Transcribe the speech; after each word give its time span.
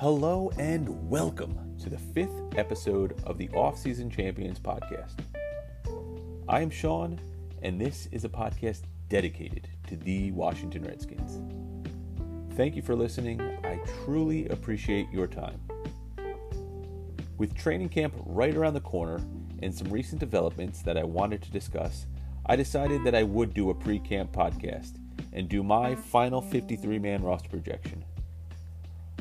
Hello 0.00 0.50
and 0.56 1.10
welcome 1.10 1.76
to 1.78 1.90
the 1.90 1.98
fifth 1.98 2.56
episode 2.56 3.20
of 3.24 3.36
the 3.36 3.48
Offseason 3.48 4.10
Champions 4.10 4.58
podcast. 4.58 5.12
I 6.48 6.62
am 6.62 6.70
Sean, 6.70 7.20
and 7.60 7.78
this 7.78 8.08
is 8.10 8.24
a 8.24 8.28
podcast 8.30 8.84
dedicated 9.10 9.68
to 9.88 9.96
the 9.96 10.32
Washington 10.32 10.84
Redskins. 10.84 11.42
Thank 12.56 12.76
you 12.76 12.80
for 12.80 12.96
listening. 12.96 13.42
I 13.62 13.78
truly 14.02 14.48
appreciate 14.48 15.06
your 15.12 15.26
time. 15.26 15.60
With 17.36 17.54
training 17.54 17.90
camp 17.90 18.14
right 18.24 18.56
around 18.56 18.72
the 18.72 18.80
corner 18.80 19.20
and 19.62 19.74
some 19.74 19.90
recent 19.90 20.18
developments 20.18 20.80
that 20.80 20.96
I 20.96 21.04
wanted 21.04 21.42
to 21.42 21.50
discuss, 21.50 22.06
I 22.46 22.56
decided 22.56 23.04
that 23.04 23.14
I 23.14 23.24
would 23.24 23.52
do 23.52 23.68
a 23.68 23.74
pre 23.74 23.98
camp 23.98 24.32
podcast 24.32 24.94
and 25.34 25.46
do 25.46 25.62
my 25.62 25.94
final 25.94 26.40
53 26.40 26.98
man 26.98 27.22
roster 27.22 27.50
projection. 27.50 28.02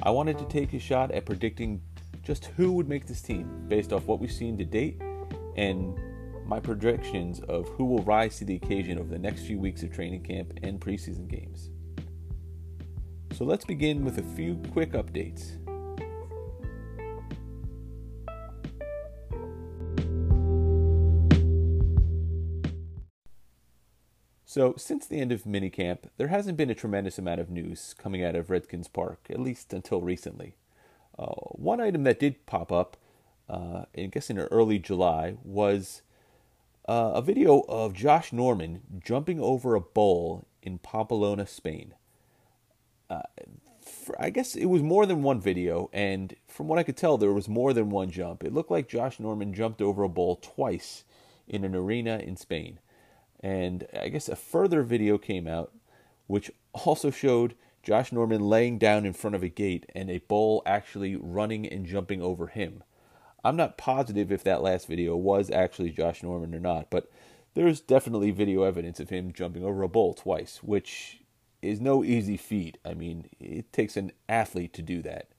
I 0.02 0.12
wanted 0.12 0.38
to 0.40 0.46
take 0.46 0.74
a 0.74 0.80
shot 0.80 1.12
at 1.12 1.26
predicting 1.26 1.82
just 2.24 2.46
who 2.58 2.72
would 2.74 2.88
make 2.88 3.06
this 3.06 3.22
team 3.22 3.66
based 3.68 3.92
off 3.92 4.06
what 4.06 4.20
we've 4.20 4.32
seen 4.32 4.58
to 4.58 4.66
date 4.66 5.02
and 5.58 5.98
my 6.46 6.60
projections 6.60 7.42
of 7.42 7.68
who 7.70 7.84
will 7.86 8.04
rise 8.04 8.38
to 8.38 8.46
the 8.46 8.56
occasion 8.56 8.98
over 8.98 9.10
the 9.10 9.20
next 9.20 9.42
few 9.42 9.60
weeks 9.60 9.84
of 9.84 9.92
training 9.92 10.24
camp 10.24 10.54
and 10.64 10.80
preseason 10.80 11.28
games. 11.28 11.70
So 13.34 13.44
let's 13.44 13.66
begin 13.66 14.06
with 14.06 14.18
a 14.18 14.24
few 14.36 14.62
quick 14.72 14.94
updates. 14.94 15.59
So, 24.50 24.74
since 24.78 25.06
the 25.06 25.22
end 25.22 25.32
of 25.32 25.44
minicamp, 25.44 26.06
there 26.18 26.30
hasn't 26.30 26.58
been 26.58 26.72
a 26.72 26.74
tremendous 26.74 27.20
amount 27.20 27.40
of 27.40 27.52
news 27.52 27.94
coming 27.96 28.24
out 28.24 28.36
of 28.36 28.50
Redskins 28.50 28.88
Park, 28.88 29.28
at 29.30 29.40
least 29.40 29.74
until 29.74 30.02
recently. 30.02 30.56
Uh, 31.20 31.36
one 31.52 31.80
item 31.80 32.02
that 32.06 32.20
did 32.20 32.48
pop 32.48 32.72
up, 32.72 32.98
uh, 33.48 33.84
I 33.96 34.08
guess 34.08 34.32
in 34.32 34.40
early 34.40 34.80
July, 34.80 35.36
was 35.44 36.02
uh, 36.88 37.12
a 37.14 37.22
video 37.22 37.60
of 37.70 37.94
Josh 37.94 38.34
Norman 38.34 38.82
jumping 39.06 39.40
over 39.40 39.76
a 39.76 39.82
bowl 39.82 40.48
in 40.64 40.80
Pamplona, 40.80 41.46
Spain. 41.46 41.94
Uh, 43.08 43.22
for, 43.86 44.20
I 44.20 44.32
guess 44.32 44.56
it 44.56 44.66
was 44.66 44.82
more 44.82 45.06
than 45.06 45.22
one 45.22 45.40
video, 45.40 45.92
and 45.94 46.36
from 46.48 46.68
what 46.68 46.80
I 46.80 46.84
could 46.84 46.98
tell, 46.98 47.20
there 47.20 47.34
was 47.34 47.48
more 47.48 47.72
than 47.72 47.92
one 47.92 48.10
jump. 48.10 48.44
It 48.44 48.56
looked 48.56 48.72
like 48.72 48.90
Josh 48.90 49.20
Norman 49.20 49.54
jumped 49.54 49.80
over 49.80 50.02
a 50.02 50.10
bowl 50.10 50.38
twice 50.38 51.04
in 51.48 51.64
an 51.64 51.76
arena 51.76 52.18
in 52.18 52.36
Spain. 52.36 52.80
And 53.42 53.88
I 54.00 54.10
guess 54.10 54.28
a 54.28 54.36
further 54.36 54.84
video 54.84 55.18
came 55.18 55.48
out 55.48 55.72
which 56.30 56.52
also 56.74 57.10
showed 57.10 57.56
Josh 57.82 58.12
Norman 58.12 58.48
laying 58.48 58.78
down 58.78 59.04
in 59.04 59.14
front 59.14 59.36
of 59.36 59.42
a 59.42 59.50
gate 59.50 59.88
and 59.96 60.08
a 60.12 60.20
bull 60.20 60.62
actually 60.64 61.16
running 61.16 61.68
and 61.68 61.88
jumping 61.88 62.22
over 62.22 62.46
him. 62.46 62.84
I'm 63.44 63.56
not 63.56 63.80
positive 63.80 64.32
if 64.32 64.44
that 64.44 64.62
last 64.62 64.88
video 64.88 65.16
was 65.16 65.50
actually 65.50 65.90
Josh 65.90 66.22
Norman 66.22 66.54
or 66.54 66.60
not, 66.60 66.92
but 66.92 67.10
there's 67.56 67.82
definitely 67.82 68.30
video 68.30 68.62
evidence 68.62 69.00
of 69.00 69.10
him 69.10 69.34
jumping 69.34 69.64
over 69.64 69.82
a 69.82 69.90
bull 69.90 70.14
twice, 70.14 70.60
which 70.62 71.22
is 71.64 71.82
no 71.82 72.04
easy 72.04 72.38
feat. 72.38 72.78
I 72.86 72.94
mean, 72.94 73.28
it 73.40 73.74
takes 73.74 73.98
an 73.98 74.12
athlete 74.30 74.74
to 74.74 74.84
do 74.84 75.02
that. 75.02 75.30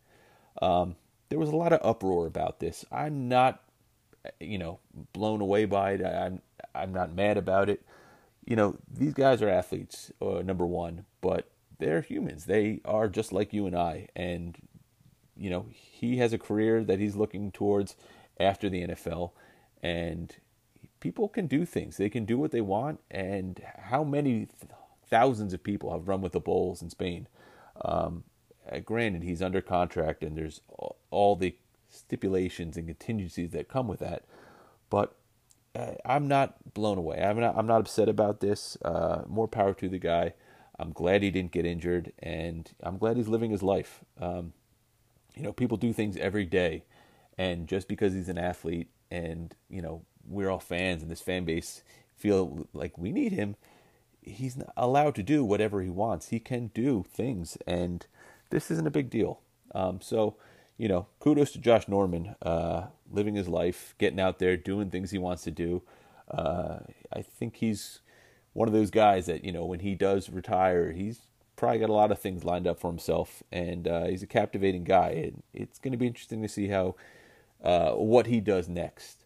Um, 0.61 0.97
there 1.29 1.39
was 1.39 1.51
a 1.51 1.57
lot 1.57 1.73
of 1.73 1.81
uproar 1.85 2.27
about 2.27 2.59
this. 2.59 2.85
I'm 2.91 3.29
not, 3.29 3.63
you 4.41 4.59
know, 4.59 4.81
blown 5.13 5.41
away 5.41 5.67
by 5.67 5.93
it. 5.93 6.05
I'm 6.05 6.43
I'm 6.75 6.93
not 6.93 7.15
mad 7.15 7.37
about 7.37 7.71
it. 7.71 7.81
You 8.51 8.57
know, 8.57 8.77
these 8.93 9.15
guys 9.15 9.43
are 9.43 9.49
athletes, 9.49 10.11
uh, 10.21 10.43
number 10.43 10.67
one, 10.67 11.07
but 11.21 11.49
they're 11.79 12.01
humans. 12.01 12.47
They 12.47 12.81
are 12.85 13.09
just 13.09 13.33
like 13.33 13.53
you 13.53 13.65
and 13.65 13.77
I. 13.79 14.09
And, 14.17 14.59
you 15.37 15.51
know, 15.51 15.67
he 15.71 16.17
has 16.17 16.33
a 16.33 16.39
career 16.39 16.83
that 16.83 16.99
he's 16.99 17.15
looking 17.15 17.53
towards 17.53 17.95
after 18.41 18.69
the 18.69 18.89
NFL. 18.89 19.31
And 19.85 20.35
people 20.99 21.29
can 21.29 21.47
do 21.47 21.65
things, 21.65 21.97
they 21.97 22.09
can 22.11 22.25
do 22.25 22.39
what 22.39 22.51
they 22.51 22.61
want. 22.61 22.99
And 23.09 23.63
how 23.85 24.03
many 24.03 24.47
th- 24.47 24.73
thousands 25.09 25.55
of 25.55 25.63
people 25.63 25.93
have 25.93 26.09
run 26.09 26.21
with 26.21 26.33
the 26.33 26.41
Bulls 26.41 26.83
in 26.83 26.91
Spain? 26.91 27.29
Um, 27.85 28.25
uh, 28.69 28.81
granted, 28.81 29.23
he's 29.23 29.43
under 29.43 29.61
contract 29.61 30.25
and 30.25 30.37
there's 30.37 30.61
all, 30.69 31.37
the 31.37 31.55
stipulations 31.89 32.77
and 32.77 32.89
contingencies 32.89 33.53
that 33.53 33.69
come 33.69 33.87
with 33.87 34.01
that. 34.01 34.25
But 34.91 35.15
I'm 36.05 36.27
not 36.27 36.75
blown 36.75 36.99
away. 36.99 37.23
I'm 37.23 37.39
not. 37.39 37.57
I'm 37.57 37.67
not 37.67 37.81
upset 37.81 38.09
about 38.09 38.41
this. 38.41 38.77
Uh, 38.83 39.23
more 39.29 39.49
power 39.49 39.73
to 39.75 39.89
the 39.89 39.99
guy. 39.99 40.35
I'm 40.79 40.93
glad 40.93 41.23
he 41.23 41.31
didn't 41.31 41.53
get 41.53 41.67
injured, 41.67 42.13
and 42.19 42.71
I'm 42.83 42.99
glad 42.99 43.17
he's 43.17 43.29
living 43.29 43.51
his 43.51 43.63
life. 43.63 44.01
Um, 44.21 44.53
you 45.35 45.43
know, 45.43 45.53
people 45.53 45.77
do 45.77 45.93
things 45.93 46.17
every 46.17 46.45
day, 46.45 46.85
and 47.39 47.69
just 47.69 47.87
because 47.87 48.15
he's 48.15 48.29
an 48.29 48.39
athlete, 48.39 48.89
and 49.11 49.55
you 49.69 49.83
know, 49.83 50.03
we're 50.27 50.51
all 50.51 50.59
fans, 50.59 51.03
and 51.03 51.11
this 51.11 51.21
fan 51.21 51.45
base 51.45 51.83
feel 52.17 52.67
like 52.73 52.99
we 52.99 53.13
need 53.13 53.33
him, 53.33 53.57
he's 54.23 54.57
not 54.57 54.73
allowed 54.77 55.15
to 55.15 55.23
do 55.23 55.45
whatever 55.45 55.83
he 55.83 55.91
wants. 55.91 56.29
He 56.29 56.41
can 56.41 56.69
do 56.75 57.05
things, 57.13 57.57
and 57.67 58.07
this 58.51 58.71
isn't 58.71 58.87
a 58.87 58.91
big 58.91 59.09
deal. 59.09 59.41
Um, 59.73 60.01
so 60.01 60.37
you 60.81 60.89
know, 60.89 61.09
kudos 61.19 61.53
to 61.53 61.59
Josh 61.59 61.89
Norman, 61.89 62.37
uh, 62.41 62.87
living 63.11 63.35
his 63.35 63.49
life, 63.49 63.95
getting 63.99 64.21
out 64.21 64.39
there, 64.39 64.57
doing 64.57 64.91
things 64.91 65.11
he 65.11 65.19
wants 65.19 65.43
to 65.45 65.51
do. 65.51 65.83
Uh, 66.31 66.81
I 67.13 67.23
think 67.23 67.57
he's 67.57 68.01
one 68.53 68.69
of 68.69 68.75
those 68.75 68.91
guys 68.91 69.27
that 69.27 69.45
you 69.45 69.53
know 69.53 69.65
when 69.65 69.81
he 69.81 69.95
does 69.95 70.31
retire, 70.31 70.93
he's 70.93 71.21
probably 71.57 71.79
got 71.79 71.91
a 71.91 71.93
lot 71.93 72.11
of 72.11 72.19
things 72.19 72.45
lined 72.45 72.67
up 72.67 72.81
for 72.81 72.91
himself, 72.91 73.43
and 73.53 73.87
uh, 73.87 74.07
he's 74.07 74.23
a 74.23 74.27
captivating 74.27 74.85
guy. 74.85 75.11
And 75.11 75.43
it's 75.53 75.79
going 75.79 75.93
to 75.93 75.99
be 75.99 76.07
interesting 76.07 76.43
to 76.43 76.49
see 76.49 76.69
how 76.69 76.95
uh, 77.63 77.93
what 77.93 78.27
he 78.27 78.41
does 78.41 78.69
next. 78.69 79.25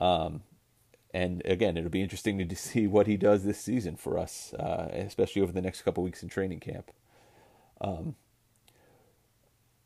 Um, 0.00 0.42
and 1.12 1.42
again, 1.44 1.76
it'll 1.76 1.90
be 1.90 2.02
interesting 2.02 2.46
to 2.46 2.56
see 2.56 2.86
what 2.86 3.06
he 3.06 3.16
does 3.16 3.44
this 3.44 3.60
season 3.60 3.96
for 3.96 4.18
us, 4.18 4.52
uh, 4.54 4.88
especially 4.92 5.42
over 5.42 5.52
the 5.52 5.62
next 5.62 5.82
couple 5.82 6.02
weeks 6.02 6.22
in 6.22 6.28
training 6.28 6.60
camp. 6.60 6.90
Um, 7.80 8.16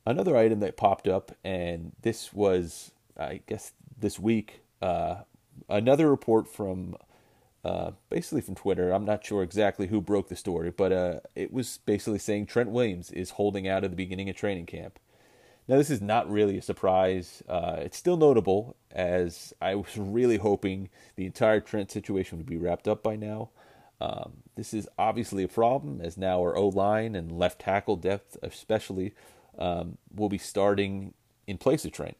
another 0.06 0.36
item 0.36 0.60
that 0.60 0.76
popped 0.76 1.06
up, 1.06 1.32
and 1.44 1.92
this 2.00 2.32
was, 2.32 2.92
I 3.18 3.40
guess, 3.46 3.72
this 3.98 4.18
week, 4.18 4.60
uh, 4.80 5.22
another 5.68 6.08
report 6.10 6.46
from 6.48 6.96
uh, 7.64 7.90
basically 8.08 8.40
from 8.40 8.54
Twitter. 8.54 8.92
I'm 8.92 9.04
not 9.04 9.24
sure 9.24 9.42
exactly 9.42 9.88
who 9.88 10.00
broke 10.00 10.28
the 10.28 10.36
story, 10.36 10.70
but 10.70 10.92
uh, 10.92 11.20
it 11.34 11.52
was 11.52 11.80
basically 11.84 12.20
saying 12.20 12.46
Trent 12.46 12.70
Williams 12.70 13.10
is 13.10 13.30
holding 13.30 13.66
out 13.66 13.84
at 13.84 13.90
the 13.90 13.96
beginning 13.96 14.30
of 14.30 14.36
training 14.36 14.66
camp. 14.66 14.98
Now, 15.66 15.76
this 15.76 15.90
is 15.90 16.00
not 16.00 16.30
really 16.30 16.56
a 16.56 16.62
surprise. 16.62 17.42
Uh, 17.48 17.76
it's 17.80 17.98
still 17.98 18.16
notable, 18.16 18.76
as 18.90 19.52
I 19.60 19.74
was 19.74 19.98
really 19.98 20.38
hoping 20.38 20.88
the 21.16 21.26
entire 21.26 21.60
Trent 21.60 21.90
situation 21.90 22.38
would 22.38 22.46
be 22.46 22.56
wrapped 22.56 22.88
up 22.88 23.02
by 23.02 23.16
now. 23.16 23.50
Um, 24.00 24.38
this 24.54 24.72
is 24.72 24.88
obviously 24.96 25.42
a 25.42 25.48
problem, 25.48 26.00
as 26.00 26.16
now 26.16 26.40
our 26.40 26.56
O 26.56 26.68
line 26.68 27.14
and 27.14 27.32
left 27.32 27.60
tackle 27.60 27.96
depth, 27.96 28.38
especially, 28.42 29.12
um, 29.58 29.98
will 30.14 30.28
be 30.28 30.38
starting 30.38 31.12
in 31.46 31.58
place 31.58 31.84
of 31.84 31.92
Trent. 31.92 32.16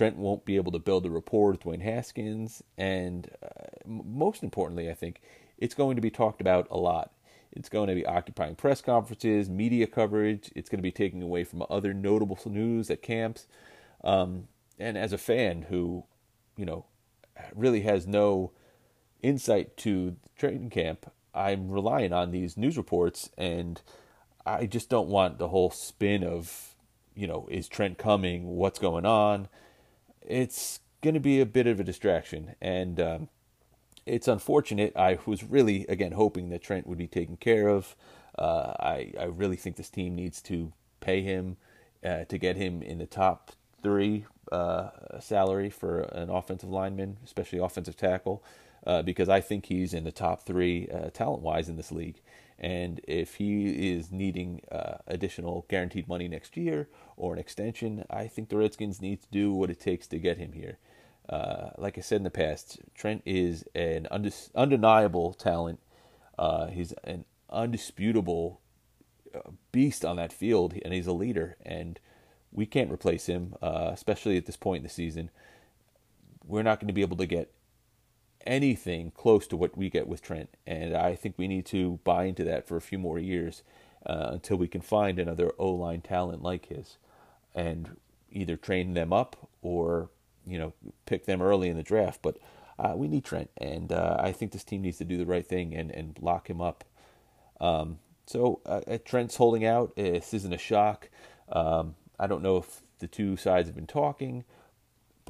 Trent 0.00 0.16
won't 0.16 0.46
be 0.46 0.56
able 0.56 0.72
to 0.72 0.78
build 0.78 1.04
a 1.04 1.10
rapport 1.10 1.50
with 1.50 1.60
Dwayne 1.60 1.82
Haskins, 1.82 2.62
and 2.78 3.28
uh, 3.42 3.66
most 3.84 4.42
importantly, 4.42 4.88
I 4.90 4.94
think 4.94 5.20
it's 5.58 5.74
going 5.74 5.94
to 5.96 6.00
be 6.00 6.10
talked 6.10 6.40
about 6.40 6.66
a 6.70 6.78
lot. 6.78 7.12
It's 7.52 7.68
going 7.68 7.90
to 7.90 7.94
be 7.94 8.06
occupying 8.06 8.54
press 8.54 8.80
conferences, 8.80 9.50
media 9.50 9.86
coverage. 9.86 10.50
It's 10.56 10.70
going 10.70 10.78
to 10.78 10.82
be 10.82 10.90
taking 10.90 11.20
away 11.20 11.44
from 11.44 11.62
other 11.68 11.92
notable 11.92 12.38
news 12.46 12.88
at 12.88 13.02
camps. 13.02 13.46
Um, 14.02 14.48
and 14.78 14.96
as 14.96 15.12
a 15.12 15.18
fan 15.18 15.66
who, 15.68 16.04
you 16.56 16.64
know, 16.64 16.86
really 17.54 17.82
has 17.82 18.06
no 18.06 18.52
insight 19.20 19.76
to 19.76 20.16
training 20.34 20.70
camp, 20.70 21.12
I'm 21.34 21.70
relying 21.70 22.14
on 22.14 22.30
these 22.30 22.56
news 22.56 22.78
reports, 22.78 23.28
and 23.36 23.82
I 24.46 24.64
just 24.64 24.88
don't 24.88 25.10
want 25.10 25.36
the 25.36 25.48
whole 25.48 25.70
spin 25.70 26.24
of 26.24 26.74
you 27.14 27.26
know, 27.26 27.46
is 27.50 27.68
Trent 27.68 27.98
coming? 27.98 28.46
What's 28.46 28.78
going 28.78 29.04
on? 29.04 29.48
It's 30.26 30.80
going 31.02 31.14
to 31.14 31.20
be 31.20 31.40
a 31.40 31.46
bit 31.46 31.66
of 31.66 31.80
a 31.80 31.84
distraction, 31.84 32.54
and 32.60 33.00
um, 33.00 33.28
it's 34.06 34.28
unfortunate. 34.28 34.92
I 34.96 35.18
was 35.26 35.42
really, 35.44 35.86
again, 35.88 36.12
hoping 36.12 36.50
that 36.50 36.62
Trent 36.62 36.86
would 36.86 36.98
be 36.98 37.06
taken 37.06 37.36
care 37.36 37.68
of. 37.68 37.96
Uh, 38.38 38.74
I 38.78 39.12
I 39.18 39.24
really 39.24 39.56
think 39.56 39.76
this 39.76 39.90
team 39.90 40.14
needs 40.14 40.40
to 40.42 40.72
pay 41.00 41.22
him 41.22 41.56
uh, 42.04 42.24
to 42.24 42.38
get 42.38 42.56
him 42.56 42.82
in 42.82 42.98
the 42.98 43.06
top 43.06 43.52
three 43.82 44.26
uh, 44.52 44.90
salary 45.20 45.70
for 45.70 46.00
an 46.00 46.30
offensive 46.30 46.70
lineman, 46.70 47.18
especially 47.24 47.58
offensive 47.58 47.96
tackle, 47.96 48.42
uh, 48.86 49.02
because 49.02 49.28
I 49.28 49.40
think 49.40 49.66
he's 49.66 49.94
in 49.94 50.04
the 50.04 50.12
top 50.12 50.44
three 50.44 50.88
uh, 50.88 51.10
talent 51.10 51.42
wise 51.42 51.68
in 51.68 51.76
this 51.76 51.92
league. 51.92 52.20
And 52.60 53.00
if 53.08 53.36
he 53.36 53.90
is 53.90 54.12
needing 54.12 54.60
uh, 54.70 54.98
additional 55.06 55.64
guaranteed 55.68 56.06
money 56.06 56.28
next 56.28 56.58
year 56.58 56.88
or 57.16 57.32
an 57.32 57.38
extension, 57.38 58.04
I 58.10 58.26
think 58.26 58.50
the 58.50 58.58
Redskins 58.58 59.00
need 59.00 59.22
to 59.22 59.28
do 59.30 59.50
what 59.50 59.70
it 59.70 59.80
takes 59.80 60.06
to 60.08 60.18
get 60.18 60.36
him 60.36 60.52
here. 60.52 60.76
Uh, 61.26 61.70
like 61.78 61.96
I 61.96 62.02
said 62.02 62.16
in 62.16 62.24
the 62.24 62.30
past, 62.30 62.78
Trent 62.94 63.22
is 63.24 63.64
an 63.74 64.08
undeniable 64.54 65.32
talent. 65.32 65.80
Uh, 66.38 66.66
he's 66.66 66.92
an 67.04 67.24
undisputable 67.48 68.60
uh, 69.34 69.50
beast 69.72 70.04
on 70.04 70.16
that 70.16 70.32
field, 70.32 70.74
and 70.84 70.92
he's 70.92 71.06
a 71.06 71.12
leader. 71.12 71.56
And 71.64 71.98
we 72.52 72.66
can't 72.66 72.92
replace 72.92 73.26
him, 73.26 73.54
uh, 73.62 73.90
especially 73.92 74.36
at 74.36 74.44
this 74.44 74.56
point 74.56 74.78
in 74.78 74.82
the 74.82 74.90
season. 74.90 75.30
We're 76.44 76.62
not 76.62 76.78
going 76.78 76.88
to 76.88 76.94
be 76.94 77.02
able 77.02 77.16
to 77.18 77.26
get 77.26 77.52
anything 78.46 79.10
close 79.12 79.46
to 79.48 79.56
what 79.56 79.76
we 79.76 79.90
get 79.90 80.08
with 80.08 80.22
Trent, 80.22 80.50
and 80.66 80.94
I 80.96 81.14
think 81.14 81.34
we 81.36 81.48
need 81.48 81.66
to 81.66 82.00
buy 82.04 82.24
into 82.24 82.44
that 82.44 82.66
for 82.66 82.76
a 82.76 82.80
few 82.82 82.98
more 82.98 83.18
years 83.18 83.62
uh, 84.06 84.30
until 84.32 84.56
we 84.56 84.68
can 84.68 84.80
find 84.80 85.18
another 85.18 85.52
O 85.58 85.70
line 85.70 86.00
talent 86.00 86.42
like 86.42 86.66
his, 86.66 86.96
and 87.54 87.96
either 88.30 88.56
train 88.56 88.94
them 88.94 89.12
up 89.12 89.48
or 89.62 90.10
you 90.46 90.58
know 90.58 90.72
pick 91.06 91.26
them 91.26 91.42
early 91.42 91.68
in 91.68 91.76
the 91.76 91.82
draft. 91.82 92.20
But 92.22 92.38
uh, 92.78 92.94
we 92.96 93.08
need 93.08 93.24
Trent, 93.24 93.50
and 93.56 93.92
uh, 93.92 94.16
I 94.18 94.32
think 94.32 94.52
this 94.52 94.64
team 94.64 94.82
needs 94.82 94.98
to 94.98 95.04
do 95.04 95.18
the 95.18 95.26
right 95.26 95.46
thing 95.46 95.74
and 95.74 95.90
and 95.90 96.18
lock 96.20 96.48
him 96.48 96.60
up. 96.60 96.84
Um, 97.60 97.98
so 98.26 98.60
uh, 98.64 98.98
Trent's 99.04 99.36
holding 99.36 99.64
out. 99.64 99.96
This 99.96 100.32
isn't 100.32 100.52
a 100.52 100.58
shock. 100.58 101.10
Um, 101.50 101.96
I 102.18 102.26
don't 102.26 102.42
know 102.42 102.58
if 102.58 102.82
the 103.00 103.08
two 103.08 103.36
sides 103.36 103.68
have 103.68 103.74
been 103.74 103.86
talking, 103.86 104.44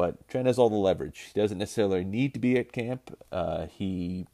but 0.01 0.27
Trent 0.29 0.47
has 0.47 0.59
all 0.59 0.71
the 0.71 0.77
leverage. 0.77 1.31
He 1.35 1.39
doesn't 1.39 1.59
necessarily 1.59 2.05
need 2.05 2.33
to 2.33 2.41
be 2.41 2.57
at 2.57 2.73
camp. 2.73 3.15
Uh, 3.31 3.67
he, 3.67 4.27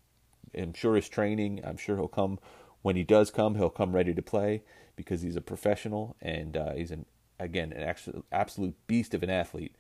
I'm 0.56 0.72
sure, 0.74 0.96
is 0.96 1.08
training. 1.08 1.60
I'm 1.64 1.76
sure 1.76 1.96
he'll 1.96 2.06
come 2.06 2.38
when 2.82 2.94
he 2.94 3.02
does 3.02 3.32
come. 3.32 3.56
He'll 3.56 3.68
come 3.68 3.92
ready 3.92 4.14
to 4.14 4.22
play 4.22 4.62
because 4.94 5.22
he's 5.22 5.34
a 5.34 5.40
professional 5.40 6.14
and 6.22 6.56
uh, 6.56 6.74
he's 6.74 6.92
an 6.92 7.04
again 7.40 7.72
an 7.72 7.82
actual, 7.82 8.24
absolute 8.30 8.76
beast 8.86 9.12
of 9.12 9.24
an 9.24 9.30
athlete. 9.30 9.74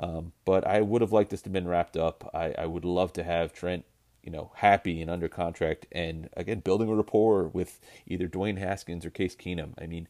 Um, 0.00 0.32
but 0.46 0.66
I 0.66 0.80
would 0.80 1.02
have 1.02 1.12
liked 1.12 1.28
this 1.28 1.42
to 1.42 1.48
have 1.48 1.52
been 1.52 1.68
wrapped 1.68 1.98
up. 1.98 2.30
I, 2.32 2.54
I 2.56 2.64
would 2.64 2.86
love 2.86 3.12
to 3.12 3.22
have 3.22 3.52
Trent 3.52 3.84
you 4.22 4.32
know, 4.32 4.52
happy 4.54 5.02
and 5.02 5.10
under 5.10 5.28
contract, 5.28 5.84
and 5.92 6.30
again, 6.38 6.60
building 6.60 6.88
a 6.88 6.94
rapport 6.94 7.48
with 7.48 7.80
either 8.06 8.28
Dwayne 8.28 8.56
Haskins 8.56 9.04
or 9.04 9.10
Case 9.10 9.36
Keenum. 9.36 9.74
I 9.78 9.86
mean, 9.86 10.08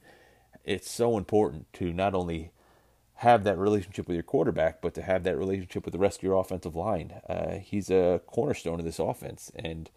it's 0.65 0.88
so 0.88 1.19
important 1.19 1.73
to 1.73 1.93
not 1.93 2.15
only 2.15 2.53
have 3.19 3.43
that 3.43 3.59
relationship 3.59 4.06
with 4.06 4.15
your 4.15 4.23
quarterback, 4.23 4.81
but 4.81 4.94
to 4.94 5.03
have 5.03 5.25
that 5.25 5.37
relationship 5.37 5.85
with 5.85 5.91
the 5.91 5.99
rest 5.99 6.19
of 6.19 6.23
your 6.23 6.38
offensive 6.38 6.76
line. 6.76 7.15
Uh, 7.29 7.55
he's 7.55 7.91
a 7.91 8.20
cornerstone 8.29 8.79
of 8.79 8.85
this 8.85 9.00
offense, 9.00 9.50
and 9.56 9.91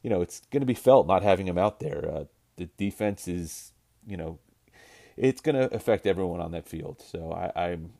you 0.00 0.08
know 0.08 0.22
it's 0.22 0.42
going 0.52 0.60
to 0.60 0.66
be 0.66 0.74
felt 0.74 1.08
not 1.08 1.24
having 1.24 1.48
him 1.48 1.58
out 1.58 1.80
there. 1.80 2.08
Uh, 2.08 2.24
the 2.56 2.66
defense 2.76 3.26
is, 3.26 3.72
you 4.06 4.16
know, 4.16 4.38
it's 5.16 5.40
going 5.40 5.56
to 5.56 5.74
affect 5.74 6.06
everyone 6.06 6.40
on 6.40 6.52
that 6.52 6.68
field. 6.68 7.00
So 7.00 7.32
I, 7.32 7.70
I'm, 7.70 7.94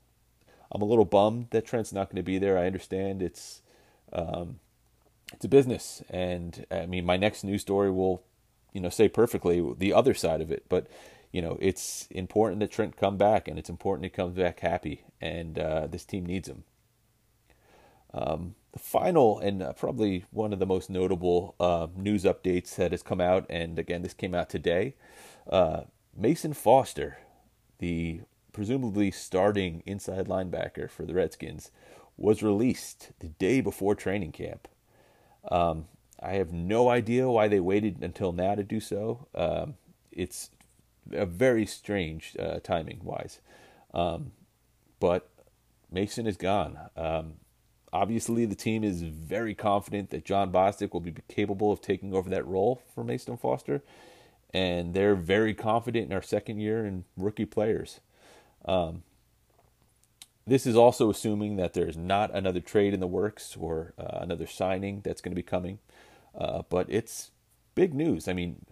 I'm 0.70 0.82
a 0.82 0.84
little 0.84 1.04
bummed 1.04 1.48
that 1.50 1.66
Trent's 1.66 1.92
not 1.92 2.08
going 2.08 2.16
to 2.16 2.22
be 2.22 2.38
there. 2.38 2.56
I 2.56 2.66
understand 2.66 3.20
it's 3.20 3.62
um, 4.12 4.60
it's 5.32 5.44
a 5.44 5.48
business, 5.48 6.04
and 6.08 6.64
I 6.70 6.86
mean 6.86 7.04
my 7.04 7.16
next 7.16 7.42
news 7.42 7.62
story 7.62 7.90
will, 7.90 8.22
you 8.72 8.80
know, 8.80 8.90
say 8.90 9.08
perfectly 9.08 9.74
the 9.76 9.92
other 9.92 10.14
side 10.14 10.40
of 10.40 10.52
it, 10.52 10.66
but 10.68 10.86
you 11.32 11.42
know, 11.42 11.58
it's 11.60 12.08
important 12.10 12.60
that 12.60 12.70
Trent 12.70 12.96
come 12.96 13.16
back, 13.16 13.48
and 13.48 13.58
it's 13.58 13.70
important 13.70 14.04
he 14.04 14.10
comes 14.10 14.34
back 14.34 14.60
happy, 14.60 15.02
and 15.20 15.58
uh, 15.58 15.86
this 15.86 16.04
team 16.04 16.24
needs 16.24 16.48
him. 16.48 16.64
Um, 18.14 18.54
the 18.72 18.78
final 18.78 19.38
and 19.38 19.62
uh, 19.62 19.72
probably 19.74 20.24
one 20.30 20.52
of 20.52 20.58
the 20.58 20.66
most 20.66 20.88
notable 20.88 21.54
uh, 21.60 21.88
news 21.96 22.24
updates 22.24 22.74
that 22.76 22.92
has 22.92 23.02
come 23.02 23.20
out, 23.20 23.44
and 23.50 23.78
again, 23.78 24.02
this 24.02 24.14
came 24.14 24.34
out 24.34 24.48
today. 24.48 24.94
Uh, 25.48 25.82
Mason 26.16 26.52
Foster, 26.52 27.18
the 27.78 28.20
presumably 28.52 29.10
starting 29.10 29.82
inside 29.86 30.26
linebacker 30.26 30.90
for 30.90 31.04
the 31.04 31.14
Redskins, 31.14 31.70
was 32.16 32.42
released 32.42 33.10
the 33.20 33.28
day 33.28 33.60
before 33.60 33.94
training 33.94 34.32
camp. 34.32 34.66
Um, 35.50 35.84
I 36.20 36.32
have 36.32 36.52
no 36.52 36.88
idea 36.88 37.30
why 37.30 37.46
they 37.46 37.60
waited 37.60 38.02
until 38.02 38.32
now 38.32 38.56
to 38.56 38.64
do 38.64 38.80
so. 38.80 39.28
Um, 39.34 39.74
it's 40.10 40.50
a 41.12 41.26
very 41.26 41.66
strange 41.66 42.36
uh, 42.38 42.60
timing 42.60 43.00
wise. 43.02 43.40
Um, 43.94 44.32
but 45.00 45.30
Mason 45.90 46.26
is 46.26 46.36
gone. 46.36 46.78
Um, 46.96 47.34
obviously, 47.92 48.44
the 48.44 48.54
team 48.54 48.84
is 48.84 49.02
very 49.02 49.54
confident 49.54 50.10
that 50.10 50.24
John 50.24 50.52
Bostic 50.52 50.92
will 50.92 51.00
be 51.00 51.14
capable 51.28 51.72
of 51.72 51.80
taking 51.80 52.14
over 52.14 52.28
that 52.30 52.46
role 52.46 52.82
for 52.94 53.04
Mason 53.04 53.36
Foster, 53.36 53.82
and 54.52 54.94
they're 54.94 55.14
very 55.14 55.54
confident 55.54 56.06
in 56.06 56.12
our 56.12 56.22
second 56.22 56.58
year 56.58 56.84
and 56.84 57.04
rookie 57.16 57.46
players. 57.46 58.00
Um, 58.64 59.02
this 60.46 60.66
is 60.66 60.76
also 60.76 61.10
assuming 61.10 61.56
that 61.56 61.74
there's 61.74 61.96
not 61.96 62.34
another 62.34 62.60
trade 62.60 62.94
in 62.94 63.00
the 63.00 63.06
works 63.06 63.56
or 63.58 63.92
uh, 63.98 64.18
another 64.20 64.46
signing 64.46 65.02
that's 65.02 65.20
going 65.20 65.32
to 65.32 65.36
be 65.36 65.42
coming. 65.42 65.78
Uh, 66.36 66.62
but 66.68 66.86
it's 66.88 67.30
big 67.74 67.92
news. 67.92 68.28
I 68.28 68.32
mean, 68.32 68.64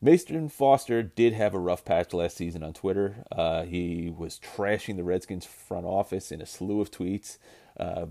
Mason 0.00 0.48
Foster 0.48 1.02
did 1.02 1.32
have 1.32 1.54
a 1.54 1.58
rough 1.58 1.84
patch 1.84 2.12
last 2.12 2.36
season 2.36 2.62
on 2.62 2.72
Twitter. 2.72 3.24
Uh, 3.32 3.64
he 3.64 4.12
was 4.16 4.38
trashing 4.38 4.96
the 4.96 5.02
Redskins 5.02 5.44
front 5.44 5.86
office 5.86 6.30
in 6.30 6.40
a 6.40 6.46
slew 6.46 6.80
of 6.80 6.90
tweets, 6.90 7.38
uh, 7.78 8.06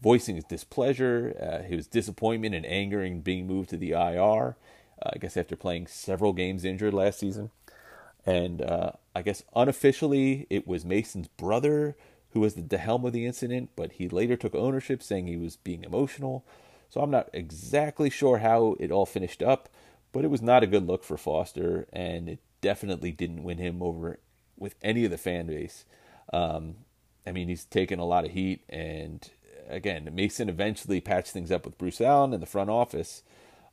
voicing 0.00 0.36
his 0.36 0.44
displeasure, 0.44 1.36
uh, 1.42 1.66
his 1.66 1.88
disappointment 1.88 2.54
and 2.54 2.64
anger 2.64 3.02
in 3.02 3.20
being 3.20 3.48
moved 3.48 3.70
to 3.70 3.76
the 3.76 3.90
IR. 3.90 4.56
Uh, 5.02 5.10
I 5.12 5.18
guess 5.18 5.36
after 5.36 5.56
playing 5.56 5.88
several 5.88 6.32
games 6.32 6.64
injured 6.64 6.94
last 6.94 7.18
season. 7.18 7.50
And 8.24 8.62
uh, 8.62 8.92
I 9.14 9.22
guess 9.22 9.42
unofficially, 9.56 10.46
it 10.50 10.68
was 10.68 10.84
Mason's 10.84 11.28
brother 11.28 11.96
who 12.30 12.40
was 12.40 12.54
the 12.54 12.78
helm 12.78 13.04
of 13.04 13.12
the 13.12 13.26
incident, 13.26 13.70
but 13.76 13.92
he 13.92 14.08
later 14.08 14.36
took 14.36 14.54
ownership, 14.54 15.02
saying 15.02 15.26
he 15.26 15.36
was 15.36 15.56
being 15.56 15.84
emotional. 15.84 16.44
So 16.90 17.00
I'm 17.00 17.10
not 17.10 17.28
exactly 17.32 18.08
sure 18.08 18.38
how 18.38 18.76
it 18.78 18.92
all 18.92 19.06
finished 19.06 19.42
up. 19.42 19.68
But 20.14 20.24
it 20.24 20.30
was 20.30 20.40
not 20.40 20.62
a 20.62 20.68
good 20.68 20.86
look 20.86 21.02
for 21.02 21.16
Foster, 21.18 21.86
and 21.92 22.28
it 22.28 22.38
definitely 22.60 23.10
didn't 23.10 23.42
win 23.42 23.58
him 23.58 23.82
over 23.82 24.20
with 24.56 24.76
any 24.80 25.04
of 25.04 25.10
the 25.10 25.18
fan 25.18 25.48
base. 25.48 25.84
Um, 26.32 26.76
I 27.26 27.32
mean, 27.32 27.48
he's 27.48 27.64
taken 27.64 27.98
a 27.98 28.06
lot 28.06 28.24
of 28.24 28.30
heat, 28.30 28.62
and 28.68 29.28
again, 29.68 30.08
Mason 30.12 30.48
eventually 30.48 31.00
patched 31.00 31.32
things 31.32 31.50
up 31.50 31.66
with 31.66 31.76
Bruce 31.78 32.00
Allen 32.00 32.32
in 32.32 32.38
the 32.38 32.46
front 32.46 32.70
office. 32.70 33.24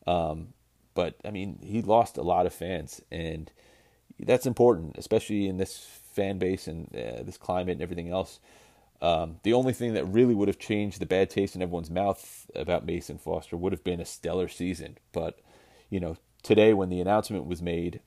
Um, 0.08 0.50
but 0.96 1.16
I 1.24 1.30
mean, 1.30 1.60
he 1.64 1.84
lost 1.84 2.18
a 2.18 2.24
lot 2.24 2.48
of 2.48 2.54
fans, 2.54 3.02
and 3.12 3.52
that's 4.20 4.48
important, 4.48 4.98
especially 4.98 5.48
in 5.48 5.58
this 5.58 5.78
fan 6.14 6.40
base 6.40 6.68
and 6.68 6.88
uh, 6.96 7.22
this 7.24 7.38
climate 7.38 7.74
and 7.74 7.82
everything 7.82 8.10
else. 8.10 8.40
Um, 9.00 9.38
the 9.44 9.54
only 9.54 9.74
thing 9.74 9.94
that 9.94 10.06
really 10.06 10.36
would 10.36 10.48
have 10.48 10.60
changed 10.60 11.00
the 11.00 11.06
bad 11.06 11.30
taste 11.30 11.56
in 11.56 11.62
everyone's 11.62 11.92
mouth 11.92 12.50
about 12.56 12.86
Mason 12.86 13.20
Foster 13.20 13.58
would 13.58 13.74
have 13.74 13.84
been 13.84 14.02
a 14.02 14.06
stellar 14.06 14.48
season. 14.48 14.98
But, 15.12 15.40
you 15.90 16.00
know, 16.00 16.18
today 16.44 16.74
when 16.74 16.90
the 16.90 17.02
announcement 17.02 17.46
was 17.46 17.62
made, 17.62 18.02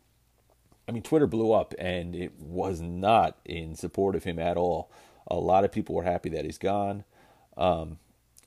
I 0.88 0.92
mean, 0.92 1.02
Twitter 1.02 1.26
blew 1.26 1.52
up 1.52 1.74
and 1.78 2.14
it 2.14 2.32
was 2.38 2.80
not 2.80 3.38
in 3.44 3.74
support 3.74 4.14
of 4.14 4.24
him 4.24 4.38
at 4.38 4.56
all. 4.56 4.90
A 5.26 5.36
lot 5.36 5.64
of 5.64 5.72
people 5.72 5.94
were 5.94 6.04
happy 6.04 6.28
that 6.30 6.44
he's 6.44 6.58
gone. 6.58 7.04
Um, 7.56 7.98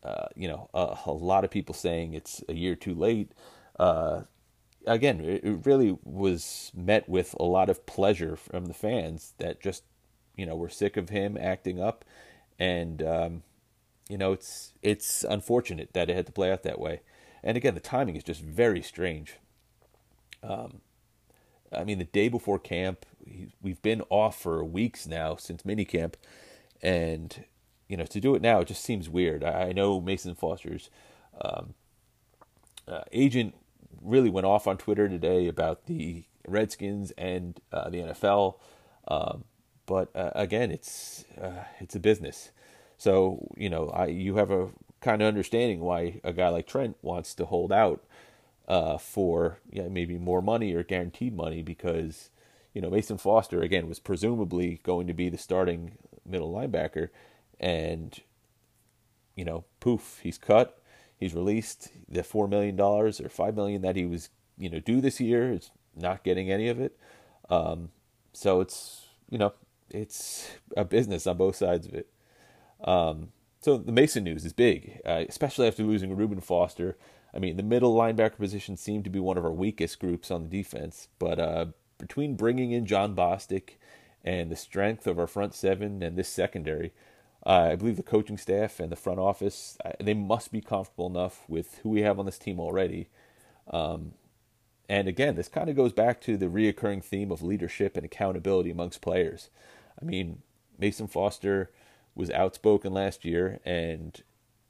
uh, 0.04 0.28
you 0.36 0.48
know, 0.48 0.70
a, 0.74 0.98
a, 1.06 1.12
lot 1.12 1.44
of 1.44 1.50
people 1.50 1.74
saying 1.74 2.14
it's 2.14 2.44
a 2.48 2.54
year 2.54 2.76
too 2.76 2.94
late. 2.94 3.32
Uh, 3.80 4.22
again, 4.86 5.20
it, 5.22 5.44
it 5.44 5.66
really 5.66 5.98
was 6.04 6.72
met 6.76 7.10
with 7.10 7.36
a 7.40 7.44
lot 7.44 7.70
of 7.70 7.86
pleasure 7.86 8.36
from 8.36 8.66
the 8.66 8.74
fans 8.74 9.34
that 9.40 9.60
just, 9.60 9.84
you 10.36 10.46
know, 10.46 10.56
were 10.56 10.70
sick 10.70 10.98
of 10.98 11.10
him 11.10 11.38
acting 11.40 11.82
up, 11.82 12.06
and 12.60 13.02
um, 13.02 13.44
you 14.08 14.18
know, 14.18 14.34
it's 14.34 14.74
it's 14.82 15.24
unfortunate 15.24 15.94
that 15.94 16.10
it 16.10 16.16
had 16.16 16.28
to 16.28 16.32
play 16.32 16.52
out 16.52 16.64
that 16.64 16.80
way. 16.80 17.02
And 17.44 17.58
again, 17.58 17.74
the 17.74 17.80
timing 17.80 18.16
is 18.16 18.24
just 18.24 18.42
very 18.42 18.82
strange. 18.82 19.38
Um, 20.48 20.82
I 21.72 21.84
mean, 21.84 22.00
the 22.00 22.06
day 22.06 22.30
before 22.30 22.60
camp, 22.60 23.06
we've 23.62 23.82
been 23.82 24.02
off 24.10 24.40
for 24.40 24.64
weeks 24.64 25.06
now 25.06 25.36
since 25.36 25.64
minicamp, 25.64 26.14
and 26.82 27.44
you 27.88 27.98
know, 27.98 28.06
to 28.06 28.20
do 28.20 28.36
it 28.36 28.42
now, 28.42 28.62
it 28.62 28.68
just 28.68 28.84
seems 28.84 29.10
weird. 29.10 29.44
I, 29.44 29.72
know 29.72 30.02
Mason 30.02 30.36
Foster's 30.36 30.90
um, 31.40 31.74
uh, 32.88 33.02
agent 33.12 33.56
really 34.02 34.30
went 34.30 34.46
off 34.46 34.68
on 34.68 34.78
Twitter 34.78 35.08
today 35.08 35.48
about 35.48 35.86
the 35.86 36.24
Redskins 36.48 37.12
and 37.18 37.60
uh, 37.72 37.90
the 37.90 37.98
NFL, 37.98 38.56
um, 39.08 39.44
but 39.86 40.10
uh, 40.16 40.32
again, 40.36 40.72
it's 40.72 41.26
uh, 41.42 41.64
it's 41.80 41.96
a 41.96 42.00
business. 42.00 42.52
So 42.98 43.48
you 43.58 43.70
know, 43.70 43.90
I 43.90 44.08
you 44.08 44.36
have 44.36 44.52
a 44.52 44.70
kind 45.02 45.22
of 45.22 45.28
understanding 45.28 45.82
why 45.82 46.22
a 46.24 46.34
guy 46.34 46.50
like 46.50 46.68
Trent 46.68 46.98
wants 47.02 47.34
to 47.36 47.46
hold 47.46 47.72
out 47.72 48.04
uh, 48.68 48.98
for 48.98 49.60
maybe 49.72 50.18
more 50.18 50.42
money 50.42 50.74
or 50.74 50.84
guaranteed 50.84 51.36
money 51.36 51.62
because 51.62 52.30
you 52.74 52.82
know 52.82 52.90
Mason 52.90 53.18
Foster 53.18 53.62
again 53.62 53.88
was 53.88 54.00
presumably 54.00 54.82
going 54.84 55.08
to 55.08 55.14
be 55.14 55.30
the 55.30 55.38
starting 55.38 55.98
middle 56.26 56.54
linebacker, 56.54 57.10
and 57.60 58.20
you 59.36 59.46
know 59.46 59.64
poof 59.80 60.20
he's 60.22 60.38
cut, 60.38 60.82
he's 61.18 61.34
released. 61.34 61.90
The 62.10 62.24
four 62.24 62.48
million 62.48 62.76
dollars 62.76 63.22
or 63.22 63.30
five 63.30 63.56
million 63.56 63.82
that 63.84 63.96
he 63.96 64.06
was 64.06 64.30
you 64.58 64.70
know 64.70 64.80
due 64.80 65.02
this 65.02 65.20
year 65.20 65.52
is 65.52 65.72
not 65.96 66.24
getting 66.24 66.52
any 66.52 66.68
of 66.68 66.80
it. 66.80 66.98
Um, 67.50 67.90
so 68.34 68.60
it's 68.60 69.08
you 69.30 69.38
know 69.38 69.54
it's 69.90 70.52
a 70.76 70.84
business 70.84 71.26
on 71.26 71.38
both 71.38 71.56
sides 71.56 71.88
of 71.88 71.94
it. 71.94 72.10
Um, 72.84 73.30
so 73.62 73.78
the 73.78 73.92
Mason 73.92 74.24
news 74.24 74.46
is 74.46 74.54
big, 74.54 75.00
uh, 75.06 75.24
especially 75.28 75.68
after 75.68 75.84
losing 75.84 76.16
Reuben 76.16 76.42
Foster 76.42 76.98
I 77.34 77.40
mean, 77.40 77.58
the 77.58 77.64
middle 77.64 77.96
linebacker 77.96 78.38
position 78.38 78.78
seemed 78.78 79.04
to 79.04 79.10
be 79.10 79.20
one 79.20 79.38
of 79.38 79.46
our 79.46 79.52
weakest 79.52 80.00
groups 80.00 80.32
on 80.32 80.44
the 80.44 80.50
defense, 80.50 81.08
but 81.20 81.40
uh, 81.40 81.68
between 81.98 82.36
bringing 82.36 82.72
in 82.72 82.86
John 82.86 83.16
Bostic 83.16 83.72
and 84.24 84.52
the 84.52 84.56
strength 84.56 85.08
of 85.08 85.20
our 85.20 85.28
front 85.28 85.54
seven 85.54 86.02
and 86.02 86.18
this 86.18 86.30
secondary, 86.30 86.94
uh, 87.46 87.70
I 87.72 87.76
believe 87.76 87.98
the 87.98 88.04
coaching 88.04 88.38
staff 88.38 88.80
and 88.80 88.92
the 88.92 88.96
front 88.96 89.20
office 89.20 89.78
they 90.00 90.14
must 90.14 90.52
be 90.52 90.62
comfortable 90.62 91.08
enough 91.08 91.44
with 91.48 91.80
who 91.84 91.90
we 91.90 92.02
have 92.02 92.20
on 92.20 92.26
this 92.26 92.40
team 92.40 92.60
already. 92.60 93.10
Um, 93.70 94.14
and 94.90 95.08
again, 95.08 95.36
this 95.36 95.50
kind 95.50 95.70
of 95.70 95.76
goes 95.76 95.94
back 95.94 96.22
to 96.22 96.38
the 96.38 96.48
reoccurring 96.48 97.04
theme 97.04 97.32
of 97.32 97.42
leadership 97.42 97.98
and 97.98 98.06
accountability 98.06 98.72
amongst 98.72 99.02
players. 99.02 99.50
I 100.02 100.06
mean, 100.06 100.42
Mason 100.78 101.08
Foster 101.08 101.72
was 102.16 102.32
outspoken 102.32 102.94
last 102.94 103.26
year, 103.26 103.60
and 103.66 104.22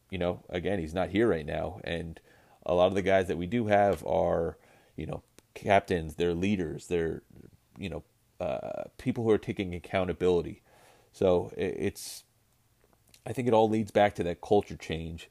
you 0.09 0.17
know, 0.17 0.43
again, 0.49 0.79
he's 0.79 0.93
not 0.93 1.09
here 1.09 1.27
right 1.27 1.45
now, 1.45 1.79
and 1.83 2.19
a 2.67 2.75
lot 2.75 2.87
of 2.87 2.93
the 2.93 3.01
guys 3.01 3.27
that 3.27 3.37
we 3.37 3.47
do 3.47 3.67
have 3.67 4.05
are, 4.05 4.57
you 4.95 5.07
know, 5.07 5.23
captains, 5.55 6.15
they're 6.15 6.35
leaders, 6.35 6.87
they're, 6.87 7.23
you 7.79 7.89
know, 7.89 8.03
uh, 8.39 8.83
people 8.99 9.23
who 9.23 9.31
are 9.31 9.39
taking 9.39 9.73
accountability. 9.73 10.61
So 11.13 11.51
it's, 11.57 12.25
I 13.25 13.33
think 13.33 13.47
it 13.47 13.53
all 13.53 13.67
leads 13.67 13.89
back 13.89 14.13
to 14.15 14.23
that 14.23 14.41
culture 14.41 14.75
change, 14.75 15.29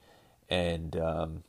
and 0.49 0.97
um, 0.97 1.45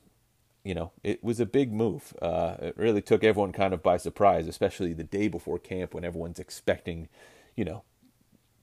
you 0.64 0.76
know, 0.76 0.92
it 1.04 1.24
was 1.24 1.40
a 1.40 1.46
big 1.46 1.74
move. 1.74 2.14
Uh, 2.22 2.56
it 2.60 2.78
really 2.78 3.02
took 3.02 3.24
everyone 3.24 3.54
kind 3.54 3.74
of 3.74 3.82
by 3.82 3.98
surprise, 3.98 4.48
especially 4.48 4.94
the 4.94 5.04
day 5.04 5.28
before 5.28 5.58
camp 5.58 5.94
when 5.94 6.06
everyone's 6.06 6.40
expecting, 6.40 7.10
you 7.56 7.66
know, 7.66 7.84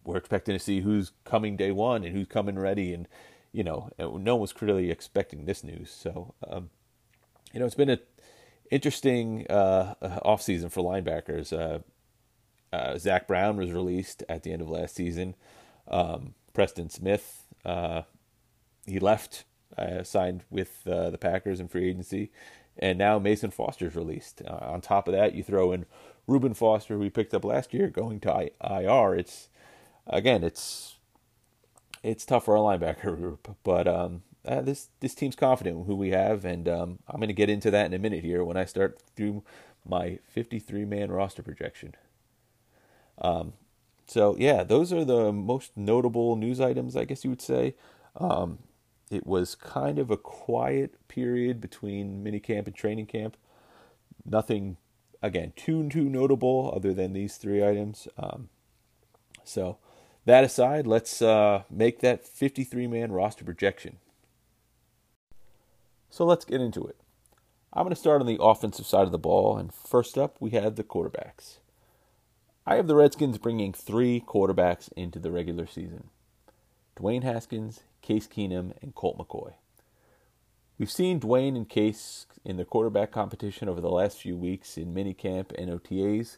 we're 0.04 0.18
expecting 0.18 0.54
to 0.54 0.62
see 0.62 0.80
who's 0.80 1.12
coming 1.24 1.56
day 1.56 1.72
one 1.72 2.04
and 2.04 2.14
who's 2.14 2.28
coming 2.28 2.58
ready, 2.58 2.94
and 2.94 3.08
you 3.52 3.64
know, 3.64 3.90
no 3.98 4.34
one 4.36 4.40
was 4.40 4.52
clearly 4.52 4.90
expecting 4.90 5.44
this 5.44 5.64
news. 5.64 5.90
So, 5.90 6.34
um, 6.48 6.70
you 7.54 7.61
know, 7.61 7.66
it's 7.66 7.76
been 7.76 7.90
a 7.90 8.00
interesting 8.70 9.46
uh, 9.46 9.94
off 10.25 10.42
season 10.42 10.68
for 10.68 10.82
linebackers. 10.82 11.52
Uh, 11.56 11.78
uh, 12.75 12.99
Zach 12.99 13.28
Brown 13.28 13.56
was 13.56 13.70
released 13.70 14.25
at 14.28 14.42
the 14.42 14.52
end 14.52 14.61
of 14.61 14.68
last 14.68 14.96
season. 14.96 15.37
Um, 15.87 16.34
Preston 16.52 16.90
Smith, 16.90 17.44
uh, 17.64 18.02
he 18.84 18.99
left, 18.99 19.44
uh, 19.78 20.02
signed 20.02 20.42
with 20.50 20.82
uh, 20.88 21.11
the 21.11 21.18
Packers 21.18 21.61
in 21.61 21.68
free 21.68 21.88
agency, 21.88 22.32
and 22.76 22.99
now 22.99 23.20
Mason 23.20 23.52
Foster's 23.52 23.94
released. 23.94 24.42
Uh, 24.44 24.58
on 24.61 24.80
top 24.80 25.06
of 25.06 25.14
that, 25.14 25.34
you 25.34 25.44
throw 25.44 25.70
in 25.70 25.87
Reuben 26.26 26.54
Foster, 26.54 26.99
we 26.99 27.11
picked 27.11 27.34
up 27.34 27.44
last 27.44 27.73
year, 27.73 27.88
going 27.88 28.18
to 28.20 28.32
I- 28.32 28.50
IR. 28.80 29.14
It's 29.14 29.49
again, 30.08 30.42
it's 30.42 30.96
it's 32.02 32.25
tough 32.25 32.46
for 32.46 32.56
our 32.56 32.76
linebacker 32.76 33.16
group, 33.16 33.56
but 33.62 33.87
um, 33.87 34.23
uh, 34.46 34.60
this 34.60 34.88
this 35.00 35.14
team's 35.14 35.36
confident 35.36 35.78
in 35.78 35.84
who 35.84 35.94
we 35.96 36.10
have, 36.10 36.44
and 36.44 36.68
um, 36.68 36.98
I'm 37.08 37.18
going 37.18 37.28
to 37.28 37.34
get 37.34 37.50
into 37.50 37.70
that 37.70 37.86
in 37.86 37.94
a 37.94 37.98
minute 37.98 38.22
here 38.22 38.44
when 38.44 38.56
I 38.56 38.64
start 38.64 39.00
through 39.16 39.42
my 39.86 40.18
53 40.28 40.84
man 40.84 41.10
roster 41.10 41.42
projection. 41.42 41.94
Um, 43.18 43.54
so 44.06 44.36
yeah, 44.38 44.62
those 44.64 44.92
are 44.92 45.04
the 45.04 45.32
most 45.32 45.76
notable 45.76 46.36
news 46.36 46.60
items, 46.60 46.96
I 46.96 47.04
guess 47.04 47.24
you 47.24 47.30
would 47.30 47.42
say. 47.42 47.74
Um, 48.16 48.58
it 49.10 49.26
was 49.26 49.54
kind 49.54 49.98
of 49.98 50.10
a 50.10 50.16
quiet 50.16 51.08
period 51.08 51.60
between 51.60 52.24
minicamp 52.24 52.66
and 52.66 52.74
training 52.74 53.06
camp. 53.06 53.36
Nothing, 54.24 54.76
again, 55.22 55.52
too 55.56 55.88
too 55.88 56.08
notable 56.08 56.72
other 56.74 56.92
than 56.92 57.12
these 57.12 57.36
three 57.36 57.64
items. 57.64 58.08
Um, 58.16 58.48
so 59.42 59.78
that 60.24 60.44
aside, 60.44 60.86
let's 60.86 61.20
uh, 61.20 61.64
make 61.70 62.00
that 62.00 62.24
53 62.24 62.86
man 62.86 63.12
roster 63.12 63.44
projection. 63.44 63.98
So 66.14 66.25
let's 66.25 66.44
get 66.44 66.61
into 66.61 66.87
it. 66.87 66.97
I'm 67.73 67.83
going 67.83 67.90
to 67.92 68.00
start 68.00 68.21
on 68.21 68.28
the 68.28 68.38
offensive 68.40 68.87
side 68.87 69.02
of 69.02 69.11
the 69.11 69.18
ball, 69.18 69.59
and 69.59 69.75
first 69.75 70.16
up, 70.16 70.37
we 70.38 70.50
have 70.50 70.76
the 70.76 70.85
quarterbacks. 70.85 71.59
I 72.64 72.76
have 72.76 72.87
the 72.87 72.94
Redskins 72.94 73.37
bringing 73.37 73.73
three 73.73 74.23
quarterbacks 74.25 74.92
into 74.92 75.18
the 75.18 75.33
regular 75.33 75.66
season 75.66 76.11
Dwayne 76.97 77.25
Haskins, 77.25 77.80
Case 78.00 78.28
Keenum, 78.28 78.80
and 78.80 78.94
Colt 78.94 79.18
McCoy. 79.18 79.54
We've 80.78 80.88
seen 80.88 81.18
Dwayne 81.18 81.56
and 81.56 81.68
Case 81.68 82.26
in 82.44 82.59
the 82.59 82.64
quarterback 82.64 83.11
competition 83.11 83.68
over 83.68 83.80
the 83.80 83.90
last 83.90 84.16
few 84.16 84.37
weeks 84.37 84.78
in 84.78 84.94
minicamp 84.94 85.50
and 85.59 85.68
OTAs, 85.68 86.37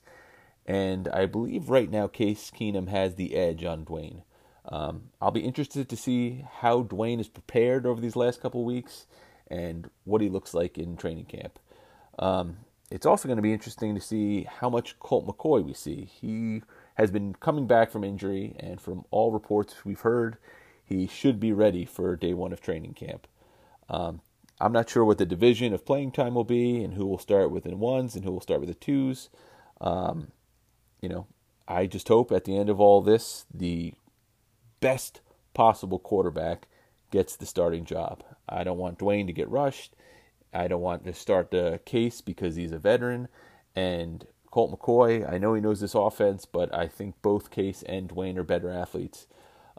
and 0.65 1.07
I 1.09 1.27
believe 1.27 1.69
right 1.69 1.91
now 1.91 2.07
Case 2.07 2.51
Keenum 2.51 2.89
has 2.89 3.17
the 3.17 3.35
edge 3.35 3.63
on 3.63 3.85
Dwayne. 3.85 4.23
Um, 4.65 5.11
I'll 5.21 5.31
be 5.31 5.41
interested 5.41 5.91
to 5.91 5.99
see 5.99 6.47
how 6.61 6.83
Dwayne 6.83 7.21
is 7.21 7.29
prepared 7.29 7.85
over 7.85 8.01
these 8.01 8.17
last 8.17 8.41
couple 8.41 8.65
weeks 8.65 9.05
and 9.51 9.91
what 10.05 10.21
he 10.21 10.29
looks 10.29 10.55
like 10.55 10.79
in 10.79 10.97
training 10.97 11.27
camp. 11.27 11.59
Um, 12.19 12.59
it's 12.91 13.07
also 13.07 13.29
going 13.29 13.37
to 13.37 13.43
be 13.43 13.53
interesting 13.53 13.95
to 13.95 14.01
see 14.01 14.45
how 14.45 14.71
much 14.71 14.99
Colt 15.01 15.27
McCoy 15.27 15.65
we 15.65 15.75
see. 15.75 16.05
He 16.05 16.63
has 16.95 17.11
been 17.11 17.35
coming 17.35 17.67
back 17.67 17.91
from 17.91 18.05
injury, 18.05 18.55
and 18.59 18.81
from 18.81 19.05
all 19.11 19.33
reports 19.33 19.85
we've 19.85 20.01
heard, 20.01 20.37
he 20.85 21.07
should 21.07 21.41
be 21.41 21.53
ready 21.53 21.85
for 21.85 22.15
day 22.17 22.33
one 22.33 22.53
of 22.53 22.61
training 22.61 22.95
camp. 22.95 23.27
Um, 23.89 24.21
I'm 24.61 24.73
not 24.73 24.89
sure 24.89 25.05
what 25.05 25.19
the 25.19 25.27
division 25.27 25.75
of 25.75 25.85
playing 25.85 26.13
time 26.13 26.35
will 26.35 26.45
be, 26.45 26.83
and 26.83 26.95
who 26.95 27.07
will 27.07 27.19
start 27.19 27.51
with 27.51 27.65
the 27.65 27.77
ones 27.77 28.15
and 28.15 28.25
who 28.25 28.33
will 28.33 28.41
start 28.41 28.61
with 28.61 28.69
the 28.69 28.75
twos. 28.75 29.29
Um, 29.81 30.29
you 31.01 31.09
know, 31.09 31.27
I 31.69 31.87
just 31.87 32.09
hope 32.09 32.33
at 32.33 32.45
the 32.45 32.57
end 32.57 32.71
of 32.71 32.81
all 32.81 33.03
this, 33.03 33.47
the 33.53 33.95
best 34.81 35.21
possible 35.53 35.99
quarterback 35.99 36.69
gets 37.11 37.37
the 37.37 37.47
starting 37.47 37.85
job. 37.85 38.23
I 38.49 38.65
don't 38.65 38.79
want 38.79 38.99
Dwayne 38.99 39.27
to 39.27 39.33
get 39.33 39.49
rushed. 39.49 39.95
I 40.53 40.69
don't 40.69 40.81
want 40.81 41.05
to 41.05 41.13
start 41.13 41.51
the 41.51 41.81
case 41.85 42.21
because 42.21 42.57
he's 42.57 42.73
a 42.73 42.79
veteran. 42.79 43.29
And 43.75 44.27
Colt 44.51 44.73
McCoy, 44.73 45.31
I 45.31 45.39
know 45.39 45.55
he 45.55 45.61
knows 45.61 45.81
this 45.81 45.95
offense, 45.95 46.47
but 46.47 46.75
I 46.75 46.89
think 46.89 47.17
both 47.21 47.51
Case 47.51 47.83
and 47.83 48.09
Dwayne 48.09 48.39
are 48.39 48.43
better 48.43 48.71
athletes. 48.71 49.27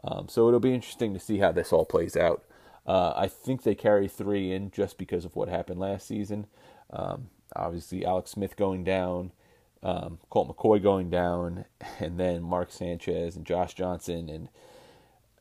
Um, 0.04 0.28
so 0.28 0.46
it'll 0.46 0.60
be 0.60 0.74
interesting 0.74 1.14
to 1.14 1.20
see 1.20 1.38
how 1.38 1.50
this 1.50 1.72
all 1.72 1.84
plays 1.84 2.16
out. 2.16 2.44
Uh, 2.86 3.12
I 3.16 3.26
think 3.26 3.62
they 3.62 3.74
carry 3.74 4.08
three 4.08 4.52
in 4.52 4.70
just 4.70 4.96
because 4.96 5.24
of 5.24 5.34
what 5.34 5.48
happened 5.48 5.80
last 5.80 6.06
season. 6.06 6.46
Um, 6.90 7.30
obviously, 7.56 8.06
Alex 8.06 8.30
Smith 8.30 8.56
going 8.56 8.84
down, 8.84 9.32
um, 9.82 10.18
Colt 10.30 10.56
McCoy 10.56 10.82
going 10.82 11.10
down, 11.10 11.64
and 11.98 12.18
then 12.18 12.42
Mark 12.42 12.70
Sanchez 12.70 13.36
and 13.36 13.44
Josh 13.44 13.74
Johnson, 13.74 14.28
and 14.28 14.48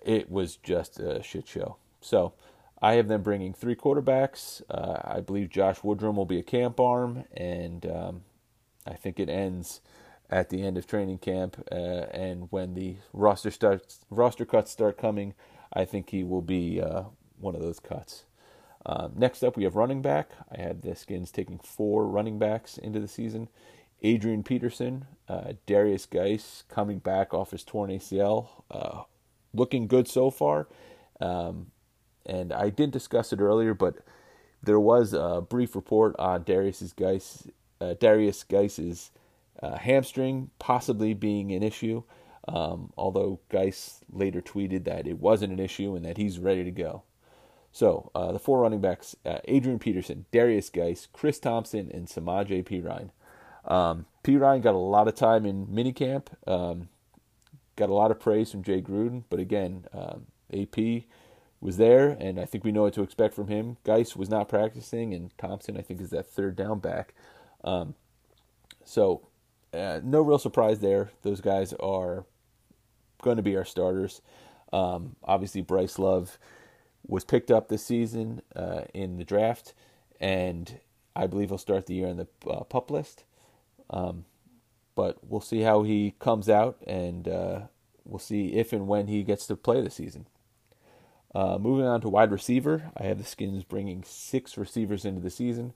it 0.04 0.32
was 0.32 0.56
just 0.58 1.00
a 1.00 1.22
shit 1.22 1.48
show. 1.48 1.78
So 2.02 2.34
I 2.82 2.94
have 2.94 3.08
them 3.08 3.24
bringing 3.24 3.54
three 3.54 3.76
quarterbacks. 3.76 4.62
Uh, 4.70 5.00
I 5.04 5.20
believe 5.20 5.50
Josh 5.50 5.80
Woodrum 5.80 6.16
will 6.16 6.26
be 6.26 6.40
a 6.40 6.44
camp 6.44 6.80
arm, 6.80 7.26
and 7.36 7.86
um, 7.86 8.22
I 8.86 8.94
think 8.94 9.20
it 9.20 9.30
ends 9.30 9.82
at 10.30 10.50
the 10.50 10.62
end 10.62 10.78
of 10.78 10.86
training 10.86 11.18
camp. 11.20 11.64
Uh, 11.72 11.76
and 12.12 12.48
when 12.52 12.74
the 12.76 12.98
roster 13.14 13.52
starts, 13.52 14.00
roster 14.10 14.46
cuts 14.46 14.72
start 14.72 14.98
coming, 14.98 15.34
I 15.74 15.86
think 15.86 16.10
he 16.10 16.24
will 16.24 16.42
be 16.42 16.80
uh, 16.82 17.04
one 17.40 17.56
of 17.56 17.62
those 17.62 17.80
cuts. 17.80 18.26
Um, 18.86 19.14
next 19.16 19.44
up, 19.44 19.58
we 19.58 19.64
have 19.64 19.76
running 19.76 20.02
back. 20.02 20.32
I 20.56 20.62
had 20.62 20.82
the 20.82 20.96
Skins 20.96 21.32
taking 21.32 21.60
four 21.60 22.08
running 22.08 22.40
backs 22.40 22.78
into 22.78 23.00
the 23.00 23.08
season. 23.08 23.50
Adrian 24.04 24.44
Peterson, 24.44 25.06
uh, 25.28 25.54
Derrius 25.66 26.08
Guice 26.10 26.64
coming 26.70 27.00
back 27.00 27.34
off 27.34 27.52
his 27.52 27.64
torn 27.64 27.90
ACL, 27.90 28.48
uh, 28.70 29.04
looking 29.54 29.88
good 29.88 30.08
so 30.08 30.30
far. 30.30 30.68
Um, 31.20 31.72
and 32.28 32.54
I 32.54 32.70
didn't 32.70 32.94
discuss 32.94 33.34
it 33.34 33.40
earlier, 33.40 33.74
but 33.74 33.98
there 34.62 34.80
was 34.80 35.14
a 35.14 35.42
brief 35.48 35.76
report 35.76 36.16
on 36.20 36.44
Derrius 36.44 36.96
Guice, 36.96 37.48
uh, 37.80 37.96
Derrius 38.00 38.48
Guice's 38.48 39.12
uh, 39.62 39.78
hamstring 39.78 40.52
possibly 40.60 41.14
being 41.14 41.52
an 41.52 41.64
issue. 41.64 42.04
Um, 42.48 42.94
although 42.98 43.40
Guice 43.50 44.02
later 44.10 44.42
tweeted 44.42 44.86
that 44.86 45.06
it 45.08 45.20
wasn't 45.20 45.54
an 45.54 45.60
issue 45.60 45.96
and 45.96 46.06
that 46.06 46.18
he's 46.18 46.40
ready 46.40 46.64
to 46.64 46.72
go. 46.72 47.04
So 47.74 48.10
uh, 48.16 48.32
the 48.32 48.40
four 48.40 48.62
running 48.62 48.82
backs: 48.82 49.16
uh, 49.26 49.40
Adrian 49.46 49.80
Peterson, 49.80 50.26
Derrius 50.32 50.72
Guice, 50.72 51.08
Chris 51.12 51.40
Thompson, 51.40 51.92
and 51.94 52.08
Samaje 52.08 52.64
Perine. 52.64 53.10
Um, 53.70 54.06
Perine 54.24 54.62
got 54.62 54.76
a 54.76 54.78
lot 54.78 55.08
of 55.08 55.16
time 55.16 55.46
in 55.46 55.68
minicamp. 55.68 56.28
Um, 56.48 56.88
got 57.76 57.90
a 57.90 57.94
lot 57.94 58.12
of 58.12 58.20
praise 58.20 58.50
from 58.50 58.64
Jay 58.64 58.82
Gruden, 58.82 59.24
but 59.30 59.40
again, 59.40 59.86
um, 59.94 60.28
AP 60.54 61.04
was 61.60 61.78
there, 61.78 62.10
and 62.20 62.40
I 62.40 62.46
think 62.46 62.64
we 62.64 62.72
know 62.72 62.84
what 62.84 62.94
to 62.94 63.02
expect 63.02 63.34
from 63.34 63.48
him. 63.48 63.78
Guice 63.84 64.16
was 64.16 64.30
not 64.30 64.50
practicing, 64.50 65.14
and 65.14 65.36
Thompson, 65.38 65.78
I 65.78 65.82
think, 65.82 66.02
is 66.02 66.12
that 66.12 66.28
third 66.28 66.56
down 66.56 66.80
back. 66.80 67.14
Um, 67.64 67.96
so, 68.84 69.28
uh, 69.74 70.00
no 70.04 70.22
real 70.22 70.38
surprise 70.40 70.80
there. 70.80 71.12
Those 71.24 71.42
guys 71.42 71.74
are 71.74 72.26
going 73.22 73.38
to 73.38 73.44
be 73.44 73.58
our 73.58 73.66
starters. 73.66 74.22
Um, 74.72 75.16
obviously, 75.24 75.62
Bryce 75.62 75.98
Love 75.98 76.38
was 77.08 77.24
picked 77.24 77.50
up 77.50 77.70
this 77.70 77.86
season 77.86 78.42
uh, 78.56 78.82
in 78.94 79.18
the 79.18 79.24
draft, 79.24 79.74
and 80.20 80.80
I 81.16 81.26
believe 81.28 81.50
he'll 81.50 81.58
start 81.58 81.88
the 81.88 81.96
year 81.96 82.08
on 82.08 82.18
the 82.18 82.28
uh, 82.50 82.64
pup 82.64 82.92
list. 82.92 83.24
Um, 83.90 84.26
but 84.96 85.18
we'll 85.24 85.42
see 85.42 85.62
how 85.62 85.84
he 85.84 86.16
comes 86.20 86.50
out, 86.50 86.78
and 86.86 87.28
uh, 87.28 87.60
we'll 88.06 88.20
see 88.20 88.54
if 88.54 88.74
and 88.74 88.88
when 88.88 89.08
he 89.08 89.24
gets 89.24 89.48
to 89.48 89.56
play 89.56 89.82
the 89.82 89.90
season. 89.90 90.28
Uh, 91.38 91.60
moving 91.60 91.86
on 91.86 92.02
to 92.02 92.10
wide 92.10 92.32
receiver, 92.32 92.90
I 92.98 93.04
have 93.04 93.20
the 93.20 93.24
Skins 93.24 93.64
bringing 93.64 94.04
six 94.04 94.58
receivers 94.58 95.06
into 95.06 95.22
the 95.22 95.30
season 95.30 95.74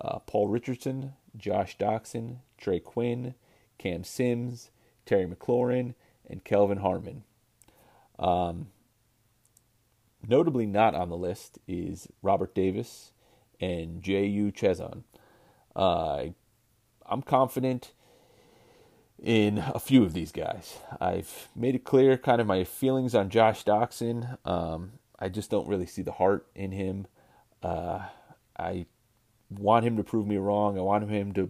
uh, 0.00 0.20
Paul 0.20 0.48
Richardson, 0.48 1.12
Josh 1.36 1.76
Doctson, 1.76 2.36
Trey 2.56 2.80
Quinn, 2.80 3.34
Cam 3.76 4.04
Sims, 4.04 4.70
Terry 5.04 5.26
McLaurin, 5.26 5.92
and 6.26 6.42
Kelvin 6.44 6.78
Harmon. 6.78 7.24
Um, 8.18 8.68
notably 10.26 10.64
not 10.64 10.94
on 10.94 11.10
the 11.10 11.16
list 11.18 11.58
is 11.68 12.08
Robert 12.22 12.54
Davis 12.54 13.12
and 13.60 14.02
Jehu 14.02 14.50
Chesson. 14.50 15.04
Uh, 15.76 16.28
I'm 17.04 17.20
confident 17.20 17.92
in 19.22 19.58
a 19.58 19.78
few 19.78 20.04
of 20.04 20.14
these 20.14 20.32
guys. 20.32 20.78
I've 21.02 21.48
made 21.54 21.74
it 21.74 21.84
clear 21.84 22.16
kind 22.16 22.40
of 22.40 22.46
my 22.46 22.64
feelings 22.64 23.14
on 23.14 23.28
Josh 23.28 23.62
Doctson. 23.62 24.38
Um, 24.46 24.92
I 25.22 25.28
just 25.28 25.50
don't 25.50 25.68
really 25.68 25.86
see 25.86 26.02
the 26.02 26.10
heart 26.10 26.48
in 26.56 26.72
him. 26.72 27.06
Uh, 27.62 28.00
I 28.58 28.86
want 29.48 29.86
him 29.86 29.96
to 29.96 30.02
prove 30.02 30.26
me 30.26 30.36
wrong. 30.36 30.76
I 30.76 30.80
want 30.80 31.08
him 31.08 31.32
to, 31.34 31.48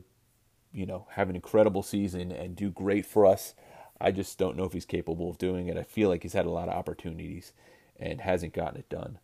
you 0.75 0.85
know, 0.85 1.07
have 1.13 1.31
an 1.31 1.37
incredible 1.37 1.83
season 1.83 2.31
and 2.33 2.55
do 2.55 2.71
great 2.71 3.07
for 3.07 3.25
us. 3.25 3.55
I 3.99 4.11
just 4.11 4.37
don't 4.37 4.59
know 4.59 4.65
if 4.65 4.75
he's 4.75 4.85
capable 4.85 5.31
of 5.31 5.39
doing 5.39 5.69
it. 5.69 5.79
I 5.79 5.85
feel 5.85 6.11
like 6.11 6.23
he's 6.23 6.35
had 6.35 6.45
a 6.45 6.51
lot 6.51 6.69
of 6.69 6.75
opportunities 6.75 7.55
and 7.99 8.21
hasn't 8.21 8.53
gotten 8.53 8.79
it 8.79 8.91
done. 8.91 9.19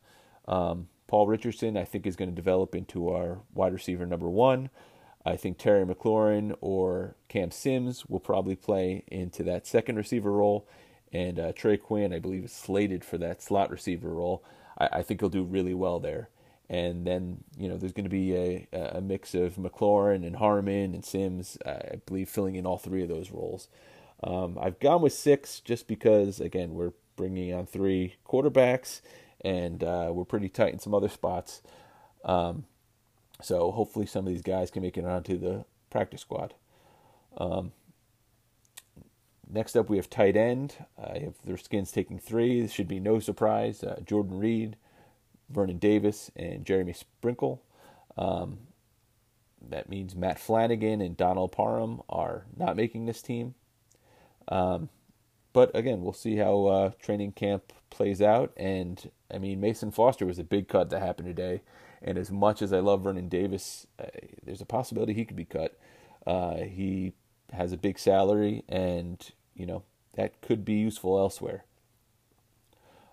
Um, 0.46 0.88
Paul 1.08 1.26
Richardson, 1.26 1.76
I 1.76 1.84
think, 1.84 2.06
is 2.06 2.16
going 2.16 2.30
to 2.30 2.34
develop 2.34 2.74
into 2.74 3.10
our 3.10 3.40
wide 3.52 3.74
receiver 3.74 4.06
number 4.06 4.30
one. 4.30 4.70
I 5.26 5.36
think 5.36 5.58
Terry 5.58 5.84
McLaurin 5.84 6.54
or 6.62 7.16
Cam 7.28 7.50
Sims 7.50 8.06
will 8.06 8.20
probably 8.20 8.56
play 8.56 9.04
into 9.08 9.42
that 9.42 9.66
second 9.66 9.96
receiver 9.96 10.32
role. 10.32 10.66
And 11.12 11.38
uh, 11.38 11.52
Trey 11.52 11.76
Quinn, 11.76 12.12
I 12.12 12.18
believe, 12.18 12.44
is 12.44 12.52
slated 12.52 13.04
for 13.04 13.18
that 13.18 13.42
slot 13.42 13.70
receiver 13.70 14.10
role. 14.10 14.44
I, 14.78 14.88
I 14.92 15.02
think 15.02 15.20
he'll 15.20 15.30
do 15.30 15.42
really 15.42 15.74
well 15.74 16.00
there. 16.00 16.28
And 16.70 17.06
then, 17.06 17.44
you 17.56 17.66
know, 17.68 17.78
there's 17.78 17.92
going 17.92 18.04
to 18.04 18.10
be 18.10 18.34
a, 18.34 18.68
a 18.72 19.00
mix 19.00 19.34
of 19.34 19.56
McLaurin 19.56 20.26
and 20.26 20.36
Harmon 20.36 20.94
and 20.94 21.04
Sims, 21.04 21.56
I 21.64 22.00
believe, 22.04 22.28
filling 22.28 22.56
in 22.56 22.66
all 22.66 22.76
three 22.76 23.02
of 23.02 23.08
those 23.08 23.30
roles. 23.30 23.68
Um, 24.22 24.58
I've 24.60 24.78
gone 24.78 25.00
with 25.00 25.14
six 25.14 25.60
just 25.60 25.88
because, 25.88 26.40
again, 26.40 26.74
we're 26.74 26.92
bringing 27.16 27.54
on 27.54 27.64
three 27.64 28.16
quarterbacks 28.26 29.00
and 29.40 29.82
uh, 29.82 30.10
we're 30.12 30.24
pretty 30.24 30.48
tight 30.48 30.72
in 30.72 30.78
some 30.78 30.94
other 30.94 31.08
spots. 31.08 31.62
Um, 32.24 32.64
so 33.40 33.70
hopefully 33.70 34.06
some 34.06 34.26
of 34.26 34.32
these 34.32 34.42
guys 34.42 34.70
can 34.70 34.82
make 34.82 34.98
it 34.98 35.04
onto 35.04 35.38
the 35.38 35.64
practice 35.90 36.20
squad. 36.20 36.54
Um, 37.38 37.72
next 39.50 39.76
up, 39.76 39.88
we 39.88 39.96
have 39.96 40.10
tight 40.10 40.36
end. 40.36 40.74
I 41.02 41.18
have 41.18 41.34
their 41.44 41.56
skins 41.56 41.92
taking 41.92 42.18
three. 42.18 42.60
This 42.60 42.72
should 42.72 42.88
be 42.88 43.00
no 43.00 43.18
surprise. 43.18 43.82
Uh, 43.82 44.00
Jordan 44.04 44.38
Reed, 44.38 44.76
Vernon 45.48 45.78
Davis, 45.78 46.30
and 46.36 46.64
Jeremy 46.64 46.92
Sprinkle. 46.92 47.62
Um, 48.16 48.58
that 49.70 49.88
means 49.88 50.14
Matt 50.14 50.38
Flanagan 50.38 51.00
and 51.00 51.16
Donald 51.16 51.52
Parham 51.52 52.02
are 52.08 52.46
not 52.56 52.76
making 52.76 53.06
this 53.06 53.22
team. 53.22 53.54
Um, 54.48 54.88
but 55.52 55.74
again, 55.74 56.02
we'll 56.02 56.12
see 56.12 56.36
how 56.36 56.66
uh, 56.66 56.90
training 57.00 57.32
camp 57.32 57.72
plays 57.90 58.22
out. 58.22 58.52
And 58.56 59.10
I 59.32 59.38
mean, 59.38 59.60
Mason 59.60 59.90
Foster 59.90 60.26
was 60.26 60.38
a 60.38 60.44
big 60.44 60.68
cut 60.68 60.90
that 60.90 61.00
happened 61.00 61.28
today. 61.28 61.62
And 62.00 62.16
as 62.16 62.30
much 62.30 62.62
as 62.62 62.72
I 62.72 62.78
love 62.78 63.02
Vernon 63.02 63.28
Davis, 63.28 63.86
uh, 63.98 64.06
there's 64.44 64.60
a 64.60 64.66
possibility 64.66 65.14
he 65.14 65.24
could 65.24 65.36
be 65.36 65.44
cut. 65.44 65.78
Uh, 66.26 66.58
he 66.58 67.12
has 67.52 67.72
a 67.72 67.76
big 67.76 67.98
salary, 67.98 68.62
and 68.68 69.32
you 69.58 69.66
know 69.66 69.82
that 70.14 70.40
could 70.40 70.64
be 70.64 70.74
useful 70.74 71.18
elsewhere. 71.18 71.64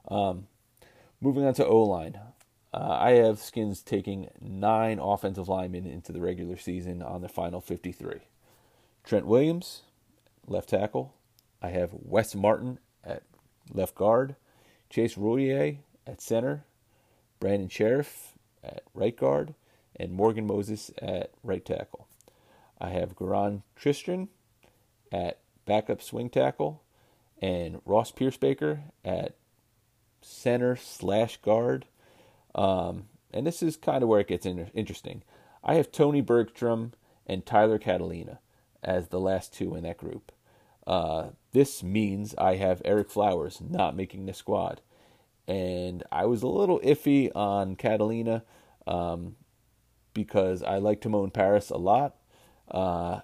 Um, 0.08 0.48
moving 1.20 1.44
on 1.44 1.54
to 1.56 1.66
O 1.66 1.82
line, 1.82 2.18
uh, 2.74 2.98
I 3.00 3.12
have 3.12 3.40
Skins 3.40 3.82
taking 3.82 4.30
nine 4.40 5.00
offensive 5.00 5.50
linemen 5.50 5.86
into 5.86 6.12
the 6.12 6.22
regular 6.22 6.58
season 6.58 7.02
on 7.02 7.22
the 7.22 7.30
final 7.30 7.60
53. 7.60 8.20
Trent 9.04 9.26
Williams, 9.26 9.82
left 10.48 10.70
tackle. 10.70 11.14
I 11.62 11.70
have 11.70 11.92
Wes 11.94 12.36
Martin 12.36 12.80
at 13.04 13.24
left 13.74 13.96
guard, 13.96 14.36
Chase 14.90 15.16
Roullier 15.16 15.78
at 16.06 16.22
center, 16.22 16.64
Brandon 17.40 17.70
Scherff 17.70 18.34
at 18.64 18.84
right 18.94 19.16
guard, 19.16 19.56
and 19.96 20.12
Morgan 20.12 20.46
Moses 20.46 20.92
at 21.02 21.32
right 21.44 21.64
tackle. 21.64 22.08
I 22.80 22.90
have 22.90 23.16
Geron 23.16 23.64
Christian 23.76 24.30
at 25.12 25.40
backup 25.66 26.02
swing 26.02 26.30
tackle, 26.30 26.84
and 27.42 27.82
Ross 27.86 28.12
Pierschbacher 28.12 28.84
at 29.04 29.36
center 30.22 30.76
slash 30.76 31.38
guard. 31.38 31.86
Um, 32.54 33.06
and 33.32 33.46
this 33.46 33.62
is 33.62 33.76
kind 33.76 34.02
of 34.02 34.10
where 34.10 34.22
it 34.22 34.28
gets 34.28 34.46
in- 34.46 34.72
interesting. 34.74 35.24
I 35.64 35.76
have 35.76 35.92
Tony 35.92 36.22
Bergstrom 36.22 36.94
and 37.28 37.46
Tyler 37.46 37.80
Catalina 37.80 38.40
as 38.82 39.08
the 39.10 39.20
last 39.20 39.54
two 39.54 39.76
in 39.76 39.84
that 39.84 39.98
group. 39.98 40.32
Uh, 40.88 41.30
this 41.52 41.84
means 41.84 42.36
I 42.38 42.56
have 42.56 42.84
Ereck 42.84 43.10
Flowers 43.10 43.60
not 43.62 43.96
making 43.96 44.26
the 44.26 44.34
squad 44.34 44.82
and 45.48 46.04
I 46.12 46.26
was 46.26 46.44
a 46.44 46.48
little 46.48 46.80
iffy 46.80 47.32
on 47.36 47.76
Catalina 47.76 48.44
um, 48.88 49.36
because 50.14 50.64
I 50.64 50.78
like 50.78 51.02
Timon 51.02 51.32
Parris 51.32 51.70
a 51.70 51.78
lot, 51.78 52.16
uh, 52.72 53.22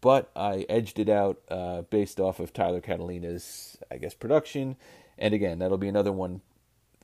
but 0.00 0.30
I 0.34 0.66
edged 0.68 0.98
it 0.98 1.08
out 1.08 1.40
uh, 1.50 1.82
based 1.82 2.20
off 2.20 2.40
of 2.40 2.52
Tyler 2.52 2.80
Catalina's, 2.80 3.78
I 3.90 3.98
guess, 3.98 4.14
production. 4.14 4.76
And 5.18 5.34
again, 5.34 5.58
that'll 5.58 5.78
be 5.78 5.88
another 5.88 6.12
one 6.12 6.40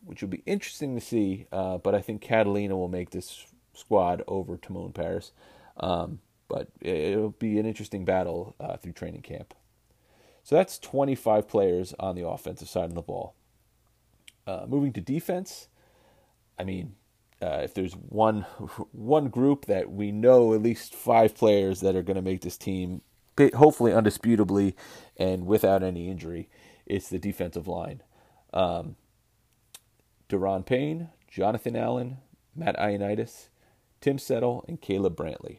which 0.05 0.23
will 0.23 0.29
be 0.29 0.43
interesting 0.47 0.95
to 0.95 1.01
see. 1.01 1.47
Uh, 1.53 1.79
but 1.79 1.95
I 1.95 2.01
think 2.01 2.23
Catalina 2.23 2.77
will 2.77 2.89
make 2.89 3.11
this 3.11 3.45
squad 3.75 4.23
over 4.27 4.57
Timon 4.57 4.93
Parris. 4.93 5.33
Um, 5.79 6.21
but 6.49 6.69
it'll 6.81 7.31
be 7.31 7.59
an 7.59 7.67
interesting 7.67 8.05
battle 8.05 8.55
uh, 8.61 8.77
through 8.77 8.93
training 8.93 9.23
camp. 9.23 9.53
So 10.45 10.55
that's 10.55 10.79
25 10.79 11.49
players 11.49 11.93
on 11.99 12.15
the 12.15 12.27
offensive 12.27 12.69
side 12.69 12.85
of 12.85 12.95
the 12.95 13.03
ball. 13.03 13.35
Uh, 14.47 14.65
moving 14.69 14.93
to 14.93 15.01
defense, 15.01 15.67
I 16.57 16.63
mean, 16.63 16.95
uh, 17.43 17.61
if 17.63 17.75
there's 17.75 17.93
one 17.93 18.43
one 18.93 19.29
group 19.29 19.67
that 19.67 19.91
we 19.91 20.13
know 20.13 20.55
at 20.55 20.63
least 20.63 20.95
five 20.95 21.35
players 21.35 21.81
that 21.81 21.95
are 21.97 22.03
going 22.03 22.17
to 22.17 22.23
make 22.23 22.41
this 22.41 22.57
team 22.57 23.03
hopefully 23.55 23.93
undisputably 23.93 24.75
and 25.19 25.47
without 25.47 25.83
any 25.83 26.09
injury, 26.09 26.49
it's 26.87 27.09
the 27.09 27.19
defensive 27.19 27.69
line. 27.69 28.03
Um, 28.55 28.97
Daron 30.29 30.65
Payne, 30.65 31.11
Jonathan 31.29 31.77
Allen, 31.77 32.19
Matt 32.55 32.77
Ioannidis, 32.79 33.49
Tim 34.01 34.19
Settle, 34.19 34.65
and 34.67 34.81
Caleb 34.81 35.17
Brantley. 35.17 35.59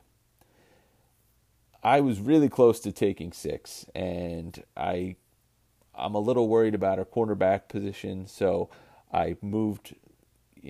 I 1.84 2.02
was 2.02 2.20
really 2.20 2.50
close 2.50 2.80
to 2.82 2.92
taking 2.92 3.32
six, 3.32 3.86
and 3.94 4.64
I 4.76 5.16
I'm 5.96 6.16
a 6.16 6.20
little 6.20 6.48
worried 6.48 6.76
about 6.76 7.00
our 7.00 7.06
cornerback 7.06 7.68
position, 7.70 8.28
so 8.28 8.70
I 9.14 9.38
moved. 9.42 9.96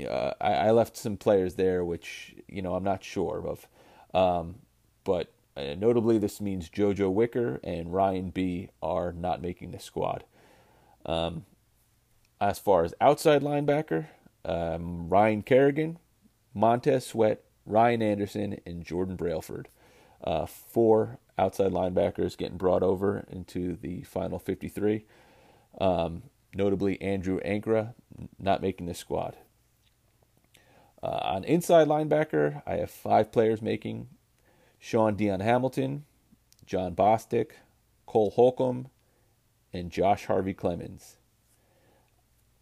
Uh, 0.10 0.34
I, 0.40 0.54
I, 0.54 0.72
left 0.72 0.98
some 0.98 1.18
players 1.18 1.56
there, 1.56 1.84
which 1.84 2.36
you 2.48 2.62
know 2.62 2.76
I'm 2.76 2.84
not 2.84 3.04
sure 3.04 3.46
of. 3.48 3.68
Um, 4.14 4.56
but 5.04 5.32
uh, 5.56 5.76
notably, 5.78 6.18
this 6.18 6.40
means 6.42 6.70
JoJo 6.70 7.12
Wicker 7.12 7.60
and 7.64 7.94
Ryan 7.94 8.30
Bee 8.30 8.70
are 8.82 9.12
not 9.12 9.42
making 9.42 9.72
the 9.72 9.80
squad. 9.80 10.24
Um, 11.06 11.46
as 12.40 12.60
far 12.60 12.84
as 12.84 12.94
outside 13.02 13.42
linebacker, 13.42 14.08
um, 14.46 15.10
Ryan 15.10 15.42
Kerrigan, 15.42 16.00
Montez 16.54 17.08
Sweat, 17.08 17.44
Ryan 17.66 18.02
Anderson, 18.02 18.60
and 18.66 18.84
Jordan 18.84 19.16
Brailford. 19.16 19.70
Uh, 20.24 20.46
four 20.46 21.20
outside 21.38 21.72
linebackers 21.72 22.38
getting 22.38 22.58
brought 22.58 22.84
over 22.84 23.26
into 23.30 23.76
the 23.76 24.02
final 24.02 24.40
53. 24.40 25.06
Um, 25.80 26.24
notably, 26.54 27.02
Andrew 27.02 27.40
Ankrah 27.42 27.94
not 28.40 28.62
making 28.62 28.88
the 28.88 28.94
squad. 28.94 29.38
Uh, 31.02 31.20
on 31.24 31.44
inside 31.44 31.88
linebacker, 31.88 32.64
I 32.66 32.76
have 32.76 32.90
five 32.90 33.32
players 33.32 33.62
making 33.62 34.08
Shaun 34.80 35.16
Dion 35.16 35.42
Hamilton, 35.42 36.06
John 36.66 36.96
Bostic, 36.96 37.52
Cole 38.06 38.32
Holcomb, 38.32 38.88
and 39.72 39.92
Josh 39.92 40.26
Harvey 40.26 40.54
Clemons. 40.54 41.18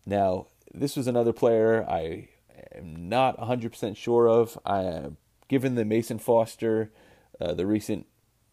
Now, 0.05 0.47
this 0.73 0.95
was 0.95 1.07
another 1.07 1.33
player 1.33 1.85
I 1.89 2.29
am 2.73 3.09
not 3.09 3.37
100% 3.39 3.95
sure 3.95 4.27
of. 4.27 4.59
I, 4.65 5.11
given 5.47 5.75
the 5.75 5.85
Mason 5.85 6.19
Foster, 6.19 6.91
uh, 7.39 7.53
the 7.53 7.65
recent 7.65 8.05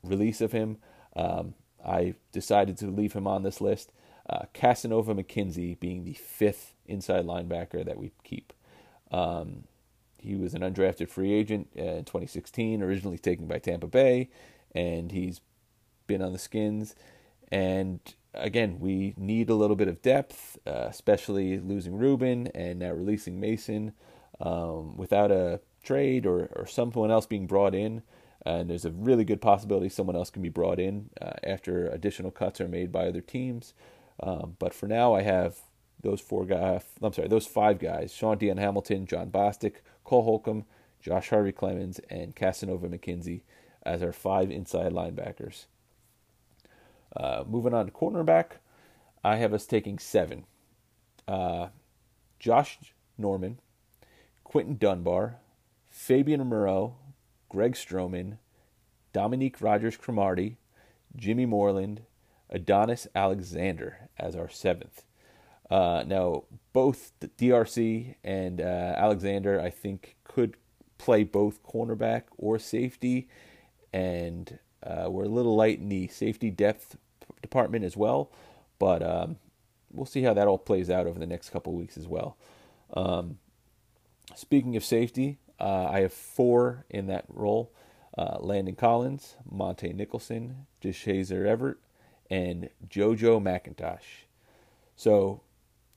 release 0.02 0.40
of 0.40 0.52
him, 0.52 0.78
um, 1.16 1.54
I 1.84 2.14
decided 2.30 2.78
to 2.78 2.86
leave 2.86 3.12
him 3.12 3.26
on 3.26 3.42
this 3.42 3.60
list. 3.60 3.92
Uh, 4.28 4.44
Cassanova 4.54 5.20
McKinzy 5.20 5.78
being 5.78 6.04
the 6.04 6.14
fifth 6.14 6.74
inside 6.86 7.26
linebacker 7.26 7.84
that 7.84 7.98
we 7.98 8.12
keep. 8.22 8.52
Um, 9.10 9.64
he 10.22 10.36
was 10.36 10.54
an 10.54 10.62
undrafted 10.62 11.08
free 11.08 11.32
agent 11.32 11.68
uh, 11.78 11.82
in 11.82 12.04
2016, 12.04 12.82
originally 12.82 13.18
taken 13.18 13.46
by 13.46 13.58
Tampa 13.58 13.86
Bay, 13.86 14.30
and 14.74 15.12
he's 15.12 15.40
been 16.06 16.22
on 16.22 16.32
the 16.32 16.38
skins. 16.38 16.94
And 17.50 18.00
again, 18.34 18.78
we 18.80 19.14
need 19.16 19.50
a 19.50 19.54
little 19.54 19.76
bit 19.76 19.88
of 19.88 20.00
depth, 20.00 20.58
uh, 20.66 20.86
especially 20.88 21.58
losing 21.58 21.98
Reuben 21.98 22.46
and 22.48 22.78
now 22.78 22.92
releasing 22.92 23.40
Mason. 23.40 23.92
Um, 24.40 24.96
without 24.96 25.30
a 25.30 25.60
trade 25.84 26.26
or, 26.26 26.50
or 26.56 26.66
someone 26.66 27.12
else 27.12 27.26
being 27.26 27.46
brought 27.46 27.74
in, 27.74 28.02
and 28.44 28.68
there's 28.68 28.84
a 28.84 28.90
really 28.90 29.24
good 29.24 29.40
possibility 29.40 29.88
someone 29.88 30.16
else 30.16 30.30
can 30.30 30.42
be 30.42 30.48
brought 30.48 30.80
in 30.80 31.10
uh, 31.20 31.34
after 31.44 31.86
additional 31.88 32.30
cuts 32.32 32.60
are 32.60 32.66
made 32.66 32.90
by 32.90 33.06
other 33.06 33.20
teams. 33.20 33.72
Um, 34.20 34.56
but 34.58 34.74
for 34.74 34.86
now, 34.86 35.14
I 35.14 35.22
have 35.22 35.58
those 36.02 36.20
four 36.20 36.44
guys. 36.44 36.82
I'm 37.00 37.12
sorry, 37.12 37.28
those 37.28 37.46
five 37.46 37.78
guys: 37.78 38.12
Shaun 38.12 38.38
Dion 38.38 38.56
Hamilton, 38.56 39.06
John 39.06 39.30
Bostic, 39.30 39.76
Cole 40.12 40.24
Holcomb, 40.24 40.66
Josh 41.00 41.30
Harvey 41.30 41.52
Clemons, 41.52 41.98
and 42.10 42.36
Cassanova 42.36 42.86
McKinzy 42.86 43.40
as 43.82 44.02
our 44.02 44.12
five 44.12 44.50
inside 44.50 44.92
linebackers. 44.92 45.64
Uh, 47.16 47.44
moving 47.48 47.72
on 47.72 47.86
to 47.86 47.92
cornerback, 47.92 48.58
I 49.24 49.36
have 49.36 49.54
us 49.54 49.64
taking 49.64 49.98
seven. 49.98 50.44
Uh, 51.26 51.68
Josh 52.38 52.78
Norman, 53.16 53.58
Quinton 54.44 54.76
Dunbar, 54.76 55.36
Fabian 55.88 56.46
Moreau, 56.46 56.96
Greg 57.48 57.72
Stroman, 57.72 58.36
Dominique 59.14 59.62
Rodgers 59.62 59.96
Cromartie, 59.96 60.58
Jimmy 61.16 61.46
Moreland, 61.46 62.02
Adonis 62.50 63.06
Alexander 63.14 64.10
as 64.18 64.36
our 64.36 64.50
seventh. 64.50 65.06
Uh, 65.72 66.04
now, 66.06 66.44
both 66.74 67.12
DRC 67.38 68.16
and 68.22 68.60
uh, 68.60 68.94
Alexander, 68.94 69.58
I 69.58 69.70
think, 69.70 70.16
could 70.22 70.58
play 70.98 71.24
both 71.24 71.62
cornerback 71.62 72.24
or 72.36 72.58
safety, 72.58 73.26
and 73.90 74.58
uh, 74.82 75.06
we're 75.08 75.24
a 75.24 75.28
little 75.30 75.56
light 75.56 75.78
in 75.78 75.88
the 75.88 76.08
safety 76.08 76.50
depth 76.50 76.98
department 77.40 77.86
as 77.86 77.96
well. 77.96 78.30
But 78.78 79.02
um, 79.02 79.36
we'll 79.90 80.04
see 80.04 80.20
how 80.20 80.34
that 80.34 80.46
all 80.46 80.58
plays 80.58 80.90
out 80.90 81.06
over 81.06 81.18
the 81.18 81.26
next 81.26 81.48
couple 81.48 81.72
weeks 81.72 81.96
as 81.96 82.06
well. 82.06 82.36
Um, 82.92 83.38
speaking 84.34 84.76
of 84.76 84.84
safety, 84.84 85.38
uh, 85.58 85.86
I 85.86 86.00
have 86.00 86.12
four 86.12 86.84
in 86.90 87.06
that 87.06 87.24
role 87.30 87.72
uh, 88.18 88.36
Landon 88.40 88.74
Collins, 88.74 89.36
Montae 89.50 89.94
Nicholson, 89.94 90.66
Deshazor 90.82 91.46
Everett, 91.46 91.78
and 92.28 92.68
JoJo 92.86 93.40
McIntosh. 93.42 94.26
So, 94.96 95.40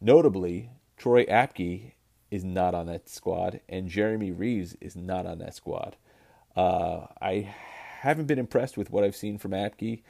notably, 0.01 0.69
Troy 0.97 1.25
Apke 1.25 1.93
is 2.31 2.43
not 2.43 2.73
on 2.73 2.87
that 2.87 3.09
squad, 3.09 3.61
and 3.69 3.87
Jeremy 3.89 4.31
Reaves 4.31 4.75
is 4.81 4.95
not 4.95 5.25
on 5.25 5.39
that 5.39 5.55
squad. 5.55 5.95
Uh, 6.55 7.07
I 7.21 7.53
haven't 7.99 8.25
been 8.25 8.39
impressed 8.39 8.77
with 8.77 8.91
what 8.91 9.03
I've 9.03 9.15
seen 9.15 9.37
from 9.37 9.51
Apke. 9.51 10.01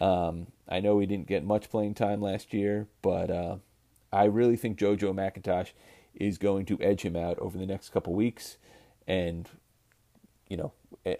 Um, 0.00 0.48
I 0.68 0.80
know 0.80 0.98
he 0.98 1.06
didn't 1.06 1.26
get 1.26 1.44
much 1.44 1.70
playing 1.70 1.94
time 1.94 2.20
last 2.20 2.52
year, 2.52 2.88
but 3.02 3.30
uh, 3.30 3.56
I 4.12 4.24
really 4.24 4.56
think 4.56 4.78
JoJo 4.78 5.14
McIntosh 5.14 5.72
is 6.14 6.38
going 6.38 6.66
to 6.66 6.80
edge 6.80 7.02
him 7.02 7.16
out 7.16 7.38
over 7.38 7.58
the 7.58 7.66
next 7.66 7.90
couple 7.90 8.14
weeks 8.14 8.56
and, 9.06 9.48
you 10.48 10.56
know, 10.56 10.72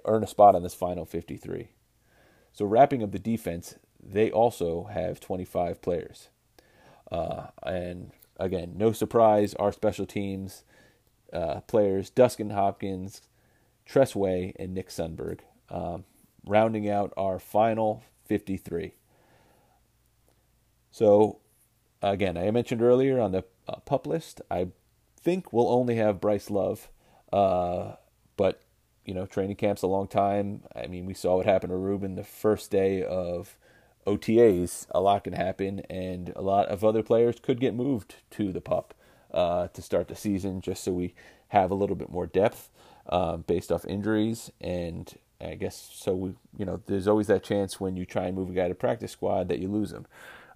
earn 0.04 0.24
a 0.24 0.26
spot 0.26 0.54
on 0.54 0.62
this 0.62 0.74
final 0.74 1.04
53. 1.04 1.68
So, 2.52 2.64
wrapping 2.64 3.02
up 3.02 3.10
the 3.10 3.18
defense, 3.18 3.74
they 4.00 4.30
also 4.30 4.84
have 4.84 5.20
25 5.20 5.82
players. 5.82 6.28
Uh, 7.10 7.46
and 7.62 8.12
again, 8.38 8.74
no 8.76 8.92
surprise, 8.92 9.54
our 9.54 9.72
special 9.72 10.06
teams 10.06 10.64
uh, 11.32 11.60
players, 11.62 12.10
Dustin 12.10 12.50
Hopkins, 12.50 13.20
Tress 13.84 14.14
Way, 14.14 14.54
and 14.58 14.72
Nick 14.72 14.88
Sundberg, 14.88 15.40
um, 15.68 16.04
rounding 16.46 16.88
out 16.88 17.12
our 17.16 17.38
final 17.38 18.02
53. 18.24 18.94
So, 20.90 21.40
again, 22.02 22.38
I 22.38 22.50
mentioned 22.50 22.82
earlier 22.82 23.20
on 23.20 23.32
the 23.32 23.44
uh, 23.68 23.76
pup 23.80 24.06
list, 24.06 24.40
I 24.50 24.68
think 25.20 25.52
we'll 25.52 25.68
only 25.68 25.96
have 25.96 26.20
Bryce 26.20 26.50
Love. 26.50 26.88
Uh, 27.32 27.94
but, 28.36 28.62
you 29.04 29.12
know, 29.12 29.26
training 29.26 29.56
camp's 29.56 29.82
a 29.82 29.88
long 29.88 30.06
time. 30.06 30.62
I 30.74 30.86
mean, 30.86 31.04
we 31.04 31.14
saw 31.14 31.36
what 31.36 31.46
happened 31.46 31.70
to 31.72 31.76
Reuben 31.76 32.14
the 32.14 32.22
first 32.22 32.70
day 32.70 33.02
of 33.02 33.58
OTAs. 34.06 34.86
A 34.90 35.00
lot 35.00 35.24
can 35.24 35.32
happen, 35.32 35.80
and 35.90 36.32
a 36.36 36.42
lot 36.42 36.68
of 36.68 36.84
other 36.84 37.02
players 37.02 37.40
could 37.40 37.60
get 37.60 37.74
moved 37.74 38.16
to 38.30 38.52
the 38.52 38.60
pup 38.60 38.94
uh, 39.32 39.68
to 39.68 39.82
start 39.82 40.08
the 40.08 40.16
season 40.16 40.60
just 40.60 40.84
so 40.84 40.92
we 40.92 41.14
have 41.48 41.70
a 41.70 41.74
little 41.74 41.96
bit 41.96 42.10
more 42.10 42.26
depth 42.26 42.70
um, 43.08 43.42
based 43.46 43.70
off 43.72 43.84
injuries. 43.86 44.50
And 44.60 45.12
I 45.40 45.54
guess 45.54 45.90
so. 45.94 46.14
We, 46.14 46.34
you 46.56 46.64
know, 46.64 46.80
there's 46.86 47.08
always 47.08 47.26
that 47.26 47.42
chance 47.42 47.80
when 47.80 47.96
you 47.96 48.06
try 48.06 48.24
and 48.24 48.36
move 48.36 48.50
a 48.50 48.54
guy 48.54 48.68
to 48.68 48.74
practice 48.74 49.12
squad 49.12 49.48
that 49.48 49.58
you 49.58 49.68
lose 49.68 49.92
him. 49.92 50.06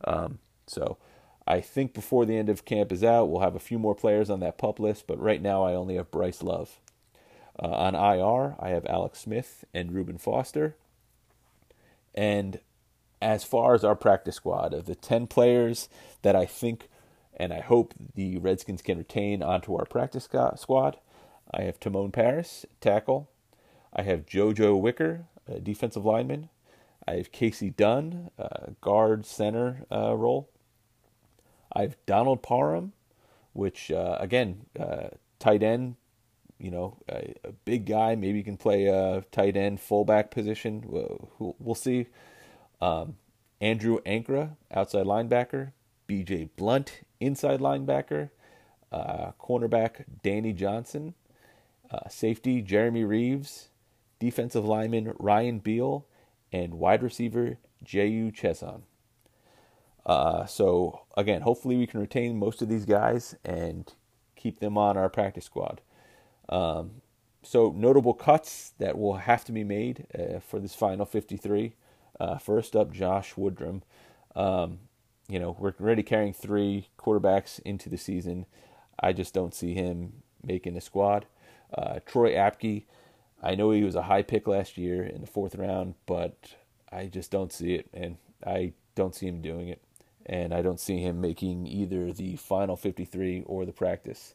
Um, 0.05 0.39
so 0.67 0.99
I 1.47 1.61
think 1.61 1.95
before 1.95 2.27
the 2.27 2.37
end 2.37 2.49
of 2.49 2.65
camp 2.65 2.93
is 2.93 3.03
out, 3.03 3.27
we'll 3.27 3.41
have 3.41 3.57
a 3.57 3.61
few 3.61 3.79
more 3.79 3.95
players 3.95 4.31
on 4.31 4.41
that 4.41 4.59
pup 4.59 4.79
list. 4.79 5.07
But 5.07 5.21
right 5.21 5.43
now, 5.43 5.65
I 5.65 5.75
only 5.75 5.97
have 5.97 6.11
Bryce 6.11 6.43
Love. 6.43 6.79
Uh, 7.61 7.69
on 7.69 7.95
IR, 7.97 8.55
I 8.61 8.69
have 8.69 8.87
Alex 8.87 9.19
Smith 9.19 9.65
and 9.75 9.93
Reuben 9.93 10.19
Foster. 10.19 10.77
And 12.15 12.61
as 13.21 13.45
far 13.45 13.75
as 13.75 13.85
our 13.85 13.97
practice 13.97 14.37
squad, 14.37 14.73
of 14.73 14.87
the 14.87 14.95
10 14.95 15.27
players 15.27 15.89
that 16.23 16.37
I 16.37 16.47
think 16.47 16.89
and 17.39 17.53
I 17.53 17.61
hope 17.61 17.95
the 18.15 18.37
Redskins 18.39 18.83
can 18.83 18.99
retain 18.99 19.43
onto 19.43 19.77
our 19.77 19.85
practice 19.85 20.29
squad, 20.57 20.99
I 21.53 21.63
have 21.63 21.79
Timon 21.79 22.11
Parris, 22.11 22.67
tackle. 22.81 23.31
I 23.95 24.03
have 24.03 24.27
JoJo 24.27 24.79
Wicker, 24.81 25.27
defensive 25.63 26.05
lineman. 26.05 26.51
I 27.07 27.13
have 27.13 27.33
Casey 27.33 27.71
Dunn, 27.71 28.31
guard 28.81 29.25
center 29.25 29.87
uh, 29.91 30.15
role. 30.15 30.51
I 31.73 31.83
have 31.83 31.97
Donald 32.07 32.43
Parham, 32.43 32.93
which 33.53 33.91
uh, 33.91 34.17
again, 34.21 34.67
uh, 34.79 35.09
tight 35.39 35.63
end. 35.63 35.97
You 36.59 36.73
know, 36.73 36.97
a, 37.09 37.35
a, 37.45 37.53
big 37.53 37.87
guy. 37.87 38.17
Maybe 38.17 38.39
he 38.39 38.43
can 38.43 38.57
play 38.57 38.87
tight 39.31 39.57
end, 39.57 39.81
fullback 39.81 40.33
position. 40.33 40.83
We'll, 40.85 41.55
we'll 41.61 41.77
see. 41.77 42.09
Um, 42.81 43.17
Andrew 43.61 44.01
Ankrah, 44.03 44.57
outside 44.73 45.07
linebacker. 45.07 45.73
B.J. 46.07 46.49
Blunt, 46.57 47.03
inside 47.21 47.61
linebacker. 47.61 48.31
Uh, 48.91 49.33
cornerback 49.41 50.05
Danny 50.23 50.53
Johnson. 50.53 51.15
Uh, 51.91 52.09
safety 52.09 52.63
Jeremy 52.63 53.05
Reaves. 53.05 53.69
defensive 54.19 54.65
lineman 54.65 55.15
Ryan 55.19 55.59
Beal, 55.59 56.07
and 56.53 56.75
wide 56.75 57.03
receiver 57.03 57.59
Jehu 57.85 58.31
Chesson. 58.31 58.83
Uh, 60.05 60.47
so, 60.47 61.03
again, 61.17 61.43
hopefully 61.43 61.77
we 61.77 61.87
can 61.87 62.01
retain 62.01 62.39
most 62.39 62.63
of 62.63 62.69
these 62.69 62.85
guys 62.87 63.35
and 63.45 63.93
keep 64.37 64.61
them 64.61 64.79
on 64.79 64.97
our 64.97 65.09
practice 65.09 65.45
squad. 65.45 65.83
Um, 66.49 67.03
so, 67.43 67.73
notable 67.77 68.15
cuts 68.15 68.73
that 68.79 68.99
will 68.99 69.17
have 69.19 69.45
to 69.45 69.53
be 69.53 69.65
made 69.65 70.07
uh, 70.19 70.41
for 70.41 70.59
this 70.59 70.75
final 70.75 71.05
53. 71.05 71.75
Uh, 72.21 72.39
first 72.39 72.75
up, 72.75 72.93
Josh 72.93 73.35
Woodrum. 73.35 73.83
Um, 74.35 74.81
you 75.29 75.39
know, 75.39 75.57
we're 75.59 75.75
already 75.81 76.03
carrying 76.03 76.33
three 76.33 76.89
quarterbacks 76.99 77.61
into 77.61 77.89
the 77.89 77.99
season. 77.99 78.47
I 78.99 79.13
just 79.13 79.35
don't 79.35 79.55
see 79.55 79.75
him 79.75 80.23
making 80.43 80.75
the 80.75 80.81
squad. 80.81 81.27
Uh, 81.77 82.01
Troy 82.07 82.33
Apke, 82.33 82.85
I 83.43 83.55
know 83.55 83.71
he 83.71 83.85
was 83.85 83.95
a 83.95 84.03
high 84.03 84.23
pick 84.23 84.47
last 84.49 84.79
year 84.79 85.05
in 85.05 85.21
the 85.21 85.27
fourth 85.27 85.55
round, 85.55 85.95
but 86.07 86.55
I 86.91 87.07
just 87.07 87.31
don't 87.31 87.53
see 87.53 87.75
it, 87.75 87.89
and 87.93 88.17
I 88.45 88.73
don't 88.95 89.15
see 89.15 89.27
him 89.27 89.43
doing 89.43 89.69
it, 89.69 89.83
and 90.27 90.55
I 90.55 90.63
don't 90.63 90.81
see 90.81 90.99
him 90.99 91.21
making 91.21 91.67
either 91.67 92.13
the 92.13 92.37
final 92.37 92.77
53 92.77 93.43
or 93.47 93.67
the 93.67 93.73
practice. 93.73 94.35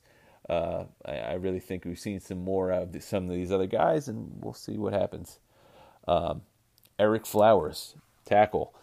Uh, 0.49 0.85
I, 1.05 1.17
I, 1.17 1.33
really 1.35 1.61
think 1.61 1.85
we've 1.85 1.97
seen 1.97 2.19
some 2.19 2.43
more 2.43 2.69
of 2.69 2.91
the, 2.91 2.99
some 2.99 3.29
of 3.29 3.35
these 3.35 3.51
other 3.51 3.65
guys, 3.65 4.09
and 4.09 4.29
we'll 4.41 4.53
see 4.53 4.77
what 4.77 4.91
happens. 4.91 5.39
Um, 6.05 6.41
Ereck 6.99 7.25
Flowers, 7.25 7.95
tackle 8.25 8.73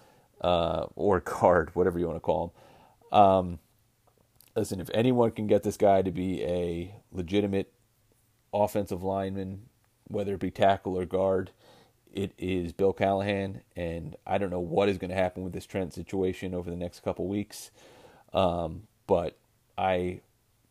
uh, 0.40 0.87
or 0.96 1.20
guard, 1.20 1.70
whatever 1.75 1.99
you 1.99 2.07
want 2.07 2.16
to 2.16 2.20
call 2.20 2.55
him. 3.12 3.18
Um, 3.18 3.59
listen, 4.57 4.81
if 4.81 4.90
anyone 4.94 5.31
can 5.33 5.46
get 5.46 5.62
this 5.62 5.77
guy 5.77 6.03
to 6.03 6.11
be 6.11 6.42
a 6.44 6.94
legitimate 7.12 7.73
offensive 8.53 9.03
lineman 9.03 9.62
whether 10.11 10.35
it 10.35 10.40
be 10.40 10.51
tackle 10.51 10.99
or 10.99 11.07
guard, 11.07 11.51
it 12.12 12.33
is 12.37 12.73
Bill 12.73 12.92
Callahan, 12.92 13.62
and 13.77 14.16
I 14.27 14.38
don't 14.38 14.51
know 14.51 14.61
what 14.61 14.88
is 14.88 14.99
going 14.99 15.11
to 15.11 15.16
happen 15.16 15.44
with 15.44 15.53
this 15.53 15.66
Trent 15.66 15.94
situation 15.94 16.55
over 16.55 16.68
the 16.68 16.77
next 16.77 17.01
couple 17.01 17.29
weeks. 17.29 17.70
Um, 18.33 18.88
but 19.07 19.38
I 19.79 20.20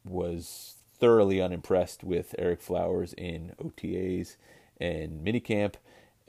was 0.04 0.76
thoroughly 1.00 1.42
unimpressed 1.42 2.04
with 2.04 2.36
Ereck 2.38 2.62
Flowers 2.62 3.14
in 3.14 3.54
OTAs 3.64 4.36
and 4.80 5.26
minicamp, 5.26 5.76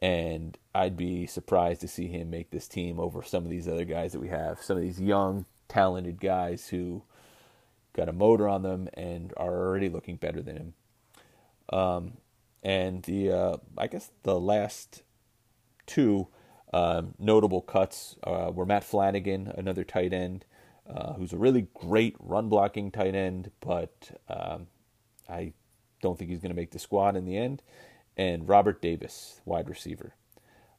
and 0.02 0.56
I'd 0.74 0.96
be 0.96 1.26
surprised 1.26 1.80
to 1.82 1.88
see 1.88 2.06
him 2.06 2.30
make 2.30 2.50
this 2.50 2.68
team 2.68 2.98
over 2.98 3.22
some 3.22 3.44
of 3.44 3.50
these 3.50 3.68
other 3.68 3.84
guys 3.84 4.12
that 4.12 4.20
we 4.20 4.28
have, 4.28 4.62
some 4.62 4.76
of 4.76 4.82
these 4.82 5.00
young, 5.00 5.44
talented 5.68 6.20
guys 6.20 6.68
who 6.68 7.02
got 7.92 8.08
a 8.08 8.12
motor 8.12 8.48
on 8.48 8.62
them 8.62 8.88
and 8.94 9.32
are 9.36 9.66
already 9.66 9.88
looking 9.88 10.16
better 10.16 10.42
than 10.42 10.56
him. 10.56 10.74
Um, 11.72 12.12
and 12.62 13.02
the 13.04 13.30
uh, 13.30 13.56
I 13.76 13.86
guess 13.86 14.10
the 14.22 14.38
last 14.38 15.02
two 15.86 16.28
um, 16.72 17.14
notable 17.18 17.60
cuts 17.60 18.16
uh, 18.24 18.50
were 18.54 18.66
Matt 18.66 18.84
Flanagan, 18.84 19.52
another 19.56 19.84
tight 19.84 20.12
end, 20.12 20.44
uh, 20.88 21.14
who's 21.14 21.32
a 21.32 21.38
really 21.38 21.68
great 21.74 22.16
run 22.20 22.48
blocking 22.48 22.90
tight 22.90 23.14
end, 23.14 23.50
but 23.60 24.20
um, 24.28 24.66
I 25.28 25.52
don't 26.02 26.18
think 26.18 26.30
he's 26.30 26.40
going 26.40 26.50
to 26.50 26.56
make 26.56 26.70
the 26.70 26.78
squad 26.78 27.16
in 27.16 27.24
the 27.24 27.36
end. 27.36 27.62
And 28.20 28.46
Robert 28.46 28.82
Davis, 28.82 29.40
wide 29.46 29.66
receiver. 29.66 30.12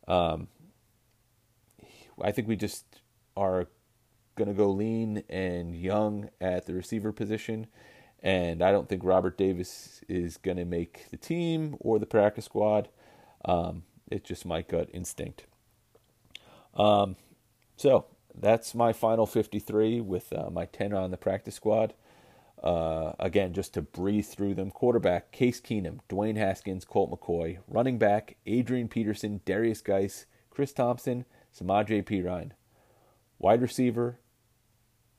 Um, 0.08 0.48
I 2.22 2.32
think 2.32 2.48
we 2.48 2.56
just 2.56 2.86
are 3.36 3.66
going 4.36 4.48
to 4.48 4.54
go 4.54 4.70
lean 4.70 5.24
and 5.28 5.76
young 5.76 6.30
at 6.40 6.68
the 6.68 6.76
receiver 6.76 7.12
position. 7.12 7.66
And 8.22 8.62
I 8.62 8.72
don't 8.72 8.88
think 8.88 9.04
Robert 9.04 9.40
Davis 9.40 10.04
is 10.08 10.38
going 10.38 10.58
to 10.58 10.66
make 10.66 11.10
the 11.10 11.18
team 11.18 11.78
or 11.80 11.98
the 11.98 12.06
practice 12.06 12.46
squad. 12.46 12.90
Um, 13.44 13.86
it's 14.12 14.28
just 14.28 14.46
my 14.46 14.62
gut 14.62 14.90
instinct. 14.94 15.48
Um, 16.76 17.16
so 17.76 18.06
that's 18.36 18.76
my 18.76 18.94
final 18.94 19.26
53 19.26 20.00
with 20.02 20.32
uh, 20.32 20.52
my 20.52 20.66
10 20.66 20.94
on 20.94 21.10
the 21.10 21.18
practice 21.18 21.56
squad. 21.56 21.96
Uh, 22.64 23.14
again, 23.20 23.54
just 23.54 23.74
to 23.74 23.82
breathe 23.82 24.26
through 24.26 24.54
them. 24.54 24.70
Quarterback, 24.70 25.32
Case 25.32 25.60
Keenum, 25.60 26.00
Dwayne 26.10 26.38
Haskins, 26.38 26.86
Colt 26.86 27.10
McCoy. 27.10 27.58
Running 27.68 27.98
back, 27.98 28.38
Adrian 28.46 28.88
Peterson, 28.88 29.42
Derrius 29.46 29.84
Guice, 29.84 30.28
Chris 30.52 30.72
Thompson, 30.72 31.26
Samaje 31.58 32.04
Perine. 32.04 32.52
Wide 33.40 33.62
receiver, 33.62 34.20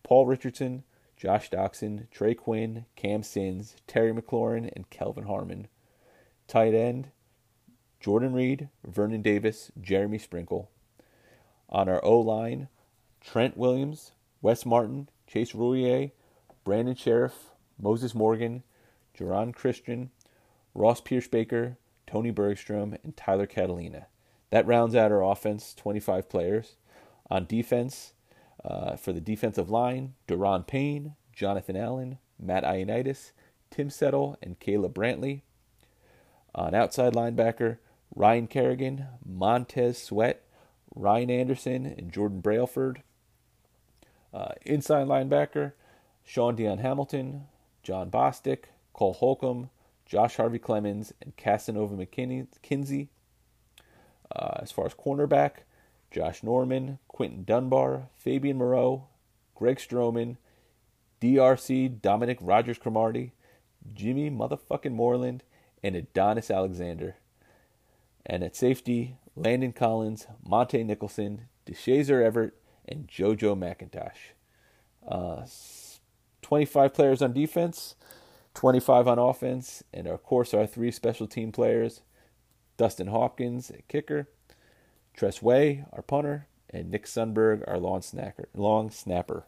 Paul 0.05 0.27
Richardson, 0.27 0.85
Josh 1.17 1.51
Doctson, 1.51 2.09
Trey 2.11 2.35
Quinn, 2.35 2.87
Cam 2.95 3.23
Sims, 3.23 3.77
Terry 3.87 4.13
McLaurin, 4.13 4.71
and 4.75 4.89
Kelvin 4.91 5.25
Harmon. 5.25 5.67
Tight 6.47 6.75
end, 6.75 7.11
Jordan 7.99 8.33
Reed, 8.33 8.69
Vernon 8.85 9.23
Davis, 9.23 9.73
Jeremy 9.81 10.19
Sprinkle. 10.19 10.71
On 11.69 11.89
our 11.89 12.05
O 12.05 12.21
line, 12.21 12.69
Trent 13.21 13.57
Williams, 13.57 14.13
Wes 14.41 14.67
Martin, 14.67 15.09
Chase 15.27 15.53
Roullier, 15.53 16.11
Brandon 16.65 16.95
Scherff, 16.95 17.51
Moses 17.81 18.15
Morgan, 18.15 18.63
Geron 19.19 19.55
Christian, 19.55 20.11
Ross 20.75 21.01
Pierschbacher, 21.01 21.77
Tony 22.07 22.31
Bergstrom, 22.31 22.97
and 23.03 23.17
Tyler 23.17 23.47
Catalina. 23.47 24.07
That 24.51 24.67
rounds 24.67 24.95
out 24.95 25.13
our 25.13 25.25
offense, 25.25 25.75
25 25.75 26.29
players. 26.29 26.77
On 27.31 27.47
defense, 27.47 28.13
uh, 28.65 28.97
for 28.97 29.13
the 29.13 29.21
defensive 29.21 29.71
line, 29.71 30.15
Daron 30.29 30.67
Payne, 30.67 31.17
Jonathan 31.33 31.77
Allen, 31.77 32.19
Matt 32.39 32.65
Ioannidis, 32.65 33.33
Tim 33.71 33.91
Settle, 33.91 34.37
and 34.43 34.61
Caleb 34.61 34.95
Brantley. 34.95 35.43
On 36.55 36.75
outside 36.75 37.15
linebacker, 37.15 37.79
Ryan 38.15 38.47
Kerrigan, 38.47 39.07
Montez 39.25 39.97
Sweat, 39.97 40.43
Ryan 40.95 41.31
Anderson, 41.31 41.87
and 41.87 42.13
Jordan 42.13 42.41
Brailford. 42.41 43.03
Uh, 44.35 44.53
inside 44.63 45.07
linebacker, 45.07 45.73
Shaun 46.25 46.57
Dion 46.57 46.79
Hamilton, 46.79 47.47
John 47.83 48.11
Bostic, 48.11 48.65
Cole 48.93 49.15
Holcomb, 49.15 49.71
Josh 50.07 50.37
Harvey 50.37 50.59
Clemons, 50.59 51.13
and 51.21 51.37
Cassanova 51.37 51.97
McKinzy. 51.97 53.09
Uh, 54.35 54.59
as 54.61 54.71
far 54.71 54.87
as 54.87 54.95
cornerback, 54.95 55.65
Josh 56.11 56.43
Norman, 56.43 56.99
Quinton 57.09 57.45
Dunbar, 57.45 58.09
Fabian 58.17 58.59
Moreau, 58.59 59.09
Greg 59.55 59.79
Stroman, 59.79 60.37
DRC 61.21 62.01
Dominique 62.01 62.39
Rodgers 62.41 62.79
Cromartie, 62.79 63.33
Jimmy 63.95 64.31
motherfucking 64.31 64.93
Moreland, 64.93 65.43
and 65.83 65.97
Adonis 65.97 66.51
Alexander. 66.51 67.17
And 68.25 68.43
at 68.43 68.57
safety, 68.57 69.17
Landon 69.35 69.73
Collins, 69.73 70.27
Montae 70.47 70.85
Nicholson, 70.85 71.49
Deshazor 71.67 72.23
Everett, 72.23 72.55
and 72.89 73.09
JoJo 73.09 73.57
McIntosh. 73.57 74.35
Uh, 75.07 75.45
25 76.53 76.93
players 76.93 77.23
on 77.23 77.33
defense, 77.33 77.95
25 78.53 79.09
on 79.09 79.19
offense, 79.19 79.83
and 79.91 80.07
of 80.07 80.23
course 80.23 80.53
our 80.53 80.67
three 80.67 80.91
special 80.91 81.27
team 81.27 81.51
players, 81.51 82.03
Dustin 82.77 83.07
Hopkins, 83.07 83.71
a 83.71 83.81
kicker, 83.89 84.29
Tress 85.17 85.41
Way, 85.41 85.87
our 85.95 86.03
punter, 86.03 86.49
and 86.69 86.91
Nick 86.91 87.07
Sundberg, 87.07 87.65
our 87.67 87.79
long, 87.79 88.01
snacker, 88.01 88.45
long 88.55 88.91
snapper. 88.91 89.47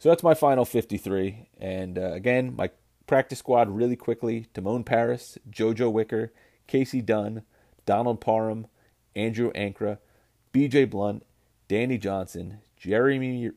So 0.00 0.08
that's 0.08 0.24
my 0.24 0.34
final 0.34 0.64
53. 0.64 1.46
And 1.60 1.96
uh, 1.96 2.10
again, 2.10 2.56
my 2.56 2.70
practice 3.06 3.38
squad 3.38 3.70
really 3.70 3.94
quickly 3.94 4.48
Timon 4.54 4.82
Parris, 4.82 5.38
JoJo 5.48 5.92
Wicker, 5.92 6.32
Casey 6.66 7.00
Dunn, 7.00 7.42
Donald 7.86 8.20
Parham, 8.20 8.66
Andrew 9.14 9.52
Ankrah, 9.52 9.98
BJ 10.52 10.90
Blunt, 10.90 11.24
Danny 11.68 11.98
Johnson, 11.98 12.58
Jeremy 12.76 13.52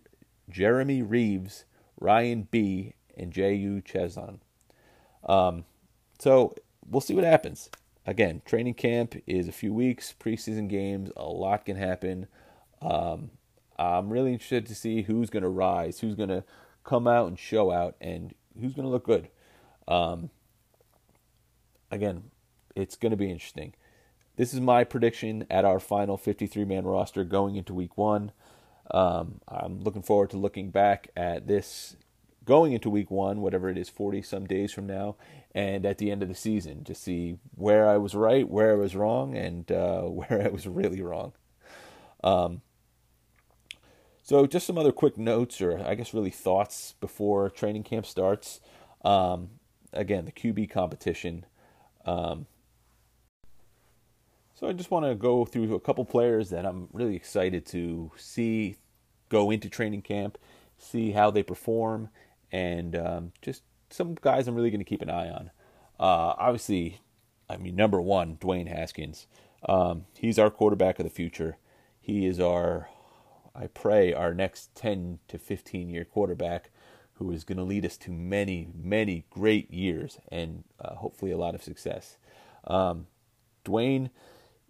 Jeremy 0.47 1.01
Reaves, 1.01 1.65
Ryan 1.99 2.47
Bee, 2.49 2.93
and 3.17 3.31
Jehu 3.31 3.81
Chesson. 3.81 4.39
Um, 5.27 5.65
so 6.19 6.55
we'll 6.87 7.01
see 7.01 7.15
what 7.15 7.23
happens. 7.23 7.69
Again, 8.05 8.41
training 8.45 8.75
camp 8.75 9.15
is 9.25 9.47
a 9.47 9.53
few 9.53 9.73
weeks, 9.73 10.13
preseason 10.19 10.69
games, 10.69 11.11
a 11.17 11.25
lot 11.25 11.65
can 11.65 11.75
happen. 11.75 12.27
Um, 12.81 13.31
I'm 13.77 14.09
really 14.09 14.33
interested 14.33 14.67
to 14.67 14.75
see 14.75 15.03
who's 15.03 15.29
going 15.29 15.43
to 15.43 15.49
rise, 15.49 15.99
who's 15.99 16.15
going 16.15 16.29
to 16.29 16.43
come 16.83 17.07
out 17.07 17.27
and 17.27 17.39
show 17.39 17.71
out, 17.71 17.95
and 17.99 18.33
who's 18.59 18.73
going 18.73 18.85
to 18.85 18.91
look 18.91 19.05
good. 19.05 19.29
Um, 19.87 20.29
again, 21.89 22.25
it's 22.75 22.95
going 22.95 23.11
to 23.11 23.17
be 23.17 23.31
interesting. 23.31 23.73
This 24.35 24.53
is 24.53 24.59
my 24.59 24.83
prediction 24.83 25.47
at 25.49 25.65
our 25.65 25.79
final 25.79 26.17
53 26.17 26.65
man 26.65 26.85
roster 26.85 27.23
going 27.23 27.55
into 27.55 27.73
week 27.73 27.97
one. 27.97 28.31
Um, 28.91 29.41
I'm 29.47 29.79
looking 29.83 30.03
forward 30.03 30.29
to 30.31 30.37
looking 30.37 30.69
back 30.69 31.09
at 31.15 31.47
this 31.47 31.95
going 32.45 32.73
into 32.73 32.89
week 32.89 33.09
one, 33.09 33.41
whatever 33.41 33.69
it 33.69 33.77
is, 33.77 33.89
40 33.89 34.21
some 34.21 34.45
days 34.45 34.71
from 34.71 34.85
now, 34.85 35.15
and 35.53 35.85
at 35.85 35.97
the 35.97 36.11
end 36.11 36.21
of 36.21 36.29
the 36.29 36.35
season 36.35 36.83
to 36.83 36.93
see 36.93 37.37
where 37.55 37.89
I 37.89 37.97
was 37.97 38.13
right, 38.13 38.47
where 38.47 38.73
I 38.73 38.75
was 38.75 38.95
wrong, 38.95 39.35
and 39.35 39.71
uh, 39.71 40.01
where 40.03 40.43
I 40.43 40.49
was 40.49 40.67
really 40.67 41.01
wrong. 41.01 41.33
Um, 42.23 42.61
so, 44.23 44.47
just 44.47 44.65
some 44.65 44.77
other 44.77 44.91
quick 44.91 45.17
notes, 45.17 45.61
or 45.61 45.79
I 45.85 45.93
guess 45.93 46.13
really 46.13 46.31
thoughts 46.31 46.95
before 46.99 47.49
training 47.49 47.83
camp 47.83 48.07
starts. 48.07 48.59
Um, 49.03 49.51
again, 49.93 50.25
the 50.25 50.31
QB 50.31 50.69
competition. 50.71 51.45
Um, 52.05 52.47
so, 54.55 54.67
I 54.67 54.73
just 54.73 54.91
want 54.91 55.05
to 55.05 55.15
go 55.15 55.45
through 55.45 55.75
a 55.75 55.79
couple 55.79 56.03
players 56.05 56.49
that 56.49 56.65
I'm 56.65 56.87
really 56.91 57.15
excited 57.15 57.65
to 57.67 58.11
see 58.17 58.77
go 59.29 59.51
into 59.51 59.69
training 59.69 60.01
camp, 60.01 60.37
see 60.77 61.11
how 61.11 61.31
they 61.31 61.43
perform, 61.43 62.09
and 62.51 62.95
um, 62.95 63.31
just 63.41 63.63
some 63.89 64.15
guys 64.15 64.47
I'm 64.47 64.55
really 64.55 64.71
going 64.71 64.79
to 64.79 64.85
keep 64.85 65.01
an 65.01 65.09
eye 65.09 65.29
on. 65.29 65.51
Uh, 65.99 66.33
obviously, 66.37 67.01
I 67.49 67.57
mean, 67.57 67.75
number 67.75 68.01
one, 68.01 68.37
Dwayne 68.37 68.67
Haskins. 68.67 69.27
Um, 69.67 70.05
he's 70.17 70.39
our 70.39 70.49
quarterback 70.49 70.99
of 70.99 71.03
the 71.03 71.09
future. 71.09 71.57
He 71.99 72.25
is 72.25 72.39
our 72.39 72.89
I 73.55 73.67
pray, 73.67 74.13
our 74.13 74.33
next 74.33 74.75
10 74.75 75.19
to 75.29 75.39
15 75.39 75.89
year 75.89 76.03
quarterback 76.03 76.71
who 77.13 77.31
is 77.31 77.45
going 77.45 77.57
to 77.57 77.63
lead 77.63 77.85
us 77.85 77.95
to 77.97 78.11
many, 78.11 78.67
many 78.75 79.25
great 79.29 79.71
years 79.71 80.19
and 80.29 80.65
uh, 80.83 80.95
hopefully 80.95 81.31
a 81.31 81.37
lot 81.37 81.55
of 81.55 81.63
success. 81.63 82.17
Um, 82.65 83.07
Dwayne 83.63 84.09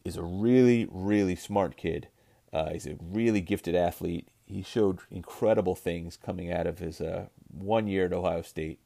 is 0.05 0.15
a 0.15 0.23
really, 0.23 0.87
really 0.89 1.35
smart 1.35 1.75
kid. 1.75 2.07
Uh, 2.53 2.69
he's 2.69 2.87
a 2.87 2.95
really 3.01 3.41
gifted 3.41 3.75
athlete. 3.75 4.29
He 4.45 4.61
showed 4.61 4.99
incredible 5.11 5.75
things 5.75 6.15
coming 6.15 6.51
out 6.51 6.67
of 6.67 6.79
his 6.79 7.01
uh, 7.01 7.25
one 7.51 7.87
year 7.87 8.05
at 8.05 8.13
Ohio 8.13 8.43
State. 8.43 8.79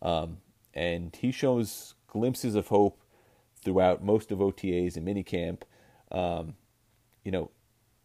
Um, 0.00 0.38
and 0.74 1.14
he 1.14 1.30
shows 1.30 1.94
glimpses 2.08 2.54
of 2.54 2.68
hope 2.68 3.00
throughout 3.62 4.02
most 4.02 4.32
of 4.32 4.38
OTAs 4.38 4.96
and 4.96 5.06
minicamp. 5.06 5.62
Um, 6.10 6.54
you 7.22 7.30
know, 7.30 7.50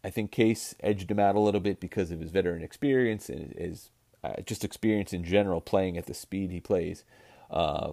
I 0.04 0.10
think 0.10 0.30
Case 0.30 0.74
edged 0.80 1.10
him 1.10 1.18
out 1.18 1.34
a 1.34 1.40
little 1.40 1.60
bit 1.60 1.80
because 1.80 2.10
of 2.10 2.20
his 2.20 2.30
veteran 2.30 2.62
experience 2.62 3.28
and 3.28 3.52
his 3.58 3.90
uh, 4.22 4.40
just 4.44 4.64
experience 4.64 5.12
in 5.12 5.24
general 5.24 5.60
playing 5.60 5.96
at 5.96 6.06
the 6.06 6.14
speed 6.14 6.50
he 6.50 6.60
plays. 6.60 7.04
Uh, 7.50 7.92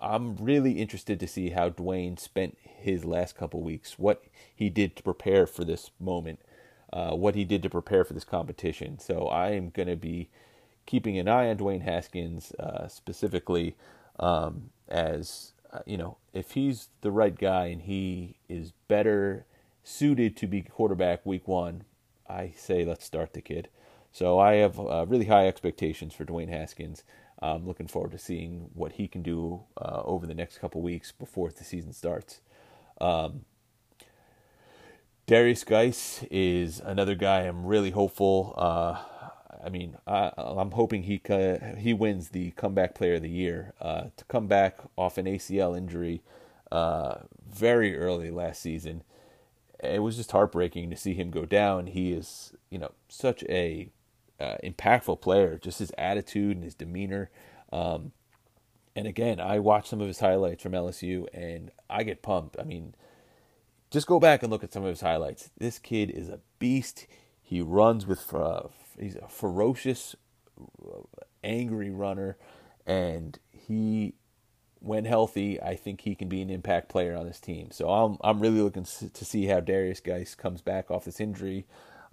I'm 0.00 0.36
really 0.36 0.72
interested 0.72 1.18
to 1.20 1.26
see 1.26 1.50
how 1.50 1.70
Dwayne 1.70 2.18
spent 2.18 2.58
his 2.62 3.04
last 3.04 3.36
couple 3.36 3.60
weeks, 3.62 3.98
what 3.98 4.24
he 4.54 4.68
did 4.68 4.96
to 4.96 5.02
prepare 5.02 5.46
for 5.46 5.64
this 5.64 5.90
moment, 5.98 6.40
uh, 6.92 7.12
what 7.12 7.34
he 7.34 7.44
did 7.44 7.62
to 7.62 7.70
prepare 7.70 8.04
for 8.04 8.14
this 8.14 8.24
competition. 8.24 8.98
So 8.98 9.28
I 9.28 9.50
am 9.50 9.70
going 9.70 9.88
to 9.88 9.96
be 9.96 10.28
keeping 10.86 11.18
an 11.18 11.28
eye 11.28 11.48
on 11.48 11.56
Dwayne 11.56 11.82
Haskins 11.82 12.52
uh, 12.52 12.88
specifically 12.88 13.74
um, 14.18 14.70
as 14.88 15.52
uh, 15.72 15.80
you 15.84 15.96
know 15.96 16.16
if 16.32 16.52
he's 16.52 16.88
the 17.00 17.10
right 17.10 17.36
guy 17.36 17.66
and 17.66 17.82
he 17.82 18.36
is 18.48 18.72
better 18.88 19.44
suited 19.82 20.36
to 20.36 20.46
be 20.46 20.62
quarterback 20.62 21.24
week 21.26 21.46
one, 21.46 21.84
I 22.28 22.52
say 22.56 22.84
let's 22.84 23.04
start 23.04 23.32
the 23.32 23.40
kid. 23.40 23.68
So 24.12 24.38
I 24.38 24.54
have 24.54 24.80
uh, 24.80 25.04
really 25.06 25.26
high 25.26 25.46
expectations 25.46 26.14
for 26.14 26.24
Dwayne 26.24 26.48
Haskins. 26.48 27.04
I'm 27.40 27.66
looking 27.66 27.86
forward 27.86 28.12
to 28.12 28.18
seeing 28.18 28.70
what 28.74 28.92
he 28.92 29.08
can 29.08 29.22
do 29.22 29.64
uh, 29.76 30.02
over 30.04 30.26
the 30.26 30.34
next 30.34 30.58
couple 30.58 30.80
weeks 30.80 31.12
before 31.12 31.50
the 31.50 31.64
season 31.64 31.92
starts. 31.92 32.40
Um, 33.00 33.44
Derrius 35.26 35.66
Guice 35.66 36.24
is 36.30 36.80
another 36.80 37.14
guy 37.14 37.40
I'm 37.40 37.66
really 37.66 37.90
hopeful. 37.90 38.54
Uh, 38.56 38.98
I 39.64 39.68
mean, 39.68 39.96
I, 40.06 40.30
am 40.38 40.70
hoping 40.70 41.02
he 41.02 41.20
he 41.78 41.92
wins 41.92 42.28
the 42.28 42.52
comeback 42.52 42.94
player 42.94 43.14
of 43.14 43.22
the 43.22 43.28
year. 43.28 43.72
Uh, 43.80 44.04
to 44.16 44.24
come 44.26 44.46
back 44.46 44.78
off 44.96 45.18
an 45.18 45.26
ACL 45.26 45.76
injury 45.76 46.22
uh, 46.70 47.16
very 47.48 47.98
early 47.98 48.30
last 48.30 48.62
season. 48.62 49.02
It 49.82 50.02
was 50.02 50.16
just 50.16 50.30
heartbreaking 50.30 50.90
to 50.90 50.96
see 50.96 51.14
him 51.14 51.30
go 51.30 51.44
down. 51.44 51.88
He 51.88 52.12
is, 52.12 52.54
you 52.70 52.78
know, 52.78 52.92
such 53.08 53.42
a 53.44 53.90
uh, 54.40 54.56
impactful 54.62 55.20
player. 55.20 55.58
Just 55.58 55.78
his 55.78 55.92
attitude 55.96 56.56
and 56.56 56.64
his 56.64 56.74
demeanor. 56.74 57.30
Um, 57.72 58.12
and 58.94 59.06
again, 59.06 59.40
I 59.40 59.58
watched 59.58 59.88
some 59.88 60.00
of 60.00 60.06
his 60.06 60.20
highlights 60.20 60.62
from 60.62 60.72
LSU, 60.72 61.26
and 61.34 61.70
I 61.90 62.02
get 62.02 62.22
pumped. 62.22 62.56
I 62.58 62.64
mean, 62.64 62.94
just 63.90 64.06
go 64.06 64.18
back 64.18 64.42
and 64.42 64.50
look 64.50 64.64
at 64.64 64.72
some 64.72 64.82
of 64.82 64.88
his 64.88 65.02
highlights. 65.02 65.50
This 65.58 65.78
kid 65.78 66.10
is 66.10 66.28
a 66.30 66.40
beast. 66.58 67.06
He 67.42 67.60
runs 67.60 68.06
with 68.06 68.32
uh, 68.34 68.62
he's 68.98 69.16
a 69.16 69.28
ferocious, 69.28 70.16
angry 71.44 71.90
runner, 71.90 72.38
and 72.86 73.38
he, 73.52 74.14
when 74.80 75.04
healthy, 75.04 75.60
I 75.60 75.76
think 75.76 76.00
he 76.00 76.14
can 76.14 76.28
be 76.28 76.40
an 76.40 76.50
impact 76.50 76.88
player 76.88 77.14
on 77.14 77.26
this 77.26 77.38
team. 77.38 77.70
So 77.72 77.90
I'm 77.90 78.16
I'm 78.22 78.40
really 78.40 78.62
looking 78.62 78.84
to 78.84 79.24
see 79.24 79.44
how 79.46 79.60
Derrius 79.60 80.02
Guice 80.02 80.34
comes 80.34 80.62
back 80.62 80.90
off 80.90 81.04
this 81.04 81.20
injury. 81.20 81.66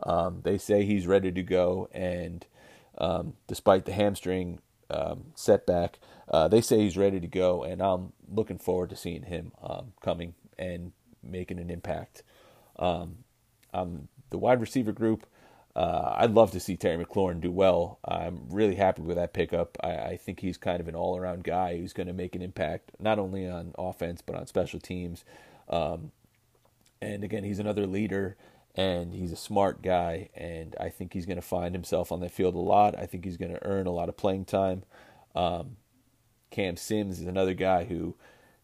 Um, 0.06 0.42
they 0.44 0.58
say 0.58 0.86
he's 0.86 1.08
ready 1.08 1.32
to 1.32 1.44
go, 1.44 1.89
and 1.94 2.46
um, 2.98 3.34
despite 3.48 3.86
the 3.86 3.94
hamstring 3.94 4.60
um, 4.89 5.28
setback, 5.36 6.00
uh, 6.30 6.48
they 6.48 6.62
say 6.62 6.80
he's 6.82 6.98
ready 6.98 7.20
to 7.20 7.28
go, 7.28 7.63
and 7.63 7.82
I'm 7.82 8.13
looking 8.28 8.58
forward 8.58 8.89
to 8.92 8.96
seeing 8.96 9.24
him 9.24 9.52
um, 9.62 9.94
coming 10.02 10.36
and 10.58 10.92
making 11.24 11.60
an 11.60 11.70
impact. 11.70 12.24
Um, 12.78 13.20
the 14.30 14.38
wide 14.38 14.62
receiver 14.62 14.92
group, 14.92 15.26
uh, 15.76 16.16
I'd 16.18 16.32
love 16.32 16.52
to 16.52 16.60
see 16.60 16.76
Terry 16.76 17.04
McLaurin 17.04 17.42
do 17.42 17.52
well. 17.52 18.00
I'm 18.04 18.48
really 18.50 18.76
happy 18.76 19.02
with 19.02 19.16
that 19.18 19.34
pickup. 19.34 19.78
I, 19.84 19.92
I 19.96 20.18
think 20.18 20.42
he's 20.42 20.58
kind 20.58 20.80
of 20.80 20.88
an 20.88 20.96
all 20.96 21.18
around 21.18 21.44
guy 21.44 21.78
who's 21.78 21.94
going 21.94 22.08
to 22.08 22.13
make 22.13 22.36
an 22.36 22.42
impact, 22.42 22.92
not 23.00 23.20
only 23.20 23.48
on 23.50 23.74
offense, 23.78 24.22
but 24.22 24.36
on 24.36 24.48
special 24.48 24.80
teams. 24.80 25.24
Um, 25.70 26.12
and 27.02 27.24
again, 27.24 27.44
he's 27.44 27.60
another 27.60 27.88
leader 27.88 28.38
and 28.75 29.13
he's 29.13 29.31
a 29.31 29.38
smart 29.38 29.81
guy. 29.81 30.29
And 30.36 30.75
I 30.79 30.89
think 30.89 31.13
he's 31.13 31.25
going 31.25 31.38
to 31.38 31.41
find 31.41 31.75
himself 31.75 32.12
on 32.12 32.19
that 32.21 32.31
field 32.31 32.55
a 32.55 32.59
lot. 32.59 32.97
I 32.97 33.05
think 33.05 33.25
he's 33.25 33.38
going 33.38 33.53
to 33.53 33.65
earn 33.65 33.88
a 33.88 33.91
lot 33.91 34.09
of 34.09 34.17
playing 34.17 34.45
time. 34.45 34.83
Um, 35.36 35.77
Cam 36.51 36.77
Sims 36.77 37.19
is 37.19 37.27
another 37.27 37.53
guy 37.53 37.86
who 37.86 38.15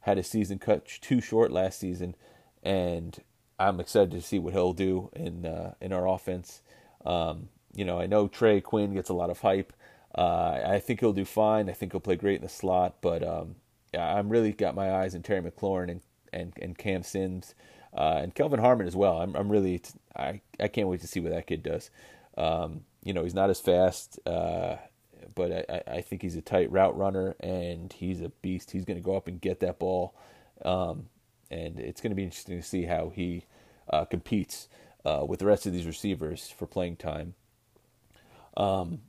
had 0.01 0.17
his 0.17 0.27
season 0.27 0.59
cut 0.59 0.85
too 0.85 1.21
short 1.21 1.51
last 1.51 1.79
season 1.79 2.15
and 2.63 3.19
I'm 3.57 3.79
excited 3.79 4.11
to 4.11 4.21
see 4.21 4.39
what 4.39 4.53
he'll 4.53 4.73
do 4.73 5.09
in 5.15 5.45
uh, 5.45 5.73
in 5.81 5.93
our 5.93 6.07
offense. 6.07 6.61
Um, 7.05 7.49
you 7.73 7.85
know, 7.85 7.99
I 7.99 8.07
know 8.07 8.27
Trey 8.27 8.61
Quinn 8.61 8.93
gets 8.93 9.09
a 9.09 9.13
lot 9.13 9.29
of 9.29 9.41
hype. 9.41 9.73
Uh, 10.15 10.59
I 10.65 10.79
think 10.79 11.01
he'll 11.01 11.13
do 11.13 11.25
fine. 11.25 11.69
I 11.69 11.73
think 11.73 11.91
he'll 11.91 11.99
play 11.99 12.15
great 12.15 12.37
in 12.37 12.41
the 12.41 12.49
slot, 12.49 12.95
but 13.01 13.21
um, 13.23 13.55
I'm 13.97 14.29
really 14.29 14.53
got 14.53 14.75
my 14.75 14.91
eyes 14.91 15.13
on 15.13 15.21
Terry 15.21 15.41
McLaurin 15.41 15.91
and 15.91 16.01
and, 16.31 16.53
and 16.61 16.77
Cam 16.77 17.03
Sims 17.03 17.55
uh, 17.93 18.19
and 18.21 18.35
Kelvin 18.35 18.59
Harmon 18.59 18.87
as 18.87 18.95
well. 18.95 19.21
I'm 19.21 19.35
I'm 19.35 19.49
really 19.51 19.81
I 20.19 20.41
I 20.60 20.67
can't 20.67 20.88
wait 20.88 21.01
to 21.01 21.08
see 21.08 21.19
what 21.19 21.32
that 21.32 21.47
kid 21.47 21.63
does. 21.63 21.89
Um, 22.38 22.82
you 23.03 23.13
know, 23.13 23.23
he's 23.23 23.34
not 23.34 23.49
as 23.49 23.60
fast, 23.60 24.19
uh, 24.25 24.77
but 25.36 25.69
I, 25.69 25.95
I 25.97 26.01
think 26.01 26.21
he's 26.21 26.36
a 26.36 26.41
tight 26.41 26.71
route 26.71 26.97
runner 26.97 27.36
and 27.39 27.91
he's 27.91 28.21
a 28.21 28.29
beast. 28.29 28.71
He's 28.71 28.86
going 28.86 28.97
to 28.97 29.03
go 29.03 29.15
up 29.15 29.27
and 29.27 29.41
get 29.41 29.60
that 29.62 29.79
ball. 29.79 30.15
Um, 30.63 31.08
and 31.51 31.79
it's 31.79 32.01
going 32.01 32.12
to 32.12 32.15
be 32.15 32.23
interesting 32.23 32.62
to 32.62 32.67
see 32.67 32.84
how 32.86 33.10
he 33.10 33.45
uh, 33.89 34.05
competes 34.05 34.67
uh, 35.05 35.25
with 35.27 35.39
the 35.39 35.45
rest 35.45 35.65
of 35.65 35.73
these 35.73 35.86
receivers 35.86 36.49
for 36.49 36.65
playing 36.67 36.97
time. 36.97 37.36
Um, 38.55 39.01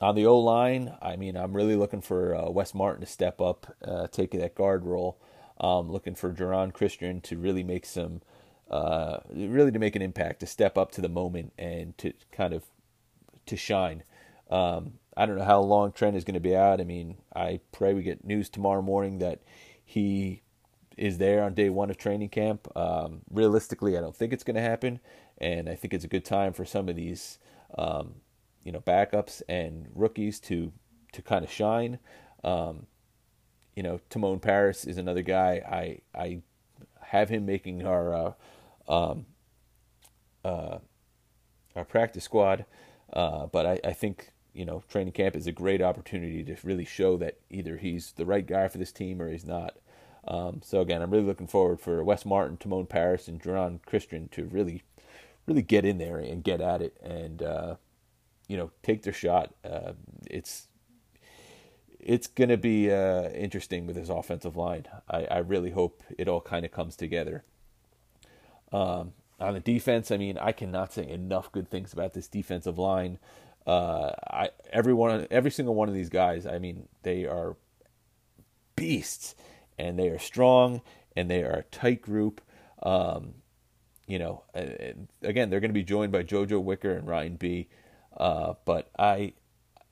on 0.00 0.14
the 0.14 0.26
O 0.26 0.38
line, 0.38 0.96
I 1.02 1.16
mean, 1.16 1.36
I'm 1.36 1.54
really 1.54 1.76
looking 1.76 2.00
for 2.00 2.34
uh, 2.34 2.50
Wes 2.50 2.74
Martin 2.74 3.00
to 3.02 3.06
step 3.06 3.40
up, 3.40 3.74
uh, 3.84 4.06
take 4.08 4.32
that 4.32 4.54
guard 4.54 4.84
role. 4.84 5.20
Um, 5.60 5.90
looking 5.90 6.14
for 6.14 6.32
Geron 6.32 6.72
Christian 6.72 7.20
to 7.22 7.36
really 7.36 7.62
make 7.62 7.84
some, 7.84 8.22
uh, 8.70 9.18
really 9.32 9.72
to 9.72 9.78
make 9.78 9.96
an 9.96 10.02
impact, 10.02 10.40
to 10.40 10.46
step 10.46 10.78
up 10.78 10.92
to 10.92 11.00
the 11.00 11.08
moment 11.08 11.52
and 11.58 11.96
to 11.98 12.12
kind 12.32 12.54
of 12.54 12.64
to 13.46 13.56
shine. 13.56 14.04
Um, 14.50 14.94
I 15.16 15.26
don't 15.26 15.36
know 15.36 15.44
how 15.44 15.60
long 15.60 15.92
Trent 15.92 16.16
is 16.16 16.24
going 16.24 16.34
to 16.34 16.40
be 16.40 16.56
out. 16.56 16.80
I 16.80 16.84
mean, 16.84 17.16
I 17.34 17.60
pray 17.72 17.94
we 17.94 18.02
get 18.02 18.24
news 18.24 18.48
tomorrow 18.48 18.82
morning 18.82 19.18
that 19.18 19.40
he 19.84 20.42
is 20.96 21.18
there 21.18 21.42
on 21.42 21.54
day 21.54 21.68
one 21.68 21.90
of 21.90 21.98
training 21.98 22.28
camp. 22.28 22.68
Um, 22.76 23.22
realistically, 23.30 23.98
I 23.98 24.00
don't 24.00 24.14
think 24.14 24.32
it's 24.32 24.44
going 24.44 24.56
to 24.56 24.62
happen, 24.62 25.00
and 25.38 25.68
I 25.68 25.74
think 25.74 25.92
it's 25.92 26.04
a 26.04 26.08
good 26.08 26.24
time 26.24 26.52
for 26.52 26.64
some 26.64 26.88
of 26.88 26.96
these, 26.96 27.38
um, 27.76 28.14
you 28.62 28.70
know, 28.70 28.80
backups 28.80 29.42
and 29.48 29.88
rookies 29.94 30.38
to 30.40 30.72
to 31.12 31.22
kind 31.22 31.44
of 31.44 31.50
shine. 31.50 31.98
Um, 32.44 32.86
you 33.74 33.82
know, 33.82 34.00
Timon 34.10 34.38
Parris 34.38 34.84
is 34.84 34.96
another 34.96 35.22
guy. 35.22 36.00
I 36.14 36.18
I 36.18 36.42
have 37.02 37.28
him 37.28 37.46
making 37.46 37.84
our 37.84 38.14
uh, 38.14 38.32
um, 38.90 39.26
uh, 40.44 40.78
our 41.76 41.84
practice 41.84 42.24
squad, 42.24 42.66
uh, 43.12 43.46
but 43.46 43.64
I, 43.64 43.80
I 43.84 43.92
think 43.92 44.32
you 44.52 44.64
know 44.64 44.82
training 44.88 45.12
camp 45.12 45.36
is 45.36 45.46
a 45.46 45.52
great 45.52 45.80
opportunity 45.80 46.42
to 46.44 46.56
really 46.64 46.84
show 46.84 47.16
that 47.18 47.38
either 47.48 47.76
he's 47.76 48.12
the 48.12 48.26
right 48.26 48.46
guy 48.46 48.68
for 48.68 48.78
this 48.78 48.92
team 48.92 49.22
or 49.22 49.30
he's 49.30 49.46
not. 49.46 49.76
Um, 50.26 50.60
so 50.62 50.80
again, 50.80 51.00
I'm 51.00 51.10
really 51.10 51.24
looking 51.24 51.46
forward 51.46 51.80
for 51.80 52.04
Wes 52.04 52.26
Martin, 52.26 52.56
Timon 52.56 52.86
Parris, 52.86 53.28
and 53.28 53.40
Geron 53.40 53.80
Christian 53.86 54.28
to 54.32 54.44
really, 54.44 54.82
really 55.46 55.62
get 55.62 55.84
in 55.84 55.98
there 55.98 56.18
and 56.18 56.44
get 56.44 56.60
at 56.60 56.82
it, 56.82 56.96
and 57.02 57.42
uh, 57.42 57.76
you 58.48 58.56
know, 58.56 58.70
take 58.82 59.02
their 59.02 59.12
shot. 59.12 59.54
Uh, 59.64 59.92
it's 60.26 60.66
it's 61.98 62.26
going 62.26 62.48
to 62.48 62.56
be 62.56 62.90
uh, 62.90 63.28
interesting 63.30 63.86
with 63.86 63.94
this 63.94 64.08
offensive 64.08 64.56
line. 64.56 64.86
I, 65.08 65.24
I 65.26 65.38
really 65.38 65.70
hope 65.70 66.02
it 66.18 66.28
all 66.28 66.40
kind 66.40 66.64
of 66.64 66.72
comes 66.72 66.96
together. 66.96 67.44
Um, 68.72 69.12
on 69.38 69.54
the 69.54 69.60
defense, 69.60 70.10
I 70.10 70.16
mean, 70.16 70.38
I 70.38 70.52
cannot 70.52 70.92
say 70.92 71.08
enough 71.08 71.50
good 71.50 71.68
things 71.68 71.92
about 71.92 72.12
this 72.12 72.28
defensive 72.28 72.78
line. 72.78 73.18
Uh, 73.66 74.12
I 74.30 74.50
every 74.72 74.92
one, 74.92 75.26
every 75.30 75.50
single 75.50 75.74
one 75.74 75.88
of 75.88 75.94
these 75.94 76.08
guys, 76.08 76.46
I 76.46 76.58
mean, 76.58 76.88
they 77.02 77.24
are 77.24 77.56
beasts 78.76 79.34
and 79.78 79.98
they 79.98 80.08
are 80.08 80.18
strong 80.18 80.82
and 81.16 81.30
they 81.30 81.42
are 81.42 81.58
a 81.58 81.62
tight 81.64 82.02
group. 82.02 82.40
Um, 82.82 83.34
you 84.06 84.18
know, 84.18 84.42
again, 84.54 85.50
they're 85.50 85.60
going 85.60 85.70
to 85.70 85.74
be 85.74 85.84
joined 85.84 86.12
by 86.12 86.22
JoJo 86.22 86.62
Wicker 86.62 86.92
and 86.92 87.06
Ryan 87.06 87.36
Bee. 87.36 87.68
Uh, 88.16 88.54
but 88.64 88.90
I, 88.98 89.34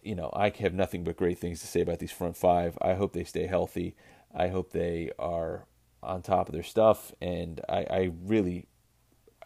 you 0.02 0.14
know, 0.14 0.30
I 0.34 0.52
have 0.58 0.74
nothing 0.74 1.04
but 1.04 1.16
great 1.16 1.38
things 1.38 1.60
to 1.60 1.66
say 1.66 1.80
about 1.80 2.00
these 2.00 2.10
front 2.10 2.36
five. 2.36 2.76
I 2.82 2.94
hope 2.94 3.12
they 3.12 3.24
stay 3.24 3.46
healthy. 3.46 3.94
I 4.34 4.48
hope 4.48 4.72
they 4.72 5.10
are 5.18 5.66
on 6.02 6.22
top 6.22 6.48
of 6.48 6.54
their 6.54 6.62
stuff, 6.62 7.12
and 7.20 7.60
I, 7.68 7.86
I 7.90 8.10
really, 8.24 8.66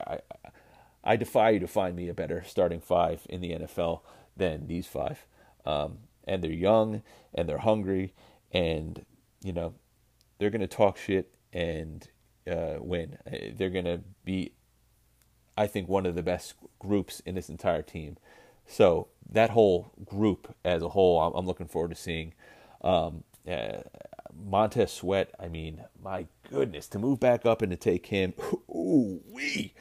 I, 0.07 0.19
I 1.05 1.17
defy 1.17 1.51
you 1.51 1.61
to 1.61 1.67
find 1.67 1.97
me 1.97 2.09
a 2.09 2.15
better 2.15 2.43
starting 2.47 2.81
five 2.81 3.27
in 3.29 3.41
the 3.41 3.51
NFL 3.51 4.01
than 4.37 4.67
these 4.67 4.87
five. 4.87 5.27
Um, 5.65 5.99
and 6.25 6.43
they're 6.43 6.53
young 6.53 7.03
and 7.35 7.49
they're 7.49 7.59
hungry, 7.59 8.15
and 8.53 9.05
you 9.43 9.53
know 9.53 9.75
they're 10.39 10.51
to 10.61 10.67
talk 10.67 10.97
shit 10.97 11.35
and 11.53 12.09
uh, 12.51 12.77
win. 12.81 13.19
They're 13.57 13.71
to 13.85 14.01
be, 14.25 14.53
I 15.57 15.67
think, 15.67 15.89
one 15.89 16.07
of 16.07 16.15
the 16.15 16.23
best 16.23 16.55
groups 16.79 17.21
in 17.21 17.35
this 17.35 17.49
entire 17.49 17.83
team. 17.83 18.17
So 18.67 19.09
that 19.29 19.51
whole 19.51 19.93
group 20.05 20.55
as 20.65 20.83
a 20.83 20.89
whole, 20.89 21.21
I'm, 21.21 21.33
I'm 21.35 21.47
looking 21.47 21.69
forward 21.69 21.91
to 21.91 21.97
seeing. 21.97 22.35
Um, 22.83 23.25
uh, 23.49 23.83
Montez 24.37 24.93
Sweat, 24.93 25.35
I 25.39 25.49
mean, 25.49 25.85
my 26.03 26.27
goodness, 26.51 26.89
to 26.89 26.99
move 26.99 27.21
back 27.21 27.47
up 27.47 27.63
and 27.63 27.71
to 27.71 27.77
take 27.77 28.07
him, 28.07 28.35
ooh 28.71 29.21
wee! 29.31 29.75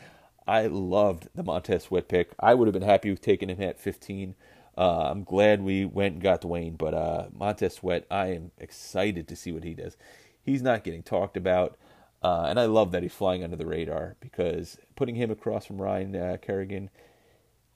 I 0.47 0.67
loved 0.67 1.29
the 1.35 1.43
Montez 1.43 1.83
Sweat 1.83 2.07
pick. 2.07 2.31
I 2.39 2.53
would 2.53 2.67
have 2.67 2.73
been 2.73 2.81
happy 2.81 3.09
with 3.09 3.21
taking 3.21 3.49
him 3.49 3.61
at 3.61 3.79
15. 3.79 4.35
Uh, 4.77 5.09
I'm 5.11 5.23
glad 5.23 5.61
we 5.61 5.85
went 5.85 6.15
and 6.15 6.23
got 6.23 6.41
Dwayne, 6.41 6.77
but 6.77 6.93
uh, 6.93 7.27
Montez 7.33 7.75
Sweat, 7.75 8.05
I 8.09 8.27
am 8.27 8.51
excited 8.57 9.27
to 9.27 9.35
see 9.35 9.51
what 9.51 9.63
he 9.63 9.73
does 9.73 9.97
he's 10.41 10.61
not 10.61 10.83
getting 10.83 11.03
talked 11.03 11.37
about. 11.37 11.77
Uh, 12.23 12.45
and 12.49 12.59
I 12.59 12.65
love 12.65 12.91
that 12.91 13.01
he's 13.01 13.13
flying 13.13 13.43
under 13.43 13.55
the 13.55 13.65
radar 13.65 14.15
because 14.19 14.77
putting 14.95 15.15
him 15.15 15.31
across 15.31 15.65
from 15.65 15.81
Ryan 15.81 16.15
uh, 16.15 16.37
Kerrigan, 16.41 16.89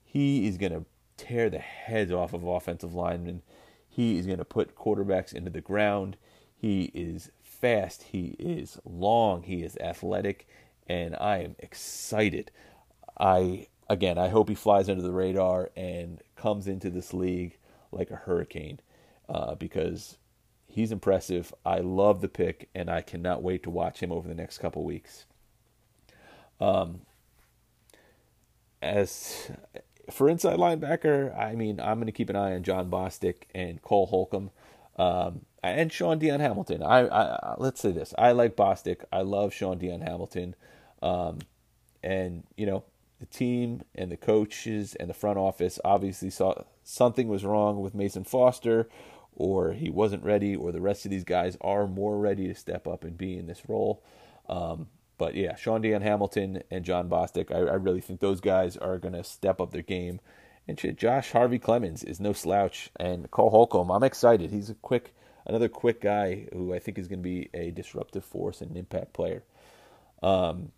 he 0.03 0.47
is 0.47 0.57
going 0.57 0.71
to 0.71 0.85
tear 1.17 1.49
the 1.49 1.59
heads 1.59 2.11
off 2.11 2.33
of 2.33 2.43
offensive 2.43 2.93
linemen. 2.93 3.41
He 3.87 4.19
is 4.19 4.27
going 4.27 4.37
to 4.37 4.45
put 4.45 4.75
quarterbacks 4.75 5.33
into 5.33 5.49
the 5.49 5.61
ground. 5.61 6.17
He 6.55 6.85
is 6.93 7.31
fast. 7.43 8.03
He 8.03 8.35
is 8.39 8.79
long. 8.85 9.43
He 9.43 9.63
is 9.63 9.77
athletic. 9.77 10.47
And 10.87 11.15
I 11.15 11.37
am 11.37 11.55
excited. 11.59 12.51
I, 13.19 13.67
again, 13.89 14.17
I 14.17 14.29
hope 14.29 14.49
he 14.49 14.55
flies 14.55 14.89
under 14.89 15.01
the 15.01 15.11
radar 15.11 15.71
and 15.75 16.21
comes 16.35 16.67
into 16.67 16.89
this 16.89 17.13
league 17.13 17.57
like 17.91 18.11
a 18.11 18.15
hurricane 18.15 18.79
uh, 19.29 19.55
because 19.55 20.17
He's 20.75 20.91
impressive. 20.91 21.53
I 21.65 21.79
love 21.79 22.19
the 22.19 22.27
pick, 22.27 22.67
and 22.75 22.89
I 22.89 22.99
cannot 22.99 23.41
wait 23.41 23.63
to 23.63 23.69
watch 23.69 24.01
him 24.03 24.11
over 24.11 24.27
the 24.27 24.35
next 24.35 24.57
couple 24.57 24.83
weeks. 24.83 25.25
Um, 26.59 26.99
as 28.81 29.51
for 30.11 30.27
inside 30.27 30.57
linebacker, 30.57 31.33
I 31.39 31.55
mean, 31.55 31.79
I'm 31.79 31.95
going 31.95 32.07
to 32.07 32.11
keep 32.11 32.29
an 32.29 32.35
eye 32.35 32.55
on 32.55 32.63
Jon 32.63 32.89
Bostic 32.89 33.43
and 33.55 33.81
Cole 33.81 34.07
Holcomb. 34.07 34.51
Um, 34.97 35.45
and 35.69 35.91
Shaun 35.91 36.19
Dion 36.19 36.39
Hamilton. 36.39 36.83
I, 36.83 37.07
I 37.07 37.55
let's 37.57 37.81
say 37.81 37.91
this: 37.91 38.13
I 38.17 38.31
like 38.31 38.55
Bostic. 38.55 39.03
I 39.11 39.21
love 39.21 39.53
Shaun 39.53 39.77
Dion 39.77 40.01
Hamilton, 40.01 40.55
um, 41.01 41.39
and 42.03 42.43
you 42.57 42.65
know 42.65 42.83
the 43.19 43.25
team 43.25 43.81
and 43.93 44.11
the 44.11 44.17
coaches 44.17 44.95
and 44.95 45.09
the 45.09 45.13
front 45.13 45.37
office 45.37 45.79
obviously 45.85 46.29
saw 46.29 46.53
something 46.83 47.27
was 47.27 47.45
wrong 47.45 47.81
with 47.81 47.95
Mason 47.95 48.23
Foster, 48.23 48.89
or 49.35 49.73
he 49.73 49.89
wasn't 49.89 50.23
ready, 50.23 50.55
or 50.55 50.71
the 50.71 50.81
rest 50.81 51.05
of 51.05 51.11
these 51.11 51.23
guys 51.23 51.57
are 51.61 51.87
more 51.87 52.17
ready 52.17 52.47
to 52.47 52.55
step 52.55 52.87
up 52.87 53.03
and 53.03 53.17
be 53.17 53.37
in 53.37 53.47
this 53.47 53.63
role. 53.67 54.03
Um, 54.47 54.87
but 55.17 55.35
yeah, 55.35 55.55
Shaun 55.55 55.81
Dion 55.81 56.01
Hamilton 56.01 56.63
and 56.69 56.83
Jon 56.83 57.09
Bostic, 57.09 57.51
I, 57.51 57.59
I 57.71 57.75
really 57.75 58.01
think 58.01 58.19
those 58.19 58.41
guys 58.41 58.75
are 58.77 58.97
going 58.97 59.13
to 59.13 59.23
step 59.23 59.61
up 59.61 59.71
their 59.71 59.81
game. 59.81 60.19
And 60.67 60.97
Josh 60.97 61.31
Harvey 61.31 61.59
Clemons 61.59 62.03
is 62.03 62.19
no 62.19 62.33
slouch, 62.33 62.89
and 62.95 63.29
Cole 63.29 63.51
Holcomb, 63.51 63.91
I'm 63.91 64.03
excited. 64.03 64.49
He's 64.49 64.69
a 64.71 64.75
quick, 64.75 65.13
another 65.45 65.69
quick 65.69 66.01
guy 66.01 66.47
who 66.53 66.73
I 66.73 66.79
think 66.79 66.97
is 66.97 67.07
going 67.07 67.19
to 67.19 67.23
be 67.23 67.49
a 67.53 67.71
disruptive 67.71 68.25
force 68.25 68.61
and 68.61 68.71
an 68.71 68.77
impact 68.77 69.13
player. 69.13 69.43
Um, 70.23 70.71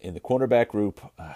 in 0.00 0.14
the 0.14 0.20
cornerback 0.20 0.68
group, 0.68 1.00
uh, 1.18 1.34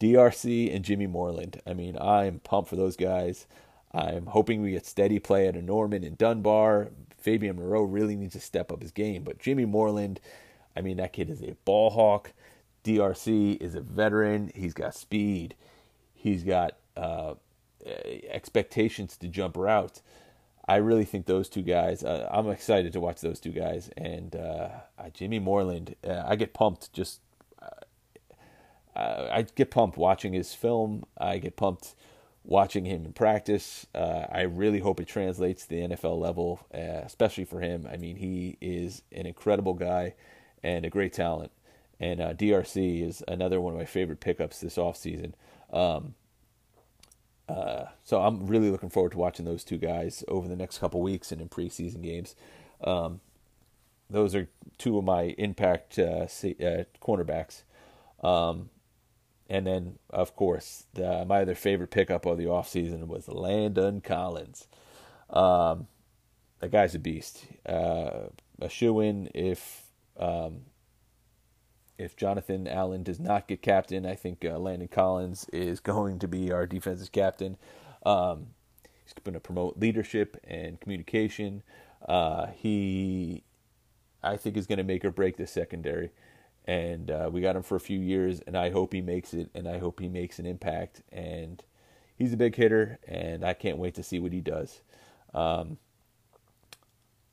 DRC 0.00 0.74
and 0.74 0.84
Jimmy 0.84 1.06
Moreland. 1.06 1.60
I 1.66 1.74
mean, 1.74 1.96
I'm 1.98 2.40
pumped 2.40 2.70
for 2.70 2.76
those 2.76 2.96
guys. 2.96 3.46
I'm 3.92 4.26
hoping 4.26 4.62
we 4.62 4.70
get 4.70 4.86
steady 4.86 5.18
play 5.18 5.48
out 5.48 5.56
of 5.56 5.64
Norman 5.64 6.04
and 6.04 6.16
Dunbar. 6.16 6.88
Fabian 7.18 7.56
Moreau 7.56 7.82
really 7.82 8.16
needs 8.16 8.32
to 8.34 8.40
step 8.40 8.72
up 8.72 8.80
his 8.80 8.92
game, 8.92 9.24
but 9.24 9.38
Jimmy 9.38 9.66
Moreland, 9.66 10.20
I 10.76 10.80
mean, 10.80 10.96
that 10.96 11.12
kid 11.12 11.28
is 11.28 11.42
a 11.42 11.56
ball 11.64 11.90
hawk. 11.90 12.32
DRC 12.82 13.60
is 13.60 13.74
a 13.74 13.80
veteran. 13.80 14.50
He's 14.54 14.72
got 14.72 14.94
speed. 14.94 15.54
He's 16.14 16.44
got 16.44 16.76
uh, 16.96 17.34
expectations 18.28 19.16
to 19.18 19.28
jump 19.28 19.56
routes. 19.56 20.02
I 20.70 20.76
really 20.76 21.04
think 21.04 21.26
those 21.26 21.48
two 21.48 21.62
guys. 21.62 22.04
Uh, 22.04 22.28
I'm 22.30 22.48
excited 22.48 22.92
to 22.92 23.00
watch 23.00 23.20
those 23.22 23.40
two 23.40 23.50
guys. 23.50 23.90
And 23.96 24.36
uh, 24.36 24.68
Jimmy 25.12 25.40
Moreland, 25.40 25.96
uh, 26.06 26.22
I 26.24 26.36
get 26.36 26.54
pumped 26.54 26.92
just. 26.92 27.20
Uh, 28.94 29.28
I 29.32 29.42
get 29.42 29.72
pumped 29.72 29.98
watching 29.98 30.32
his 30.32 30.54
film. 30.54 31.06
I 31.18 31.38
get 31.38 31.56
pumped 31.56 31.96
watching 32.44 32.84
him 32.84 33.04
in 33.04 33.12
practice. 33.12 33.88
Uh, 33.96 34.26
I 34.30 34.42
really 34.42 34.78
hope 34.78 35.00
it 35.00 35.08
translates 35.08 35.64
to 35.64 35.68
the 35.70 35.80
NFL 35.88 36.20
level, 36.20 36.60
especially 36.72 37.46
for 37.46 37.60
him. 37.60 37.88
I 37.90 37.96
mean, 37.96 38.16
he 38.16 38.56
is 38.60 39.02
an 39.10 39.26
incredible 39.26 39.74
guy 39.74 40.14
and 40.62 40.84
a 40.84 40.90
great 40.90 41.12
talent. 41.12 41.50
And 41.98 42.20
DRC 42.20 43.02
is 43.08 43.24
another 43.26 43.60
one 43.60 43.72
of 43.72 43.78
my 43.78 43.86
favorite 43.86 44.20
pickups 44.20 44.60
this 44.60 44.76
offseason. 44.76 45.32
Um, 45.72 46.14
uh, 47.50 47.88
so 48.04 48.20
I'm 48.20 48.46
really 48.46 48.70
looking 48.70 48.90
forward 48.90 49.12
to 49.12 49.18
watching 49.18 49.44
those 49.44 49.64
two 49.64 49.78
guys 49.78 50.22
over 50.28 50.46
the 50.46 50.56
next 50.56 50.78
couple 50.78 51.00
weeks 51.00 51.32
and 51.32 51.40
in 51.40 51.48
preseason 51.48 52.02
games. 52.02 52.36
Um, 52.82 53.20
those 54.08 54.34
are 54.34 54.48
two 54.78 54.98
of 54.98 55.04
my 55.04 55.34
impact 55.38 55.98
uh, 55.98 56.26
uh, 56.26 56.84
cornerbacks. 57.02 57.62
Um, 58.22 58.70
and 59.48 59.66
then, 59.66 59.98
of 60.10 60.36
course, 60.36 60.84
the, 60.94 61.24
my 61.24 61.42
other 61.42 61.56
favorite 61.56 61.90
pickup 61.90 62.24
of 62.24 62.38
the 62.38 62.44
offseason 62.44 63.08
was 63.08 63.26
Landon 63.28 64.00
Collins. 64.00 64.68
Um, 65.28 65.88
that 66.60 66.70
guy's 66.70 66.94
a 66.94 66.98
beast. 67.00 67.46
Uh, 67.66 68.28
a 68.60 68.68
shoe 68.68 69.00
in 69.00 69.28
if 69.34 69.86
um, 70.16 70.62
if 72.00 72.16
Jonathan 72.16 72.66
Allen 72.66 73.02
does 73.02 73.20
not 73.20 73.46
get 73.46 73.60
captain, 73.60 74.06
I 74.06 74.14
think 74.14 74.42
uh, 74.44 74.58
Landon 74.58 74.88
Collins 74.88 75.46
is 75.52 75.80
going 75.80 76.18
to 76.20 76.28
be 76.28 76.50
our 76.50 76.66
defensive 76.66 77.12
captain. 77.12 77.58
Um, 78.06 78.46
he's 79.04 79.12
going 79.22 79.34
to 79.34 79.40
promote 79.40 79.78
leadership 79.78 80.38
and 80.44 80.80
communication. 80.80 81.62
Uh, 82.08 82.46
he, 82.46 83.42
I 84.22 84.38
think, 84.38 84.56
is 84.56 84.66
going 84.66 84.78
to 84.78 84.84
make 84.84 85.04
or 85.04 85.10
break 85.10 85.36
the 85.36 85.46
secondary. 85.46 86.10
And 86.66 87.10
uh, 87.10 87.28
we 87.30 87.42
got 87.42 87.54
him 87.54 87.62
for 87.62 87.76
a 87.76 87.80
few 87.80 88.00
years, 88.00 88.40
and 88.46 88.56
I 88.56 88.70
hope 88.70 88.94
he 88.94 89.02
makes 89.02 89.34
it, 89.34 89.50
and 89.54 89.68
I 89.68 89.78
hope 89.78 90.00
he 90.00 90.08
makes 90.08 90.38
an 90.38 90.46
impact. 90.46 91.02
And 91.12 91.62
he's 92.16 92.32
a 92.32 92.38
big 92.38 92.56
hitter, 92.56 92.98
and 93.06 93.44
I 93.44 93.52
can't 93.52 93.76
wait 93.76 93.94
to 93.96 94.02
see 94.02 94.18
what 94.18 94.32
he 94.32 94.40
does. 94.40 94.80
Um, 95.34 95.76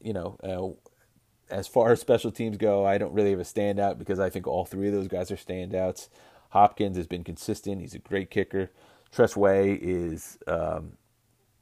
you 0.02 0.12
know, 0.12 0.38
uh, 0.44 0.90
as 1.50 1.68
far 1.68 1.92
as 1.92 2.02
special 2.02 2.32
teams 2.32 2.58
go, 2.58 2.86
I 2.86 2.98
don't 2.98 3.14
really 3.14 3.32
have 3.32 3.40
a 3.40 3.44
standout 3.44 3.98
because 3.98 4.20
I 4.20 4.30
think 4.30 4.48
all 4.48 4.66
three 4.66 4.88
of 4.88 4.94
those 4.94 5.08
guys 5.08 5.32
are 5.32 5.38
standouts. 5.38 6.10
Hopkins 6.50 6.98
has 6.98 7.08
been 7.08 7.24
consistent. 7.24 7.82
He's 7.82 7.94
a 7.94 8.00
great 8.00 8.30
kicker. 8.30 8.72
Tress 9.12 9.36
Way 9.36 9.74
is 9.74 10.38
um, 10.48 10.94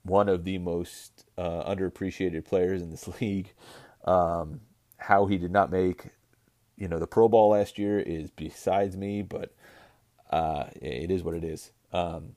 one 0.04 0.30
of 0.30 0.44
the 0.44 0.58
most 0.58 1.26
uh, 1.38 1.64
underappreciated 1.70 2.46
players 2.46 2.82
in 2.82 2.90
this 2.90 3.08
league. 3.22 3.54
Um, 4.06 4.62
how 4.98 5.26
he 5.26 5.38
did 5.38 5.52
not 5.52 5.72
make, 5.72 6.10
you 6.78 6.88
know, 6.88 7.00
the 7.00 7.08
Pro 7.08 7.28
Bowl 7.28 7.50
last 7.50 7.78
year 7.78 8.00
is 8.00 8.30
besides 8.32 8.96
me, 8.96 9.22
but 9.22 9.54
uh, 10.32 10.66
it 10.82 11.12
is 11.12 11.24
what 11.24 11.36
it 11.36 11.44
is. 11.44 11.72
Um, 11.92 12.36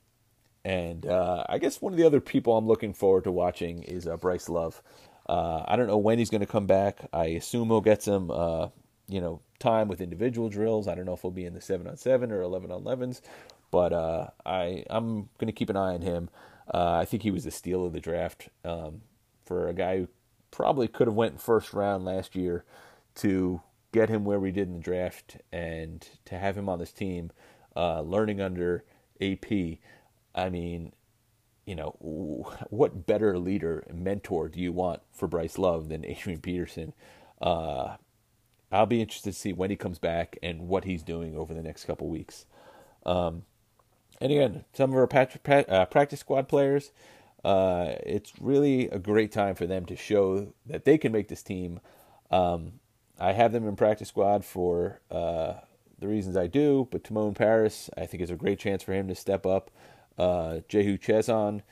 and 0.65 1.07
uh, 1.07 1.45
I 1.49 1.59
guess 1.59 1.81
one 1.81 1.93
of 1.93 1.99
the 1.99 2.07
other 2.07 2.21
people 2.21 2.57
I'm 2.57 2.67
looking 2.67 2.93
forward 2.93 3.25
to 3.25 3.33
watching 3.33 3.83
is 3.85 4.07
uh, 4.07 4.17
Bryce 4.17 4.49
Love. 4.49 4.83
Uh, 5.29 5.63
I 5.67 5.77
don't 5.77 5.87
know 5.87 5.99
when 5.99 6.19
he's 6.19 6.31
going 6.31 6.41
to 6.41 6.47
come 6.47 6.67
back. 6.67 7.07
I 7.13 7.27
assume 7.27 7.69
he'll 7.69 7.81
get 7.81 8.03
some, 8.03 8.31
uh, 8.31 8.69
you 9.09 9.21
know, 9.21 9.41
time 9.59 9.89
with 9.89 10.01
individual 10.01 10.49
drills. 10.49 10.89
I 10.89 10.95
don't 10.95 11.05
know 11.05 11.15
if 11.15 11.23
he'll 11.23 11.31
be 11.31 11.45
in 11.45 11.55
the 11.55 11.61
seven 11.61 11.87
on 11.87 11.97
seven 11.97 12.33
or 12.33 12.43
eleven 12.43 12.71
on 12.71 12.83
elevens, 12.83 13.21
but 13.71 13.93
uh, 13.93 14.29
I 14.47 14.85
I'm 14.89 15.29
going 15.39 15.47
to 15.47 15.53
keep 15.53 15.71
an 15.71 15.77
eye 15.77 15.95
on 15.95 16.03
him. 16.03 16.31
Uh, 16.73 16.99
I 17.01 17.05
think 17.05 17.23
he 17.23 17.31
was 17.31 17.45
the 17.45 17.51
steal 17.51 17.85
of 17.85 17.93
the 17.93 18.01
draft 18.01 18.49
um, 18.65 19.03
for 19.45 19.69
a 19.69 19.75
guy 19.75 19.99
who 19.99 20.09
probably 20.51 20.89
could 20.89 21.07
have 21.07 21.17
went 21.17 21.41
first 21.41 21.73
round 21.73 22.05
last 22.05 22.35
year 22.35 22.65
to 23.17 23.61
get 23.93 24.09
him 24.09 24.25
where 24.25 24.39
we 24.41 24.51
did 24.51 24.69
in 24.69 24.75
the 24.75 24.81
draft 24.81 25.39
and 25.53 26.07
to 26.27 26.39
have 26.39 26.57
him 26.57 26.69
on 26.69 26.79
this 26.79 26.93
team, 26.93 27.31
uh, 27.75 28.01
learning 28.03 28.41
under 28.41 28.85
AP. 29.21 29.79
I 30.35 30.51
mean, 30.51 30.93
you 31.69 31.75
know, 31.75 32.51
what 32.71 33.05
better 33.07 33.39
leader, 33.39 33.85
and 33.89 34.03
mentor 34.03 34.49
do 34.49 34.59
you 34.59 34.73
want 34.73 35.03
for 35.13 35.29
Bryce 35.29 35.59
Love 35.59 35.91
than 35.91 36.03
Adrian 36.03 36.41
Peterson? 36.41 36.95
Uh, 37.43 37.97
I'll 38.73 38.87
be 38.87 39.03
interested 39.03 39.35
to 39.35 39.39
see 39.39 39.53
when 39.53 39.69
he 39.69 39.77
comes 39.77 39.99
back 39.99 40.39
and 40.43 40.67
what 40.67 40.85
he's 40.85 41.03
doing 41.03 41.37
over 41.37 41.53
the 41.53 41.63
next 41.63 41.85
couple 41.85 42.09
weeks. 42.09 42.47
Um, 43.05 43.43
and 44.19 44.33
again, 44.33 44.65
some 44.73 44.91
of 44.91 44.97
our 44.97 45.65
uh, 45.69 45.85
practice 45.85 46.21
squad 46.21 46.49
players, 46.49 46.91
uh, 47.45 47.97
it's 48.03 48.33
really 48.41 48.89
a 48.89 48.99
great 48.99 49.31
time 49.31 49.55
for 49.55 49.67
them 49.67 49.85
to 49.87 49.97
show 49.97 50.55
that 50.65 50.87
they 50.87 50.97
can 50.97 51.13
make 51.13 51.29
this 51.29 51.43
team. 51.43 51.81
Um, 52.31 52.81
I 53.21 53.33
have 53.33 53.53
them 53.53 53.69
in 53.69 53.77
practice 53.77 54.09
squad 54.09 54.43
for 54.43 55.03
uh, 55.11 55.55
the 55.99 56.09
reasons 56.09 56.35
I 56.35 56.47
do, 56.47 56.89
but 56.91 57.05
Timon 57.05 57.35
Parris, 57.35 57.91
I 57.95 58.07
think, 58.07 58.23
is 58.23 58.31
a 58.31 58.37
great 58.37 58.59
chance 58.59 58.83
for 58.83 58.95
him 58.95 59.07
to 59.09 59.15
step 59.15 59.45
up 59.45 59.71
uh, 60.19 60.61
Jehu 60.69 60.99
Chesson, 60.99 61.63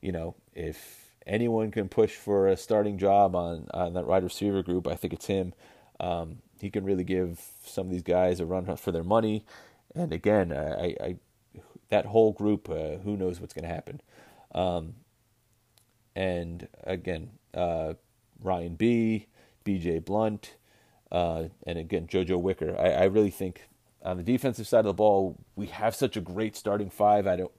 you 0.00 0.12
know, 0.12 0.34
if 0.52 1.14
anyone 1.26 1.70
can 1.70 1.88
push 1.88 2.14
for 2.14 2.48
a 2.48 2.56
starting 2.56 2.98
job 2.98 3.34
on, 3.34 3.66
on 3.72 3.94
that 3.94 4.06
wide 4.06 4.22
receiver 4.22 4.62
group, 4.62 4.86
I 4.86 4.94
think 4.94 5.12
it's 5.12 5.26
him. 5.26 5.54
Um, 6.00 6.38
he 6.60 6.70
can 6.70 6.84
really 6.84 7.04
give 7.04 7.40
some 7.64 7.86
of 7.86 7.92
these 7.92 8.02
guys 8.02 8.40
a 8.40 8.46
run 8.46 8.76
for 8.76 8.92
their 8.92 9.04
money. 9.04 9.44
And 9.94 10.12
again, 10.12 10.52
I, 10.52 10.96
I 11.00 11.16
that 11.90 12.06
whole 12.06 12.32
group, 12.32 12.68
uh, 12.68 12.98
who 13.04 13.16
knows 13.16 13.40
what's 13.40 13.54
going 13.54 13.68
to 13.68 13.74
happen. 13.74 14.00
Um, 14.54 14.94
and 16.16 16.68
again, 16.84 17.30
uh, 17.52 17.94
Ryan 18.42 18.74
Bee, 18.74 19.26
BJ 19.64 20.04
Blunt, 20.04 20.56
uh, 21.12 21.44
and 21.66 21.78
again, 21.78 22.06
JoJo 22.06 22.40
Wicker. 22.40 22.76
I, 22.78 22.90
I 22.90 23.04
really 23.04 23.30
think 23.30 23.68
on 24.02 24.16
the 24.16 24.22
defensive 24.22 24.66
side 24.66 24.80
of 24.80 24.86
the 24.86 24.92
ball, 24.92 25.38
we 25.56 25.66
have 25.66 25.94
such 25.94 26.16
a 26.16 26.20
great 26.20 26.56
starting 26.56 26.90
five. 26.90 27.26
I 27.26 27.36
don't 27.36 27.52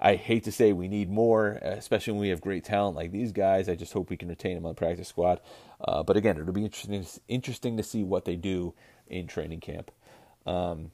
I 0.00 0.14
hate 0.14 0.44
to 0.44 0.52
say 0.52 0.72
we 0.72 0.88
need 0.88 1.10
more, 1.10 1.58
especially 1.62 2.12
when 2.12 2.20
we 2.20 2.28
have 2.28 2.40
great 2.40 2.64
talent 2.64 2.96
like 2.96 3.10
these 3.10 3.32
guys. 3.32 3.68
I 3.68 3.74
just 3.74 3.92
hope 3.92 4.10
we 4.10 4.16
can 4.16 4.28
retain 4.28 4.54
them 4.54 4.64
on 4.64 4.70
the 4.70 4.78
practice 4.78 5.08
squad. 5.08 5.40
Uh, 5.80 6.02
but 6.02 6.16
again, 6.16 6.38
it'll 6.38 6.52
be 6.52 6.64
interesting 6.64 7.04
interesting 7.26 7.76
to 7.76 7.82
see 7.82 8.04
what 8.04 8.24
they 8.24 8.36
do 8.36 8.74
in 9.08 9.26
training 9.26 9.60
camp. 9.60 9.90
Um, 10.46 10.92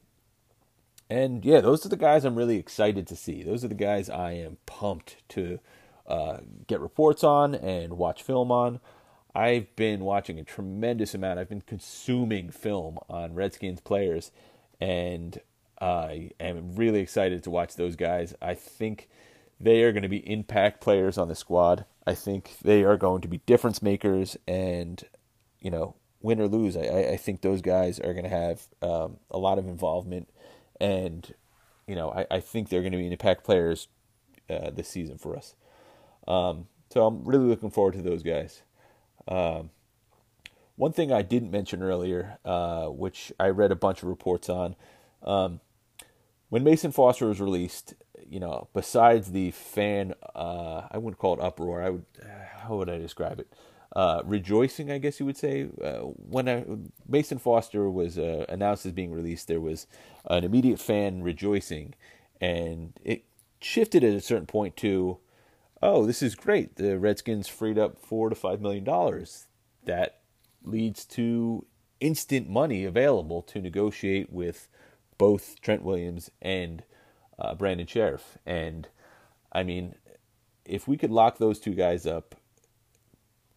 and 1.10 1.44
yeah, 1.44 1.60
those 1.60 1.84
are 1.84 1.90
the 1.90 1.96
guys 1.96 2.24
I'm 2.24 2.34
really 2.34 2.56
excited 2.56 3.06
to 3.08 3.16
see. 3.16 3.42
Those 3.42 3.64
are 3.64 3.68
the 3.68 3.74
guys 3.74 4.08
I 4.08 4.32
am 4.32 4.56
pumped 4.64 5.16
to 5.30 5.60
uh, 6.06 6.38
get 6.66 6.80
reports 6.80 7.22
on 7.22 7.54
and 7.54 7.98
watch 7.98 8.22
film 8.22 8.50
on. 8.50 8.80
I've 9.34 9.74
been 9.76 10.00
watching 10.00 10.38
a 10.38 10.44
tremendous 10.44 11.14
amount. 11.14 11.38
I've 11.40 11.48
been 11.48 11.60
consuming 11.60 12.50
film 12.50 12.98
on 13.08 13.34
Redskins 13.34 13.80
players, 13.80 14.30
and 14.80 15.40
I 15.84 16.30
am 16.40 16.74
really 16.74 17.00
excited 17.00 17.42
to 17.42 17.50
watch 17.50 17.76
those 17.76 17.94
guys. 17.94 18.34
I 18.40 18.54
think 18.54 19.10
they 19.60 19.82
are 19.82 19.92
going 19.92 20.02
to 20.02 20.08
be 20.08 20.30
impact 20.30 20.80
players 20.80 21.18
on 21.18 21.28
the 21.28 21.34
squad. 21.34 21.84
I 22.06 22.14
think 22.14 22.56
they 22.62 22.84
are 22.84 22.96
going 22.96 23.20
to 23.20 23.28
be 23.28 23.38
difference 23.44 23.82
makers, 23.82 24.38
and 24.48 25.04
you 25.60 25.70
know, 25.70 25.94
win 26.22 26.40
or 26.40 26.48
lose, 26.48 26.74
I, 26.74 27.10
I 27.12 27.16
think 27.18 27.42
those 27.42 27.60
guys 27.60 28.00
are 28.00 28.14
going 28.14 28.24
to 28.24 28.30
have 28.30 28.62
um, 28.80 29.18
a 29.30 29.36
lot 29.36 29.58
of 29.58 29.66
involvement, 29.66 30.30
and 30.80 31.34
you 31.86 31.94
know, 31.94 32.10
I, 32.10 32.26
I 32.30 32.40
think 32.40 32.70
they're 32.70 32.80
going 32.80 32.92
to 32.92 32.98
be 32.98 33.12
impact 33.12 33.44
players 33.44 33.88
uh, 34.48 34.70
this 34.70 34.88
season 34.88 35.18
for 35.18 35.36
us. 35.36 35.54
Um, 36.26 36.68
so 36.90 37.06
I'm 37.06 37.24
really 37.24 37.46
looking 37.46 37.70
forward 37.70 37.92
to 37.94 38.02
those 38.02 38.22
guys. 38.22 38.62
Um, 39.28 39.68
one 40.76 40.92
thing 40.92 41.12
I 41.12 41.20
didn't 41.20 41.50
mention 41.50 41.82
earlier, 41.82 42.38
uh, 42.42 42.86
which 42.86 43.30
I 43.38 43.48
read 43.48 43.70
a 43.70 43.76
bunch 43.76 44.02
of 44.02 44.08
reports 44.08 44.48
on, 44.48 44.76
um, 45.22 45.60
when 46.54 46.62
Mason 46.62 46.92
Foster 46.92 47.26
was 47.26 47.40
released, 47.40 47.94
you 48.30 48.38
know, 48.38 48.68
besides 48.74 49.32
the 49.32 49.50
fan, 49.50 50.14
uh, 50.36 50.82
I 50.88 50.98
wouldn't 50.98 51.18
call 51.18 51.34
it 51.34 51.40
uproar. 51.40 51.82
I 51.82 51.90
would, 51.90 52.04
how 52.58 52.76
would 52.76 52.88
I 52.88 52.96
describe 52.96 53.40
it? 53.40 53.52
Uh, 53.96 54.22
rejoicing, 54.24 54.88
I 54.88 54.98
guess 54.98 55.18
you 55.18 55.26
would 55.26 55.36
say. 55.36 55.66
Uh, 55.82 56.02
when 56.02 56.48
I, 56.48 56.64
Mason 57.08 57.38
Foster 57.38 57.90
was 57.90 58.18
uh, 58.18 58.46
announced 58.48 58.86
as 58.86 58.92
being 58.92 59.10
released, 59.10 59.48
there 59.48 59.60
was 59.60 59.88
an 60.26 60.44
immediate 60.44 60.78
fan 60.78 61.24
rejoicing, 61.24 61.94
and 62.40 62.92
it 63.02 63.24
shifted 63.60 64.04
at 64.04 64.14
a 64.14 64.20
certain 64.20 64.46
point 64.46 64.76
to, 64.76 65.18
oh, 65.82 66.06
this 66.06 66.22
is 66.22 66.36
great. 66.36 66.76
The 66.76 67.00
Redskins 67.00 67.48
freed 67.48 67.78
up 67.78 67.98
four 67.98 68.28
to 68.28 68.36
five 68.36 68.60
million 68.60 68.84
dollars. 68.84 69.48
That 69.86 70.20
leads 70.62 71.04
to 71.06 71.66
instant 71.98 72.48
money 72.48 72.84
available 72.84 73.42
to 73.42 73.60
negotiate 73.60 74.32
with 74.32 74.68
both 75.18 75.60
Trent 75.60 75.82
Williams 75.82 76.30
and 76.42 76.82
uh, 77.38 77.54
Brandon 77.54 77.86
Scherff. 77.86 78.36
And 78.46 78.88
I 79.52 79.62
mean, 79.62 79.94
if 80.64 80.88
we 80.88 80.96
could 80.96 81.10
lock 81.10 81.38
those 81.38 81.58
two 81.58 81.74
guys 81.74 82.06
up, 82.06 82.34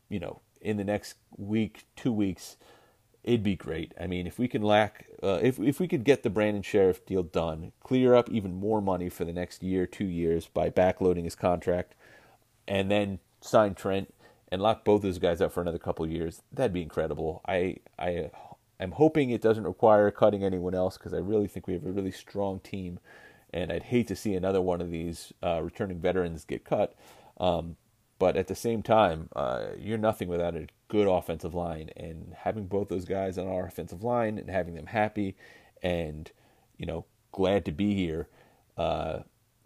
you 0.09 0.19
know, 0.19 0.41
in 0.61 0.77
the 0.77 0.83
next 0.83 1.15
week, 1.37 1.85
two 1.95 2.11
weeks, 2.11 2.57
it'd 3.23 3.43
be 3.43 3.55
great. 3.55 3.93
I 3.99 4.07
mean, 4.07 4.25
if 4.27 4.39
we 4.39 4.47
can 4.47 4.61
lack, 4.61 5.07
uh, 5.21 5.39
if 5.41 5.59
if 5.59 5.79
we 5.79 5.87
could 5.87 6.03
get 6.03 6.23
the 6.23 6.29
Brandon 6.29 6.63
Scherff 6.63 7.05
deal 7.05 7.23
done, 7.23 7.71
clear 7.83 8.15
up 8.15 8.29
even 8.29 8.55
more 8.55 8.81
money 8.81 9.09
for 9.09 9.25
the 9.25 9.33
next 9.33 9.63
year, 9.63 9.85
two 9.85 10.05
years 10.05 10.47
by 10.47 10.69
backloading 10.69 11.25
his 11.25 11.35
contract, 11.35 11.93
and 12.67 12.89
then 12.89 13.19
sign 13.41 13.75
Trent 13.75 14.13
and 14.49 14.61
lock 14.61 14.85
both 14.85 15.01
those 15.01 15.19
guys 15.19 15.41
up 15.41 15.51
for 15.51 15.61
another 15.61 15.77
couple 15.77 16.07
years, 16.07 16.41
that'd 16.51 16.73
be 16.73 16.81
incredible. 16.81 17.41
I 17.45 17.77
I 17.99 18.31
am 18.79 18.91
hoping 18.91 19.29
it 19.29 19.41
doesn't 19.41 19.63
require 19.63 20.11
cutting 20.11 20.43
anyone 20.43 20.75
else 20.75 20.97
because 20.97 21.13
I 21.13 21.17
really 21.17 21.47
think 21.47 21.67
we 21.67 21.73
have 21.73 21.85
a 21.85 21.91
really 21.91 22.11
strong 22.11 22.59
team, 22.59 22.99
and 23.53 23.71
I'd 23.71 23.83
hate 23.83 24.07
to 24.07 24.15
see 24.15 24.35
another 24.35 24.61
one 24.61 24.81
of 24.81 24.91
these 24.91 25.33
uh, 25.43 25.61
returning 25.61 25.99
veterans 25.99 26.45
get 26.45 26.65
cut. 26.65 26.95
Um, 27.39 27.75
but 28.19 28.35
at 28.35 28.47
the 28.47 28.55
same 28.55 28.81
time, 28.81 29.29
uh, 29.35 29.67
you're 29.77 29.97
nothing 29.97 30.27
without 30.27 30.55
a 30.55 30.67
good 30.87 31.07
offensive 31.07 31.53
line, 31.53 31.89
and 31.95 32.33
having 32.39 32.67
both 32.67 32.89
those 32.89 33.05
guys 33.05 33.37
on 33.37 33.47
our 33.47 33.65
offensive 33.65 34.03
line 34.03 34.37
and 34.37 34.49
having 34.49 34.75
them 34.75 34.87
happy 34.87 35.35
and 35.83 36.31
you 36.77 36.85
know 36.85 37.05
glad 37.31 37.65
to 37.65 37.71
be 37.71 37.93
here, 37.93 38.27
uh, 38.77 39.19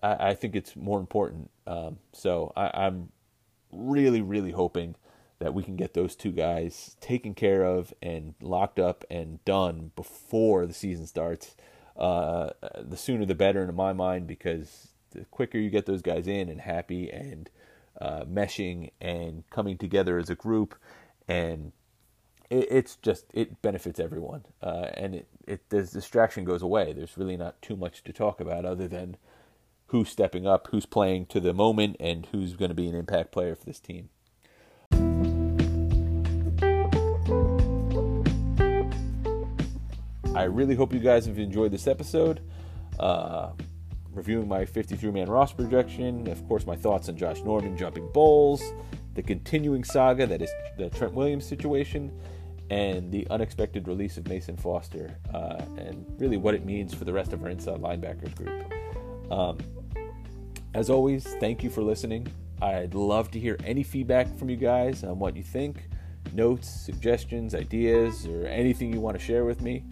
I, 0.04 0.30
I, 0.30 0.34
think 0.34 0.56
it's 0.56 0.76
more 0.76 1.00
important. 1.00 1.50
Um, 1.66 2.00
so 2.12 2.52
I, 2.56 2.70
I'm 2.74 3.10
really, 3.72 4.22
really 4.22 4.52
hoping 4.52 4.96
that 5.42 5.56
we 5.56 5.64
can 5.64 5.76
get 5.76 5.96
those 5.96 6.16
two 6.16 6.32
guys 6.32 6.96
taken 7.02 7.34
care 7.34 7.64
of 7.64 7.94
and 8.02 8.36
locked 8.42 8.80
up 8.80 9.04
and 9.10 9.44
done 9.44 9.92
before 9.96 10.68
the 10.68 10.74
season 10.74 11.08
starts. 11.08 11.56
Uh, 11.98 12.52
the 12.80 12.96
sooner 12.96 13.26
the 13.26 13.36
better, 13.36 13.64
in 13.64 13.76
my 13.76 13.92
mind, 13.92 14.28
because 14.28 14.90
the 15.12 15.26
quicker 15.26 15.58
you 15.58 15.72
get 15.72 15.88
those 15.88 16.04
guys 16.04 16.28
in 16.28 16.48
and 16.48 16.62
happy 16.62 17.10
and 17.10 17.50
uh, 18.00 18.24
meshing 18.24 18.92
and 19.02 19.44
coming 19.50 19.78
together 19.78 20.20
as 20.20 20.30
a 20.30 20.36
group, 20.36 20.76
and 21.28 21.72
it, 22.52 22.68
it's 22.72 22.96
just 22.98 23.26
it 23.34 23.62
benefits 23.64 24.00
everyone, 24.00 24.46
uh, 24.62 24.90
and 24.94 25.16
it, 25.16 25.28
it 25.48 25.70
the 25.70 25.82
distraction 25.84 26.46
goes 26.46 26.62
away. 26.62 26.94
There's 26.94 27.18
really 27.18 27.36
not 27.36 27.62
too 27.64 27.76
much 27.76 28.04
to 28.04 28.14
talk 28.14 28.40
about 28.40 28.64
other 28.64 28.88
than 28.88 29.18
who's 29.88 30.10
stepping 30.10 30.46
up, 30.46 30.70
who's 30.72 30.86
playing 30.86 31.26
to 31.28 31.40
the 31.40 31.54
moment, 31.54 31.98
and 32.00 32.28
who's 32.28 32.56
going 32.56 32.70
to 32.70 32.76
be 32.76 32.88
an 32.88 32.96
impact 32.96 33.32
player 33.32 33.56
for 33.56 33.66
this 33.66 33.80
team. 33.80 34.10
I 40.34 40.44
really 40.44 40.76
hope 40.76 40.94
you 40.94 41.00
guys 41.00 41.26
have 41.26 41.38
enjoyed 41.40 41.72
this 41.72 41.88
episode. 41.88 42.40
Uh, 42.98 43.50
reviewing 44.14 44.48
my 44.48 44.64
53 44.64 45.12
man 45.12 45.30
roster 45.30 45.58
projection, 45.58 46.28
of 46.30 46.48
course, 46.48 46.66
my 46.66 46.76
thoughts 46.76 47.10
on 47.10 47.18
Josh 47.18 47.42
Norman 47.42 47.76
jumping 47.76 48.10
bowls, 48.14 48.64
the 49.14 49.22
continuing 49.22 49.84
saga 49.84 50.26
that 50.28 50.42
is 50.42 50.50
the 50.78 50.90
Trent 50.90 51.14
Williams 51.14 51.46
situation, 51.46 52.18
and 52.70 53.12
the 53.12 53.28
unexpected 53.30 53.90
release 53.90 54.18
of 54.18 54.28
Mason 54.30 54.56
Foster, 54.56 55.14
uh, 55.34 55.62
and 55.78 56.06
really 56.18 56.38
what 56.38 56.56
it 56.56 56.66
means 56.66 56.94
for 56.94 57.04
the 57.04 57.12
rest 57.12 57.34
of 57.34 57.44
our 57.44 57.50
inside 57.50 57.82
linebackers 57.82 58.34
group. 58.34 58.72
Um, 59.30 59.58
as 60.74 60.90
always, 60.90 61.26
thank 61.42 61.62
you 61.62 61.70
for 61.70 61.82
listening. 61.82 62.26
I'd 62.62 62.94
love 62.94 63.32
to 63.32 63.40
hear 63.40 63.58
any 63.66 63.84
feedback 63.84 64.34
from 64.38 64.50
you 64.50 64.56
guys 64.56 65.04
on 65.04 65.20
what 65.20 65.36
you 65.36 65.44
think, 65.44 65.90
notes, 66.32 66.70
suggestions, 66.70 67.54
ideas, 67.54 68.26
or 68.26 68.46
anything 68.48 68.94
you 68.94 69.02
want 69.02 69.20
to 69.20 69.24
share 69.24 69.44
with 69.44 69.62
me. 69.62 69.84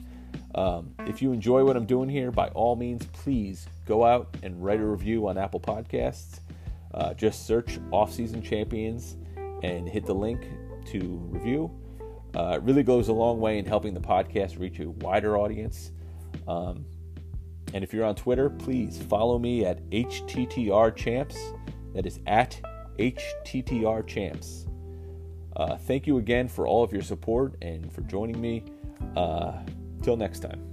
Um, 0.56 0.94
if 1.06 1.22
you 1.22 1.32
enjoy 1.32 1.64
what 1.64 1.78
I'm 1.78 1.86
doing 1.86 2.10
here, 2.10 2.32
by 2.32 2.48
all 2.50 2.76
means, 2.76 3.06
please 3.14 3.68
go 3.86 4.06
out 4.06 4.36
and 4.44 4.64
write 4.64 4.80
a 4.80 4.86
review 4.86 5.28
on 5.28 5.38
Apple 5.38 5.60
Podcasts. 5.60 6.40
Uh, 6.94 7.14
just 7.14 7.46
search 7.46 7.80
Offseason 7.92 8.44
Champions 8.44 9.16
and 9.62 9.88
hit 9.88 10.06
the 10.06 10.16
link 10.16 10.42
to 10.88 11.20
review. 11.30 11.72
Uh, 12.36 12.54
it 12.56 12.64
really 12.64 12.84
goes 12.84 13.08
a 13.08 13.14
long 13.14 13.40
way 13.40 13.58
in 13.58 13.66
helping 13.66 13.94
the 13.94 14.00
podcast 14.00 14.60
reach 14.60 14.80
a 14.80 14.90
wider 14.90 15.38
audience. 15.38 15.92
Um, 16.48 16.86
and 17.74 17.84
if 17.84 17.94
you're 17.94 18.06
on 18.06 18.16
Twitter, 18.16 18.50
please 18.50 19.00
follow 19.10 19.38
me 19.38 19.66
at 19.66 19.88
HTTR 19.90 20.96
Champs. 20.96 21.38
That 21.94 22.06
is 22.06 22.20
at 22.28 22.60
HTTR 22.98 24.06
Champs. 24.08 24.66
Uh, 25.56 25.78
thank 25.78 26.08
you 26.08 26.18
again 26.18 26.48
for 26.48 26.68
all 26.68 26.84
of 26.84 26.94
your 26.94 27.02
support 27.02 27.56
and 27.62 27.92
for 27.92 28.02
joining 28.02 28.40
me. 28.40 28.64
Uh, 29.16 29.54
till 30.10 30.18
next 30.18 30.40
time. 30.40 30.69